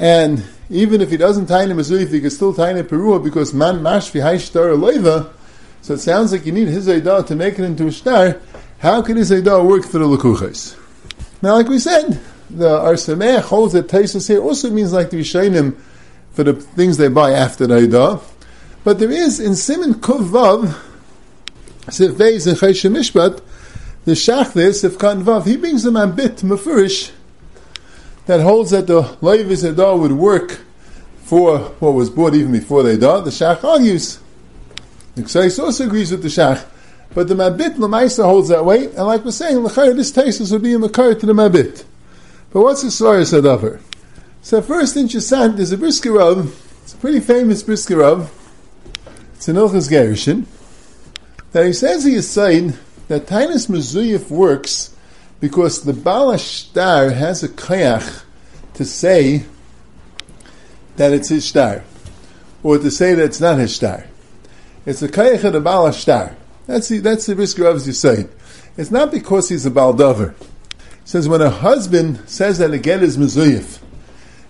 and 0.00 0.42
even 0.70 1.02
if 1.02 1.10
he 1.10 1.18
doesn't 1.18 1.46
tie 1.46 1.64
a 1.64 1.68
mezuyif, 1.68 2.10
he 2.10 2.20
can 2.22 2.30
still 2.30 2.54
tie 2.54 2.70
in 2.70 2.78
a 2.78 2.84
perua 2.84 3.22
because 3.22 3.52
man 3.52 3.80
mashvi 3.80 4.22
hayshtar 4.22 4.80
leva. 4.80 5.30
So 5.82 5.94
it 5.94 5.98
sounds 5.98 6.32
like 6.32 6.46
you 6.46 6.52
need 6.52 6.68
his 6.68 6.88
eidah 6.88 7.26
to 7.26 7.36
make 7.36 7.58
it 7.58 7.64
into 7.64 7.86
a 7.86 7.92
star. 7.92 8.40
How 8.78 9.02
can 9.02 9.18
his 9.18 9.30
eidah 9.30 9.62
work 9.64 9.84
for 9.84 9.98
the 9.98 10.06
lekuches? 10.06 10.76
Now, 11.42 11.54
like 11.54 11.68
we 11.68 11.78
said, 11.78 12.18
the 12.48 12.78
Arsameh 12.78 13.42
holds 13.42 13.74
that 13.74 13.88
Taisus 13.88 14.26
here 14.26 14.40
also 14.40 14.70
means 14.70 14.92
like 14.92 15.10
to 15.10 15.16
the 15.16 15.22
Rishainim 15.22 15.76
for 16.32 16.44
the 16.44 16.54
things 16.54 16.96
they 16.96 17.08
buy 17.08 17.32
after 17.32 17.66
the 17.66 17.74
Eidah. 17.74 18.22
But 18.84 18.98
there 18.98 19.10
is 19.10 19.38
in 19.38 19.54
Simon 19.54 19.94
Kuvav, 19.94 20.78
Sif 21.90 22.12
Beis 22.12 22.46
and 22.46 22.56
Chayshim 22.56 22.96
Mishpat, 22.96 23.42
the 24.06 24.12
Shachlis, 24.12 24.80
Sif 24.80 24.98
Kan 24.98 25.22
Vav, 25.24 25.46
he 25.46 25.56
brings 25.56 25.82
them 25.82 25.96
a 25.96 26.06
bit 26.06 26.36
Mefurish 26.36 27.12
that 28.26 28.40
holds 28.40 28.70
that 28.70 28.86
the 28.86 29.16
Levis 29.20 29.62
Eidah 29.62 29.98
would 29.98 30.12
work 30.12 30.60
for 31.24 31.58
what 31.58 31.92
was 31.92 32.10
bought 32.10 32.34
even 32.34 32.52
before 32.52 32.82
they 32.82 32.96
died. 32.96 33.24
The 33.24 33.30
Shach 33.30 33.62
argues. 33.64 34.18
The 35.14 35.22
Ksais 35.22 35.58
also 35.62 35.86
agrees 35.86 36.10
with 36.10 36.22
the 36.22 36.28
Shach. 36.28 36.64
But 37.12 37.28
the 37.28 37.34
Mabit 37.34 37.76
Lamaisa 37.76 38.24
holds 38.24 38.48
that 38.48 38.64
way, 38.64 38.86
and 38.86 39.06
like 39.06 39.24
we're 39.24 39.32
saying, 39.32 39.62
this 39.62 40.12
taste 40.12 40.52
would 40.52 40.62
be 40.62 40.74
a 40.74 40.78
Makar 40.78 41.14
to 41.16 41.26
the 41.26 41.32
Mabit. 41.32 41.84
But 42.52 42.62
what's 42.62 42.82
the 42.82 42.88
Svaris 42.88 43.38
Adavar? 43.38 43.80
So 44.42 44.62
first 44.62 44.96
in 44.96 45.08
Chasant, 45.08 45.56
there's 45.56 45.72
a 45.72 45.78
Brisker 45.78 46.12
Rav, 46.12 46.46
it's 46.82 46.94
a 46.94 46.96
pretty 46.96 47.20
famous 47.20 47.62
Brisker 47.62 47.96
Rav, 47.96 48.32
it's 49.34 49.48
an 49.48 49.56
Ilchas 49.56 49.90
Gerishin, 49.90 50.46
that 51.52 51.66
he 51.66 51.72
says 51.72 52.04
he 52.04 52.14
is 52.14 52.28
saying 52.30 52.74
that 53.08 53.26
Tainus 53.26 53.68
Mezuyif 53.68 54.30
works 54.30 54.94
because 55.40 55.82
the 55.82 55.92
Balashtar 55.92 57.14
has 57.14 57.42
a 57.42 57.48
kayach 57.48 58.22
to 58.74 58.84
say 58.84 59.44
that 60.96 61.12
it's 61.12 61.28
his 61.28 61.46
star, 61.46 61.82
or 62.62 62.78
to 62.78 62.90
say 62.90 63.14
that 63.14 63.24
it's 63.24 63.40
not 63.40 63.58
his 63.58 63.74
star. 63.74 64.06
It's 64.86 65.02
a 65.02 65.08
kayach 65.08 65.44
of 65.44 65.54
the 65.54 65.60
Balashtar. 65.60 66.34
That's 66.66 66.88
the, 66.88 66.98
that's 66.98 67.26
the 67.26 67.34
Brisker 67.34 67.64
Rav 67.64 67.84
you 67.86 67.92
say. 67.92 68.26
It's 68.76 68.90
not 68.90 69.10
because 69.10 69.48
he's 69.48 69.66
a 69.66 69.70
Baldover. 69.70 70.34
Says 71.04 71.28
when 71.28 71.40
a 71.40 71.50
husband 71.50 72.20
says 72.28 72.58
that 72.58 72.72
a 72.72 72.78
get 72.78 73.02
is 73.02 73.16
Mezuyif, 73.16 73.80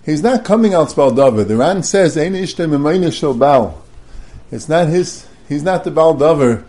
he's 0.05 0.23
not 0.23 0.45
coming 0.45 0.75
out 0.75 0.89
Baldover. 0.89 1.45
The 1.45 1.57
Ran 1.57 1.83
says, 1.83 2.19
Ein 2.19 2.35
bal. 3.39 3.83
It's 4.53 4.69
not 4.69 4.89
his, 4.89 5.27
he's 5.49 5.63
not 5.63 5.85
the 5.85 5.91
Baldover 5.91 6.65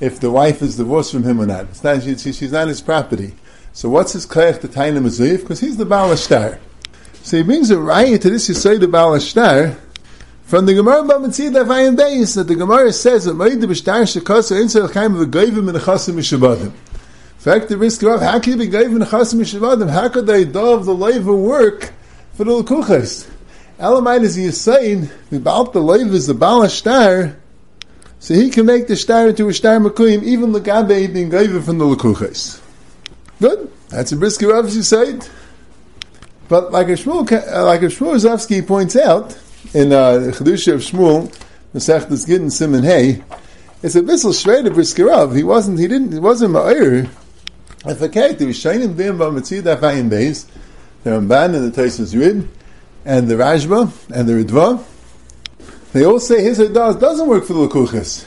if 0.00 0.20
the 0.20 0.30
wife 0.30 0.62
is 0.62 0.76
divorced 0.76 1.12
from 1.12 1.24
him 1.24 1.40
or 1.40 1.46
not. 1.46 1.64
It's 1.64 1.84
not, 1.84 2.02
she, 2.02 2.16
she's 2.16 2.52
not 2.52 2.68
his 2.68 2.80
property. 2.80 3.34
So 3.76 3.88
what's 3.88 4.12
his 4.12 4.24
kayach 4.24 4.60
to 4.60 4.68
Taina 4.68 5.00
Mezuyif? 5.00 5.40
Because 5.40 5.58
he's 5.58 5.76
the 5.76 5.84
Balashtar. 5.84 6.60
So 7.24 7.38
he 7.38 7.42
brings 7.42 7.70
a 7.70 7.78
riot 7.78 8.22
to 8.22 8.30
this 8.30 8.48
Yisrael 8.48 8.78
the 8.78 8.86
Balashtar, 8.86 9.76
from 10.44 10.66
the 10.66 10.74
Gemara 10.74 11.02
Bamatzid 11.02 11.60
Avayin 11.60 11.96
Beis, 11.96 12.36
that 12.36 12.44
the 12.44 12.54
Gemara 12.54 12.92
says 12.92 13.24
that 13.24 13.34
Moed 13.34 13.60
B'shtar 13.60 14.02
Shekasa 14.02 14.62
Insel 14.62 14.94
Chaim 14.94 15.14
V'Goyvim 15.14 15.68
and 15.68 15.78
Chasim 15.78 16.14
Mishabadim. 16.14 16.66
In 16.66 16.72
fact, 17.38 17.68
the 17.68 17.76
risk 17.76 18.04
of 18.04 18.20
how 18.20 18.38
can 18.38 18.52
you 18.52 18.58
be 18.58 18.68
Goyvim 18.68 18.94
and 18.94 19.04
Chasim 19.06 19.40
Mishabadim? 19.40 19.90
How 19.90 20.08
could 20.08 20.28
they 20.28 20.44
dove 20.44 20.84
the 20.84 20.94
labor 20.94 21.34
work 21.34 21.92
for 22.34 22.44
the 22.44 22.52
Lukuchas? 22.52 23.28
Elamite 23.80 24.22
is 24.22 24.36
he 24.36 24.52
saying 24.52 25.10
about 25.32 25.72
the 25.72 25.82
labor 25.82 26.14
is 26.14 26.28
the 26.28 26.32
Balashtar, 26.32 27.34
so 28.20 28.34
he 28.34 28.50
can 28.50 28.66
make 28.66 28.86
the 28.86 28.94
star 28.94 29.30
into 29.30 29.48
a 29.48 29.52
star 29.52 29.80
makuyim, 29.80 30.22
even 30.22 30.52
the 30.52 30.60
gabe 30.60 31.12
being 31.12 31.28
goyva 31.28 31.60
from 31.60 31.78
the 31.78 31.84
lakuches. 31.84 32.60
Good. 33.40 33.70
That's 33.88 34.12
a 34.12 34.16
brisker 34.16 34.54
obviously 34.54 34.82
said. 34.82 35.28
But 36.48 36.72
like 36.72 36.88
a 36.88 36.92
Shmuel, 36.92 37.30
like 37.64 37.82
a 37.82 37.86
Shmuel 37.86 38.14
Rozovsky 38.14 38.66
points 38.66 38.96
out, 38.96 39.38
in 39.72 39.92
uh, 39.92 40.30
Chedusha 40.32 40.74
of 40.74 40.80
Shmuel, 40.80 41.34
Masechtas 41.74 42.26
Gittin 42.26 42.50
Simon 42.50 42.84
Hey, 42.84 43.24
it's 43.82 43.96
a 43.96 44.02
bissel 44.02 44.32
straight 44.32 44.66
of 44.66 44.74
Brisker 44.74 45.06
Rav. 45.06 45.34
He 45.34 45.42
wasn't, 45.42 45.78
he 45.78 45.88
didn't, 45.88 46.12
he 46.12 46.18
wasn't 46.18 46.54
Ma'ir. 46.54 47.08
If 47.86 48.00
a 48.00 48.08
character 48.08 48.46
was 48.46 48.58
shining 48.58 48.94
Bim 48.94 49.18
Bamatzid 49.18 49.62
Afayin 49.62 50.10
Beis, 50.10 50.46
the 51.02 51.10
Ramban 51.10 51.54
and 51.54 51.72
the 51.72 51.82
Taisus 51.82 52.18
Rid, 52.18 52.48
and 53.04 53.28
the 53.28 53.34
Rashba, 53.34 53.90
and 54.10 54.28
the 54.28 54.32
Ritva, 54.32 54.82
they 55.92 56.04
all 56.04 56.20
say 56.20 56.42
his 56.42 56.58
Hadas 56.58 56.98
doesn't 56.98 57.28
work 57.28 57.44
for 57.44 57.52
the 57.52 57.68
Lakuchas. 57.68 58.26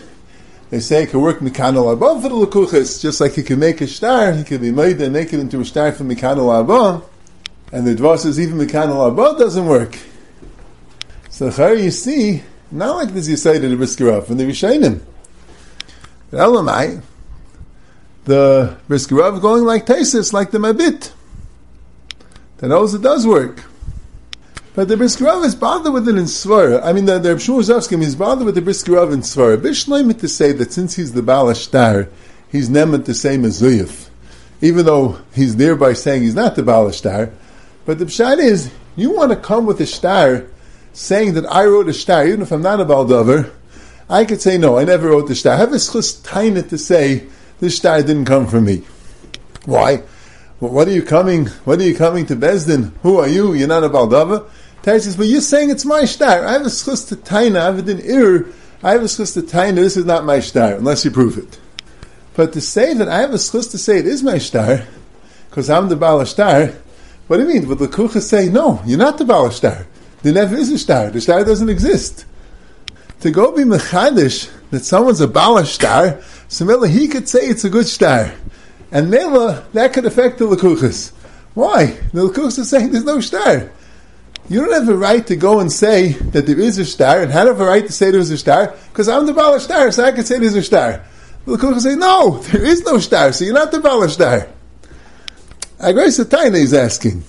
They 0.70 0.82
say 0.82 1.04
it 1.04 1.12
can 1.12 1.22
work 1.22 1.40
Mikano 1.40 1.94
above 1.94 2.24
for 2.24 2.30
the 2.30 2.36
Lakuchas, 2.36 3.02
just 3.02 3.22
like 3.22 3.34
he 3.34 3.44
can 3.44 3.60
make 3.60 3.80
a 3.80 3.88
star, 3.88 4.34
he 4.34 4.44
can 4.44 4.60
be 4.60 4.72
made 4.72 5.00
and 5.00 5.14
make 5.14 5.32
it 5.32 5.40
into 5.40 5.62
a 5.62 5.66
star 5.66 5.94
for 5.94 6.04
Mikano 6.04 6.60
above, 6.60 7.10
and 7.72 7.88
the 7.88 7.96
Dvar 7.96 8.18
says 8.18 8.40
even 8.40 8.58
Mikano 8.58 9.08
above 9.08 9.38
doesn't 9.40 9.66
work. 9.66 9.98
So 11.30 11.50
here 11.52 11.74
you 11.76 11.92
see, 11.92 12.44
not 12.70 12.98
like 12.98 13.14
this 13.14 13.30
you 13.30 13.38
say 13.38 13.60
to 13.60 13.70
the 13.70 13.78
Brisker 13.78 14.06
Rav 14.06 14.28
from 14.28 14.38
the 14.38 14.44
Rishonim. 14.44 15.02
But 16.32 16.38
Elamai, 16.40 17.02
the 18.26 18.78
Brisker 18.90 19.16
Rav 19.16 19.42
going 19.42 19.64
like 19.64 19.86
Tesis, 19.86 20.34
like 20.34 20.52
the 20.52 20.58
Mabit. 20.58 21.12
That 22.58 22.72
also 22.72 22.98
does 22.98 23.26
work. 23.26 23.64
But 24.78 24.90
the 24.90 24.96
Brisker 24.96 25.24
Rav 25.24 25.44
is 25.44 25.56
bothered 25.56 25.92
with 25.92 26.08
it 26.08 26.16
in 26.18 26.26
Svara. 26.26 26.84
I 26.84 26.94
mean, 26.94 27.06
the, 27.06 27.18
the 27.18 27.30
Shmuel 27.30 27.64
Zavskim 27.64 28.04
is 28.04 28.16
bothered 28.16 28.46
with 28.46 28.54
the 28.54 28.62
Brisker 28.62 28.92
Rav 28.92 29.12
in 29.12 29.22
Svara. 29.22 29.58
Bishleimit 29.58 30.20
to 30.20 30.28
say 30.28 30.52
that 30.52 30.72
since 30.72 30.98
he's 30.98 31.14
the 31.14 31.24
Balashtar, 31.24 32.12
he's 32.52 32.70
nemet 32.70 33.06
the 33.06 33.16
same 33.16 33.44
as 33.44 33.60
Zuyif. 33.60 34.10
Even 34.62 34.86
though 34.86 35.20
he's 35.34 35.56
thereby 35.56 35.94
saying 35.94 36.22
he's 36.22 36.36
not 36.36 36.56
the 36.56 36.62
Balashtar. 36.62 37.34
But 37.88 37.98
the 37.98 38.06
Pshat 38.06 38.38
is, 38.38 38.72
you 38.96 39.16
want 39.16 39.32
to 39.32 39.36
come 39.36 39.66
with 39.66 39.82
a 39.82 39.88
star 39.88 40.46
saying 40.94 41.34
that 41.34 41.52
I 41.52 41.66
wrote 41.66 41.90
a 41.90 41.94
star, 41.94 42.28
even 42.28 42.44
if 42.44 42.52
I'm 42.52 42.62
not 42.62 42.80
a 42.80 42.86
Baldover, 42.86 43.52
I 44.08 44.26
could 44.26 44.44
say, 44.44 44.60
no, 44.60 44.78
I 44.78 44.84
never 44.84 45.08
wrote 45.08 45.28
the 45.28 45.34
star. 45.34 45.54
I 45.54 45.58
have 45.58 45.74
a 45.74 45.78
schus 45.78 46.22
to 46.70 46.78
say, 46.78 47.26
this 47.60 47.78
star 47.78 48.04
didn't 48.04 48.26
come 48.26 48.46
from 48.46 48.66
me. 48.66 48.84
Why? 49.66 50.04
What 50.60 50.88
are 50.88 50.92
you 50.92 51.02
coming, 51.02 51.48
what 51.66 51.80
are 51.80 51.84
you 51.84 51.96
coming 51.96 52.28
to 52.28 52.36
Besdin? 52.36 52.92
Who 53.02 53.18
are 53.18 53.28
you? 53.28 53.54
You're 53.54 53.68
not 53.68 53.84
a 53.84 53.90
Baldover? 53.90 54.48
Tari 54.88 55.02
says, 55.02 55.18
but 55.18 55.28
you're 55.28 55.42
saying 55.42 55.70
it's 55.70 55.84
my 55.84 56.06
star. 56.06 56.46
I 56.46 56.54
have 56.54 56.62
a 56.62 56.68
schus 56.68 57.10
to 57.10 57.18
taina, 57.18 57.60
I 57.60 57.66
have 57.66 57.80
a 57.80 57.82
din 57.82 58.00
ir, 58.00 58.46
I 58.82 58.92
have 58.92 59.02
a 59.02 59.08
schus 59.08 59.34
to 59.34 59.42
taina, 59.42 59.76
this 59.76 59.98
is 59.98 60.06
not 60.06 60.24
my 60.24 60.40
star, 60.40 60.76
unless 60.76 61.04
you 61.04 61.12
prove 61.12 61.38
it. 61.38 61.60
But 62.36 62.54
to 62.54 62.62
say 62.62 62.94
that 62.94 63.10
I 63.10 63.20
have 63.20 63.32
a 63.32 63.34
schus 63.34 63.70
to 63.72 63.78
say 63.78 63.98
it 63.98 64.08
is 64.08 64.24
my 64.24 64.38
star, 64.38 64.88
because 65.50 65.70
I'm 65.70 65.90
the 65.90 65.98
Balashtar, 65.98 66.74
what 67.28 67.36
do 67.36 67.44
you 67.44 67.50
mean? 67.50 67.68
But 67.68 67.80
the 67.80 67.90
Kucha 67.90 68.22
say, 68.22 68.48
no, 68.48 68.82
you're 68.86 68.98
not 68.98 69.18
the 69.18 69.26
Balashtar. 69.26 69.88
There 70.22 70.32
never 70.32 70.56
is 70.56 70.72
a 70.72 70.80
star. 70.80 71.10
The 71.10 71.20
star 71.20 71.44
doesn't 71.44 71.68
exist. 71.68 72.26
To 73.20 73.30
go 73.30 73.54
be 73.54 73.64
mechadish 73.64 74.50
that 74.72 74.86
someone's 74.86 75.20
a 75.20 75.28
balash 75.28 75.66
star, 75.66 76.22
so 76.48 76.64
Mela, 76.64 76.88
he 76.88 77.10
could 77.10 77.28
say 77.28 77.42
it's 77.42 77.66
a 77.66 77.70
good 77.70 77.88
star. 77.88 78.34
And 78.94 79.12
Mela, 79.12 79.66
that 79.74 79.92
could 79.92 80.06
affect 80.06 80.38
the 80.38 80.46
Lakuchas. 80.46 81.12
Why? 81.56 81.88
The 82.14 82.30
Lakuchas 82.30 82.60
is 82.60 82.70
saying 82.70 82.94
there's 82.94 83.04
no 83.04 83.20
star. 83.20 83.70
You 84.50 84.62
don't 84.62 84.74
have 84.74 84.88
a 84.88 84.96
right 84.96 85.26
to 85.28 85.36
go 85.36 85.60
and 85.60 85.72
say 85.72 86.14
that 86.14 86.46
there 86.46 86.60
is 86.60 86.78
a 86.78 86.86
star, 86.86 87.22
and 87.22 87.32
I 87.32 87.36
have 87.36 87.60
a 87.60 87.66
right 87.66 87.86
to 87.86 87.92
say 87.92 88.12
there's 88.12 88.30
a 88.30 88.38
star? 88.38 88.74
Because 88.90 89.10
I'm 89.10 89.26
the 89.26 89.34
Balash 89.34 89.62
star, 89.62 89.92
so 89.92 90.06
I 90.06 90.14
can 90.14 90.24
say 90.24 90.40
there's 90.40 90.56
a 90.56 90.64
star. 90.64 91.04
The 91.46 91.58
Lakuchas 91.58 91.82
say, 91.82 91.96
no, 91.96 92.40
there 92.40 92.64
is 92.64 92.84
no 92.84 92.98
star, 93.00 93.34
so 93.34 93.44
you're 93.44 93.54
not 93.54 93.72
the 93.72 93.80
Balash 93.80 94.12
star. 94.12 94.48
Agreis 95.80 96.24
Taina 96.24 96.56
is 96.56 96.74
asking. 96.74 97.24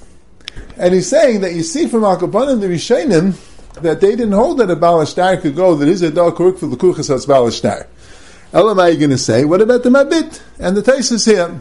And 0.76 0.94
he's 0.94 1.08
saying 1.08 1.40
that 1.40 1.54
you 1.54 1.64
see 1.64 1.88
from 1.88 2.04
and 2.04 2.20
the 2.20 2.68
Rishonim 2.68 3.34
that 3.82 4.00
they 4.00 4.10
didn't 4.10 4.32
hold 4.32 4.58
that 4.58 4.70
a 4.70 4.76
Balashtar 4.76 5.40
could 5.40 5.56
go, 5.56 5.74
that 5.74 5.88
is 5.88 6.02
a 6.02 6.10
dog 6.10 6.38
work 6.38 6.58
for 6.58 6.66
the 6.66 6.76
Kuchas 6.76 7.12
as 7.12 7.26
Balashtar. 7.26 7.86
Elam, 8.52 8.78
are 8.78 8.90
you 8.90 8.98
going 8.98 9.10
to 9.10 9.18
say, 9.18 9.44
what 9.44 9.60
about 9.60 9.82
the 9.82 9.90
Mabit? 9.90 10.40
And 10.58 10.76
the 10.76 10.82
Taisus 10.82 11.26
here. 11.26 11.60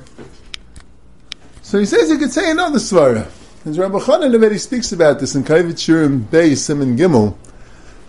So 1.61 1.79
he 1.79 1.85
says 1.85 2.09
you 2.09 2.17
could 2.17 2.31
say 2.31 2.49
another 2.51 2.79
Svara. 2.79 3.29
As 3.67 3.77
Rabbi 3.77 3.97
Chanan 3.97 4.33
already 4.33 4.59
speaks 4.59 4.93
about 4.93 5.19
this 5.19 5.35
in 5.35 5.43
Kovetz 5.43 5.83
Shiurim 5.83 6.31
Bey 6.31 6.55
Simon 6.55 6.95
Gimel. 6.95 7.35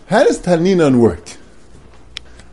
How 0.07 0.23
does 0.23 0.39
Taninan 0.39 1.01
work? 1.01 1.33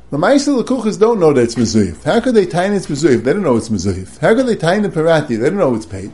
The 0.10 0.18
Ma'aseh 0.18 0.64
Lekuchas 0.64 1.00
don't 1.00 1.20
know 1.20 1.32
that 1.32 1.44
it's 1.44 1.54
Mezuyif. 1.54 2.04
How 2.04 2.20
could 2.20 2.34
they 2.34 2.48
tie 2.48 2.66
it's 2.74 2.88
Mezuyif? 2.88 3.24
They 3.24 3.34
don't 3.34 3.44
know 3.44 3.58
it's 3.58 3.70
Mezuyif. 3.70 4.18
How 4.18 4.34
could 4.34 4.48
they 4.48 4.56
tie 4.56 4.78
in 4.78 4.82
the 4.82 4.90
Parati? 4.90 5.36
They 5.36 5.52
don't 5.52 5.60
know 5.60 5.76
it's 5.76 5.86
paid. 5.86 6.14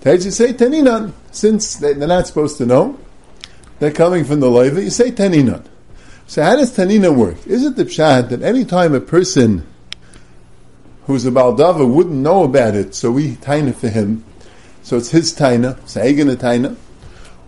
Taji 0.00 0.30
say 0.30 0.54
Taninan, 0.54 1.12
since 1.30 1.76
they're 1.76 1.94
not 1.94 2.26
supposed 2.26 2.56
to 2.56 2.64
know, 2.64 2.98
they're 3.78 3.92
coming 3.92 4.24
from 4.24 4.40
the 4.40 4.48
Leva, 4.48 4.82
you 4.82 4.88
say 4.88 5.10
Taninan. 5.10 5.66
So 6.26 6.42
how 6.42 6.56
does 6.56 6.74
Taninan 6.74 7.16
work? 7.16 7.46
Is 7.46 7.66
it 7.66 7.76
the 7.76 7.84
pshat 7.84 8.30
that 8.30 8.40
any 8.40 8.64
time 8.64 8.94
a 8.94 9.00
person 9.02 9.66
who's 11.04 11.26
a 11.26 11.30
Baldava 11.30 11.86
wouldn't 11.86 12.16
know 12.16 12.44
about 12.44 12.74
it, 12.74 12.94
so 12.94 13.10
we 13.10 13.36
taina 13.36 13.74
for 13.74 13.90
him, 13.90 14.24
so 14.88 14.96
it's 14.96 15.10
his 15.10 15.34
taina, 15.34 15.78
Sa'igan 15.86 16.30
a 16.30 16.34
taina, 16.34 16.74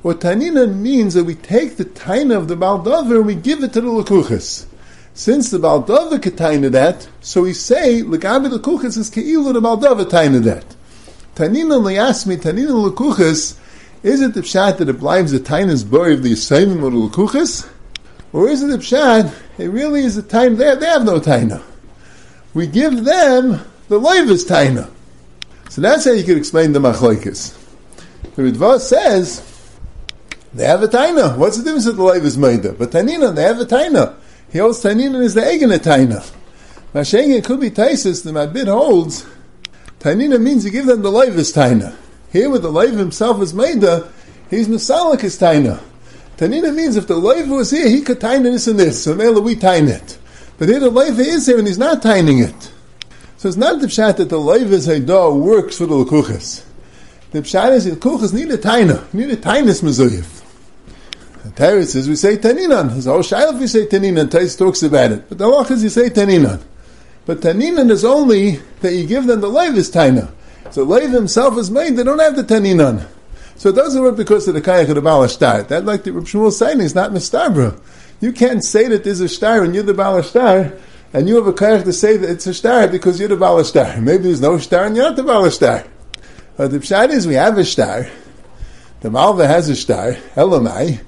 what 0.02 0.20
Tanina 0.20 0.70
means 0.70 1.14
that 1.14 1.24
we 1.24 1.34
take 1.34 1.78
the 1.78 1.86
taina 1.86 2.36
of 2.36 2.48
the 2.48 2.54
Baldava 2.54 3.16
and 3.16 3.24
we 3.24 3.34
give 3.34 3.64
it 3.64 3.72
to 3.72 3.80
the 3.80 3.86
Lakuchas. 3.86 4.66
Since 5.14 5.48
the 5.48 5.56
Baldava 5.56 6.22
could 6.22 6.36
taina 6.36 6.70
that, 6.72 7.08
so 7.22 7.40
we 7.40 7.54
say, 7.54 8.02
Lagabi 8.02 8.54
Lakuchas 8.54 8.98
is 8.98 9.08
Ke'ilu 9.08 9.54
the 9.54 9.60
Baldava 9.62 10.04
taina 10.04 10.42
that. 10.44 10.66
Tanina 11.34 11.80
liasmi, 11.80 12.36
Tanina 12.36 12.92
lukuchas, 12.92 13.58
is 14.02 14.20
it 14.20 14.34
the 14.34 14.42
pshat 14.42 14.76
that 14.76 14.90
it 14.90 15.00
blives 15.00 15.32
the 15.32 15.40
tainas 15.40 15.90
boy 15.90 16.12
of 16.12 16.22
the 16.22 16.32
Yisayim 16.32 16.82
or 16.82 16.90
the 16.90 17.08
lukuchas? 17.08 17.66
Or 18.34 18.50
is 18.50 18.62
it 18.62 18.66
the 18.66 18.76
pshat, 18.76 19.34
it 19.56 19.68
really 19.68 20.04
is 20.04 20.14
the 20.14 20.22
time, 20.22 20.56
they, 20.56 20.74
they 20.74 20.84
have 20.84 21.06
no 21.06 21.18
taina. 21.18 21.62
We 22.52 22.66
give 22.66 23.02
them 23.04 23.62
the 23.88 23.98
loivas 23.98 24.46
taina. 24.46 24.90
So 25.70 25.80
that's 25.80 26.04
how 26.04 26.10
you 26.10 26.24
could 26.24 26.36
explain 26.36 26.72
the 26.72 26.80
machlokes. 26.80 27.56
The 28.34 28.42
Ritva 28.42 28.80
says 28.80 29.40
they 30.52 30.64
have 30.64 30.82
a 30.82 30.88
taina. 30.88 31.38
What's 31.38 31.58
the 31.58 31.62
difference 31.62 31.86
if 31.86 31.94
the 31.94 32.02
life 32.02 32.24
is 32.24 32.36
made 32.36 32.62
But 32.62 32.90
tanina, 32.90 33.32
they 33.32 33.44
have 33.44 33.60
a 33.60 33.64
taina. 33.64 34.16
He 34.50 34.58
holds 34.58 34.82
tanina 34.82 35.22
is 35.22 35.34
the 35.34 35.42
egin 35.42 35.70
taina. 35.78 36.28
Mashengen 36.92 37.44
could 37.44 37.60
be 37.60 37.70
taisis. 37.70 38.24
The 38.24 38.32
Mabit 38.32 38.66
holds 38.66 39.24
tanina 40.00 40.42
means 40.42 40.64
you 40.64 40.72
give 40.72 40.86
them 40.86 41.02
the 41.02 41.12
life 41.12 41.36
is 41.36 41.52
taina. 41.52 41.94
Here, 42.32 42.50
with 42.50 42.62
the 42.62 42.72
life 42.72 42.94
himself 42.94 43.40
is 43.40 43.54
made 43.54 43.84
he's 44.50 44.66
misalik 44.66 45.22
is 45.22 45.38
taina. 45.38 45.80
Tanina 46.36 46.74
means 46.74 46.96
if 46.96 47.06
the 47.06 47.14
life 47.14 47.46
was 47.46 47.70
here, 47.70 47.88
he 47.88 48.02
could 48.02 48.18
taina 48.18 48.42
this 48.42 48.66
and 48.66 48.80
this. 48.80 49.04
So 49.04 49.14
now 49.14 49.38
we 49.38 49.54
taina 49.54 50.02
it. 50.02 50.18
But 50.58 50.68
here 50.68 50.80
the 50.80 50.90
life 50.90 51.16
is 51.16 51.46
here 51.46 51.58
and 51.58 51.68
he's 51.68 51.78
not 51.78 52.02
taining 52.02 52.40
it. 52.40 52.72
So 53.40 53.48
it's 53.48 53.56
not 53.56 53.80
the 53.80 53.86
pshat 53.86 54.18
that 54.18 54.28
the 54.28 54.38
life 54.38 54.66
is 54.66 54.86
a 54.86 55.00
works 55.00 55.78
for 55.78 55.86
the 55.86 55.94
lekuchas. 55.94 56.62
The 57.30 57.40
pshat 57.40 57.72
is 57.72 57.86
the 57.86 57.92
lekuchas 57.92 58.34
need 58.34 58.50
a 58.50 58.58
taina, 58.58 59.14
need 59.14 59.30
a 59.30 59.36
tainus 59.38 59.82
mezuyif. 59.82 60.44
The 61.56 61.86
says 61.86 62.06
we 62.06 62.16
say 62.16 62.36
taninan. 62.36 62.90
All 63.06 63.20
shaila 63.20 63.54
if 63.54 63.60
we 63.60 63.66
say 63.66 63.86
taninan. 63.86 64.30
Tais 64.30 64.58
talks 64.58 64.82
about 64.82 65.12
it. 65.12 65.26
But 65.26 65.38
the 65.38 65.46
halach 65.46 65.70
is 65.70 65.82
you 65.82 65.88
say 65.88 66.10
taninan. 66.10 66.60
But 67.24 67.40
taninan 67.40 67.90
is 67.90 68.04
only 68.04 68.56
that 68.82 68.92
you 68.92 69.06
give 69.06 69.24
them 69.26 69.40
the 69.40 69.48
leiv 69.48 69.74
is 69.74 69.90
taina. 69.90 70.30
So 70.70 70.84
leiv 70.84 71.10
himself 71.10 71.56
is 71.56 71.70
made, 71.70 71.96
they 71.96 72.04
don't 72.04 72.18
have 72.18 72.36
the 72.36 72.44
taninan. 72.44 73.08
So 73.56 73.70
it 73.70 73.74
doesn't 73.74 74.02
work 74.02 74.18
because 74.18 74.48
of 74.48 74.54
the 74.54 74.60
kayach 74.60 74.90
of 74.90 74.96
the 74.96 75.00
Baal 75.00 75.22
Ashtar. 75.22 75.66
That, 75.68 75.86
like 75.86 76.04
the 76.04 76.12
Reb 76.12 76.24
Shmuel 76.24 76.52
saying, 76.52 76.80
is 76.80 76.94
not 76.94 77.10
mistabra. 77.10 77.80
You 78.20 78.34
can't 78.34 78.62
say 78.62 78.86
that 78.88 79.04
there's 79.04 79.20
a 79.20 79.30
star 79.30 79.64
and 79.64 79.74
you're 79.74 79.82
the 79.82 79.94
Baal 79.94 80.20
Ashtar, 80.20 80.78
and 81.12 81.28
you 81.28 81.36
have 81.36 81.46
a 81.46 81.52
kayach 81.52 81.84
to 81.84 81.92
say 81.92 82.16
that 82.16 82.30
it's 82.30 82.46
a 82.46 82.54
star 82.54 82.86
because 82.86 83.18
you're 83.18 83.28
the 83.28 83.36
Baal 83.36 83.56
Ashtar. 83.56 84.00
Maybe 84.00 84.24
there's 84.24 84.40
no 84.40 84.58
star 84.58 84.84
and 84.84 84.96
you're 84.96 85.04
not 85.04 85.16
the 85.16 85.24
Baal 85.24 85.42
Ashtar. 85.42 85.86
But 86.56 86.70
the 86.70 86.78
pshat 86.78 87.10
is 87.10 87.26
we 87.26 87.34
have 87.34 87.58
a 87.58 87.64
star. 87.64 88.06
The 89.00 89.10
Malva 89.10 89.46
has 89.46 89.68
a 89.68 89.76
star. 89.76 90.12
Elamai. 90.34 91.02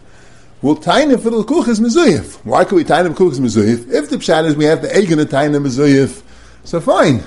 We'll 0.63 0.77
tie 0.77 1.03
him 1.03 1.19
for 1.19 1.31
the 1.31 1.43
kuch 1.43 1.69
is 1.69 1.81
mezuyif. 1.81 2.37
Why 2.45 2.65
can 2.65 2.77
we 2.77 2.85
taina 2.85 3.09
for 3.09 3.25
kuch 3.25 3.33
is 3.33 3.41
mezuyif? 3.41 3.93
If 3.93 4.11
the 4.11 4.17
pshat 4.17 4.47
is 4.47 4.57
we 4.57 4.65
have 4.65 4.81
the 4.81 4.89
egin 4.89 5.17
to 5.17 5.27
taina 5.27 5.61
mezuyif, 5.61 6.23
so 6.65 6.81
fine. 6.81 7.23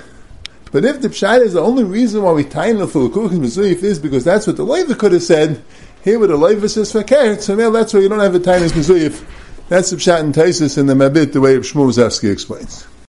But 0.72 0.84
if 0.84 1.02
the 1.02 1.08
pshat 1.08 1.42
is 1.42 1.52
the 1.52 1.60
only 1.60 1.84
reason 1.84 2.22
why 2.22 2.32
we 2.32 2.44
tie 2.44 2.68
him 2.68 2.86
for 2.88 3.08
the 3.08 3.10
kuch 3.10 3.32
is 3.32 3.38
mezuyif 3.38 3.82
is 3.82 3.98
because 3.98 4.24
that's 4.24 4.46
what 4.46 4.56
the 4.56 4.64
leiva 4.64 4.94
could 4.94 5.12
have 5.12 5.22
said, 5.22 5.62
here 6.02 6.18
with 6.18 6.30
the 6.30 6.36
leiva 6.36 6.68
says 6.68 6.90
fakir, 6.90 7.38
so 7.40 7.54
now 7.54 7.70
that's 7.70 7.92
why 7.92 8.00
you 8.00 8.08
don't 8.08 8.20
have 8.20 8.34
a 8.34 8.40
taina 8.40 8.68
mezuyif. 8.70 9.24
That's 9.68 9.90
the 9.90 9.96
pshat 9.96 10.20
and 10.20 10.32
taisis 10.32 10.78
in 10.78 10.86
the 10.86 10.94
mabit 10.94 11.32
the 11.32 11.40
way 11.40 11.56
of 11.56 11.64
Shmuel 11.64 11.88
Rozovsky 11.88 12.30
explains. 12.30 12.86